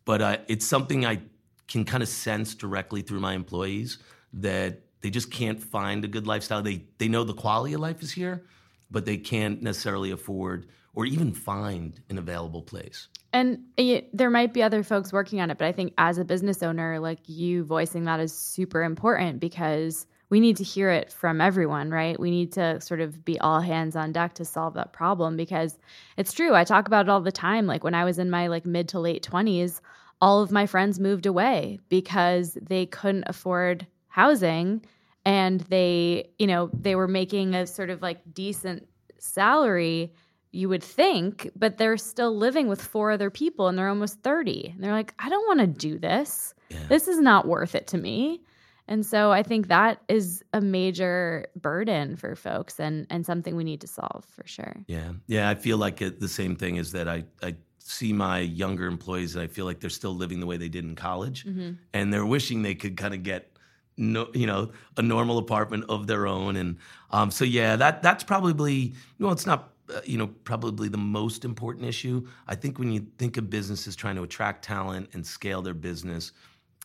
But 0.06 0.22
uh, 0.22 0.38
it's 0.48 0.66
something 0.66 1.06
I 1.06 1.22
can 1.68 1.84
kind 1.86 2.02
of 2.04 2.08
sense 2.10 2.56
directly 2.56 3.02
through 3.02 3.20
my 3.20 3.34
employees 3.34 3.98
that 4.34 4.80
they 5.02 5.10
just 5.10 5.32
can't 5.32 5.62
find 5.62 6.06
a 6.06 6.08
good 6.08 6.26
lifestyle. 6.28 6.62
They, 6.62 6.84
they 6.98 7.08
know 7.08 7.24
the 7.24 7.34
quality 7.34 7.74
of 7.74 7.82
life 7.82 8.02
is 8.02 8.12
here, 8.12 8.46
but 8.90 9.06
they 9.06 9.18
can't 9.18 9.62
necessarily 9.62 10.12
afford 10.12 10.68
or 10.94 11.06
even 11.06 11.32
find 11.32 12.02
an 12.10 12.18
available 12.18 12.62
place. 12.62 13.08
And 13.34 13.60
it, 13.78 14.16
there 14.18 14.30
might 14.30 14.54
be 14.54 14.64
other 14.64 14.84
folks 14.84 15.14
working 15.14 15.40
on 15.42 15.52
it, 15.52 15.58
but 15.58 15.68
I 15.68 15.72
think 15.72 15.94
as 15.98 16.18
a 16.18 16.26
business 16.26 16.64
owner, 16.64 17.00
like 17.00 17.20
you 17.28 17.64
voicing 17.64 18.06
that 18.06 18.20
is 18.20 18.34
super 18.34 18.84
important 18.84 19.40
because 19.40 20.08
we 20.30 20.40
need 20.40 20.58
to 20.58 20.64
hear 20.64 20.90
it 20.90 21.12
from 21.12 21.40
everyone, 21.40 21.90
right? 21.90 22.20
We 22.20 22.32
need 22.32 22.52
to 22.54 22.82
sort 22.82 23.00
of 23.00 23.24
be 23.24 23.40
all 23.40 23.62
hands 23.62 23.96
on 23.96 24.12
deck 24.12 24.34
to 24.36 24.46
solve 24.46 24.74
that 24.74 24.92
problem 24.92 25.38
because 25.38 25.78
it's 26.18 26.34
true. 26.34 26.56
I 26.56 26.64
talk 26.64 26.88
about 26.88 27.06
it 27.06 27.10
all 27.10 27.22
the 27.22 27.32
time. 27.32 27.66
Like 27.66 27.84
when 27.84 27.94
I 27.94 28.04
was 28.04 28.20
in 28.20 28.30
my 28.30 28.48
like 28.48 28.66
mid 28.66 28.90
to 28.90 29.00
late 29.00 29.24
20s, 29.24 29.80
all 30.20 30.42
of 30.42 30.52
my 30.52 30.66
friends 30.66 31.00
moved 31.00 31.26
away 31.26 31.80
because 31.90 32.58
they 32.62 32.88
couldn't 32.88 33.26
afford 33.28 33.86
housing 34.08 34.82
and 35.28 35.60
they, 35.60 36.30
you 36.40 36.48
know, 36.48 36.70
they 36.72 36.96
were 36.96 37.08
making 37.08 37.54
a 37.54 37.68
sort 37.68 37.90
of 37.90 38.02
like 38.02 38.22
decent 38.34 38.88
salary 39.20 40.14
you 40.54 40.70
would 40.70 40.82
think, 40.82 41.52
but 41.54 41.78
they're 41.78 41.98
still 41.98 42.36
living 42.36 42.70
with 42.70 42.82
four 42.82 43.12
other 43.12 43.30
people 43.30 43.68
and 43.68 43.78
they're 43.78 43.90
almost 43.90 44.22
30. 44.24 44.72
And 44.74 44.82
they're 44.82 44.94
like, 44.94 45.14
I 45.20 45.28
don't 45.28 45.46
want 45.46 45.60
to 45.60 45.68
do 45.68 46.00
this. 46.00 46.54
Yeah. 46.70 46.80
This 46.88 47.10
is 47.10 47.20
not 47.20 47.46
worth 47.46 47.76
it 47.76 47.88
to 47.88 47.98
me. 47.98 48.42
And 48.88 49.06
so 49.06 49.34
I 49.34 49.44
think 49.44 49.68
that 49.68 50.02
is 50.08 50.46
a 50.54 50.62
major 50.62 51.48
burden 51.58 52.16
for 52.16 52.34
folks 52.38 52.80
and 52.80 53.06
and 53.10 53.26
something 53.26 53.58
we 53.58 53.66
need 53.66 53.82
to 53.82 53.88
solve 53.88 54.24
for 54.30 54.48
sure. 54.48 54.78
Yeah. 54.88 55.12
Yeah, 55.28 55.50
I 55.50 55.56
feel 55.56 55.78
like 55.78 56.02
it, 56.02 56.22
the 56.22 56.30
same 56.30 56.56
thing 56.56 56.78
is 56.78 56.94
that 56.94 57.10
I 57.10 57.26
I 57.44 57.58
see 57.80 58.14
my 58.14 58.40
younger 58.40 58.86
employees 58.86 59.36
and 59.36 59.44
I 59.44 59.48
feel 59.48 59.66
like 59.66 59.82
they're 59.82 59.90
still 59.90 60.16
living 60.16 60.40
the 60.40 60.46
way 60.46 60.56
they 60.56 60.70
did 60.70 60.86
in 60.86 60.96
college 60.96 61.46
mm-hmm. 61.46 61.72
and 61.94 62.14
they're 62.14 62.26
wishing 62.26 62.62
they 62.62 62.76
could 62.76 62.96
kind 62.96 63.14
of 63.14 63.24
get 63.24 63.57
no, 63.98 64.30
you 64.34 64.46
know, 64.46 64.72
a 64.96 65.02
normal 65.02 65.38
apartment 65.38 65.86
of 65.90 66.08
their 66.08 66.28
own 66.28 66.56
and 66.56 66.78
um, 67.12 67.32
so 67.32 67.46
yeah, 67.46 67.76
that 67.76 68.02
that's 68.02 68.24
probably 68.24 68.94
no, 69.20 69.32
it's 69.32 69.46
not 69.46 69.74
uh, 69.94 70.02
you 70.06 70.18
know 70.18 70.28
probably 70.28 70.90
the 70.90 70.98
most 70.98 71.46
important 71.46 71.86
issue. 71.86 72.28
I 72.48 72.56
think 72.56 72.80
when 72.80 72.92
you 72.92 73.08
think 73.18 73.38
of 73.38 73.50
businesses 73.50 73.96
trying 73.96 74.16
to 74.16 74.24
attract 74.24 74.64
talent 74.66 75.10
and 75.14 75.26
scale 75.26 75.62
their 75.62 75.74
business, 75.74 76.34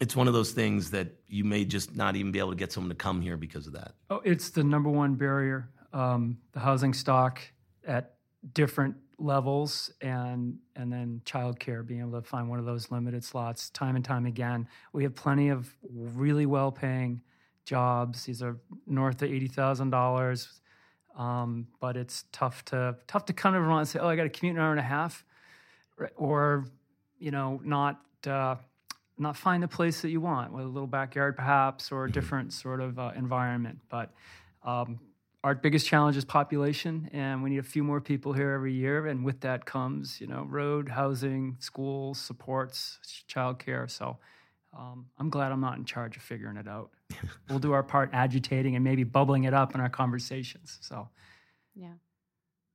it's 0.01 0.17
one 0.17 0.29
of 0.29 0.35
those 0.35 0.53
things 0.53 0.91
that 0.93 1.09
you 1.29 1.45
may 1.45 1.65
just 1.65 1.97
not 1.97 2.17
even 2.17 2.33
be 2.33 2.39
able 2.39 2.51
to 2.51 2.57
get 2.57 2.73
someone 2.73 2.91
to 2.91 2.97
come 2.97 3.21
here 3.21 3.37
because 3.37 3.67
of 3.67 3.73
that. 3.75 3.95
Oh, 4.11 4.21
it's 4.25 4.51
the 4.51 4.65
number 4.65 4.91
one 4.91 5.15
barrier. 5.15 5.69
Um, 5.93 6.39
the 6.53 6.61
housing 6.61 6.95
stock 6.95 7.41
at 7.87 8.15
different 8.55 8.97
levels, 9.23 9.93
and 10.01 10.59
and 10.77 10.93
then 10.93 11.23
childcare, 11.25 11.87
being 11.87 12.01
able 12.01 12.21
to 12.21 12.27
find 12.27 12.49
one 12.49 12.59
of 12.59 12.65
those 12.65 12.91
limited 12.91 13.25
slots 13.25 13.71
time 13.71 13.97
and 13.97 14.05
time 14.05 14.27
again. 14.27 14.69
We 14.93 15.03
have 15.05 15.15
plenty 15.15 15.49
of 15.49 15.75
really 15.91 16.47
well-paying 16.47 17.23
jobs. 17.65 18.25
These 18.25 18.43
are 18.43 18.59
north 18.87 19.23
of 19.23 19.31
eighty 19.31 19.49
thousand 19.49 19.91
dollars, 19.91 20.61
um, 21.17 21.69
but 21.81 21.97
it's 21.97 22.25
tough 22.33 22.65
to 22.67 22.97
tough 23.07 23.25
to 23.27 23.33
come 23.33 23.55
to 23.55 23.61
Vermont 23.61 23.81
and 23.81 23.89
say, 23.89 23.99
"Oh, 24.01 24.09
I 24.09 24.17
got 24.17 24.25
to 24.25 24.29
commute 24.29 24.57
an 24.57 24.63
hour 24.63 24.71
and 24.71 24.81
a 24.81 24.83
half," 24.83 25.25
or 26.17 26.67
you 27.19 27.31
know, 27.31 27.61
not. 27.65 28.01
Uh, 28.27 28.57
not 29.19 29.37
find 29.37 29.63
the 29.63 29.69
place 29.69 30.01
that 30.01 30.09
you 30.09 30.21
want, 30.21 30.53
with 30.53 30.65
a 30.65 30.69
little 30.69 30.87
backyard 30.87 31.37
perhaps, 31.37 31.93
or 31.93 32.05
a 32.05 32.07
mm-hmm. 32.07 32.15
different 32.15 32.53
sort 32.53 32.81
of 32.81 32.99
uh, 32.99 33.13
environment. 33.15 33.79
But 33.89 34.11
um, 34.65 34.99
our 35.45 35.55
biggest 35.55 35.87
challenge 35.87 36.17
is 36.17 36.25
population, 36.25 37.11
and 37.13 37.43
we 37.43 37.51
need 37.51 37.59
a 37.59 37.65
few 37.65 37.83
more 37.83 38.01
people 38.01 38.33
here 38.33 38.51
every 38.51 38.73
year. 38.73 39.07
And 39.09 39.25
with 39.25 39.41
that 39.41 39.65
comes, 39.65 40.21
you 40.21 40.29
know, 40.29 40.47
road, 40.49 40.89
housing, 40.89 41.57
schools, 41.59 42.19
supports, 42.19 42.99
childcare. 43.29 43.91
So 43.91 44.19
um, 44.77 45.07
I'm 45.19 45.31
glad 45.31 45.51
I'm 45.51 45.61
not 45.61 45.79
in 45.79 45.85
charge 45.85 46.17
of 46.17 46.23
figuring 46.23 46.57
it 46.57 46.69
out. 46.69 46.91
we'll 47.49 47.59
do 47.59 47.73
our 47.73 47.83
part 47.83 48.11
agitating 48.13 48.77
and 48.77 48.85
maybe 48.85 49.03
bubbling 49.03 49.45
it 49.45 49.53
up 49.53 49.75
in 49.75 49.81
our 49.81 49.89
conversations. 49.89 50.79
So, 50.81 51.09
yeah. 51.75 51.95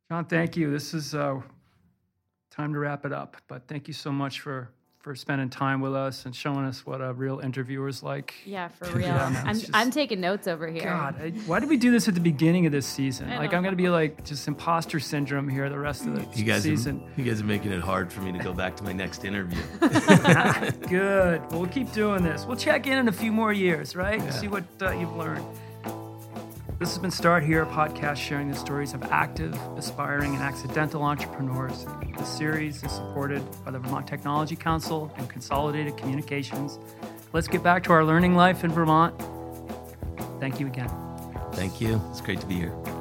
John, 0.10 0.26
thank 0.26 0.58
you. 0.58 0.70
This 0.70 0.94
is 0.94 1.16
uh, 1.16 1.40
time 2.52 2.74
to 2.74 2.80
wrap 2.80 3.06
it 3.06 3.14
up. 3.14 3.38
But 3.48 3.68
thank 3.68 3.88
you 3.88 3.94
so 3.94 4.12
much 4.12 4.42
for 4.42 4.70
for 5.00 5.16
spending 5.16 5.50
time 5.50 5.80
with 5.80 5.96
us 5.96 6.26
and 6.26 6.36
showing 6.36 6.66
us 6.66 6.86
what 6.86 7.02
a 7.02 7.14
real 7.14 7.40
interviewer 7.40 7.88
is 7.88 8.04
like. 8.04 8.34
Yeah, 8.46 8.68
for 8.68 8.86
real. 8.98 9.08
yeah, 9.08 9.30
no, 9.30 9.40
I'm, 9.50 9.60
just, 9.60 9.72
I'm 9.74 9.92
taking 9.92 10.20
notes 10.20 10.48
over 10.48 10.68
here. 10.68 10.84
God, 10.84 11.16
I, 11.22 11.30
why 11.46 11.60
did 11.60 11.70
we 11.70 11.78
do 11.78 11.92
this 11.92 12.08
at 12.08 12.14
the 12.14 12.20
beginning 12.20 12.66
of 12.66 12.72
this 12.72 12.86
season? 12.86 13.30
I 13.30 13.38
like, 13.38 13.54
I'm 13.54 13.64
going 13.64 13.74
to 13.74 13.82
be 13.82 13.90
like 13.90 14.26
just 14.26 14.48
imposter 14.48 15.00
syndrome 15.00 15.48
here 15.48 15.70
the 15.70 15.80
rest 15.80 16.06
of 16.06 16.16
the 16.16 16.38
you 16.38 16.44
guys 16.44 16.64
season. 16.64 17.02
Are, 17.02 17.22
you 17.22 17.30
guys 17.30 17.42
are 17.42 17.46
making 17.46 17.72
it 17.72 17.82
hard 17.82 18.12
for 18.12 18.22
me 18.22 18.32
to 18.32 18.40
go 18.40 18.54
back 18.54 18.76
to 18.78 18.84
my 18.84 18.94
next 18.94 19.24
interview. 19.24 19.62
Good. 19.80 21.42
Well, 21.52 21.62
we'll 21.62 21.70
keep 21.70 21.92
doing 21.94 22.24
this. 22.24 22.46
We'll 22.46 22.58
check 22.58 22.88
in 22.88 22.98
in 22.98 23.08
a 23.08 23.14
few 23.14 23.32
more 23.32 23.54
years, 23.54 23.96
right? 23.96 24.20
Yeah. 24.20 24.30
See 24.32 24.48
what 24.48 24.66
uh, 24.82 24.92
you've 24.92 25.16
learned. 25.16 25.46
This 26.80 26.90
has 26.90 27.00
been 27.00 27.10
Start 27.10 27.44
Here, 27.44 27.64
a 27.64 27.66
podcast 27.66 28.18
sharing 28.18 28.52
the 28.52 28.56
stories 28.56 28.94
of 28.94 29.02
active, 29.06 29.52
aspiring, 29.76 30.36
and 30.36 30.44
accidental 30.44 31.02
entrepreneurs. 31.02 31.88
The 32.16 32.24
series 32.24 32.84
is 32.84 32.92
supported 32.92 33.42
by 33.66 33.72
the 33.72 33.80
Vermont 33.80 34.06
Technology 34.06 34.56
Council 34.56 35.12
and 35.18 35.28
Consolidated 35.28 35.98
Communications. 35.98 36.78
Let's 37.34 37.48
get 37.48 37.64
back 37.64 37.82
to 37.86 37.94
our 37.94 38.06
learning 38.06 38.36
life 38.36 38.64
in 38.64 38.72
Vermont. 38.72 39.20
Thank 40.40 40.60
you 40.60 40.68
again. 40.68 40.92
Thank 41.54 41.82
you. 41.82 42.00
It's 42.12 42.22
great 42.22 42.40
to 42.42 42.46
be 42.46 42.58
here. 42.58 42.97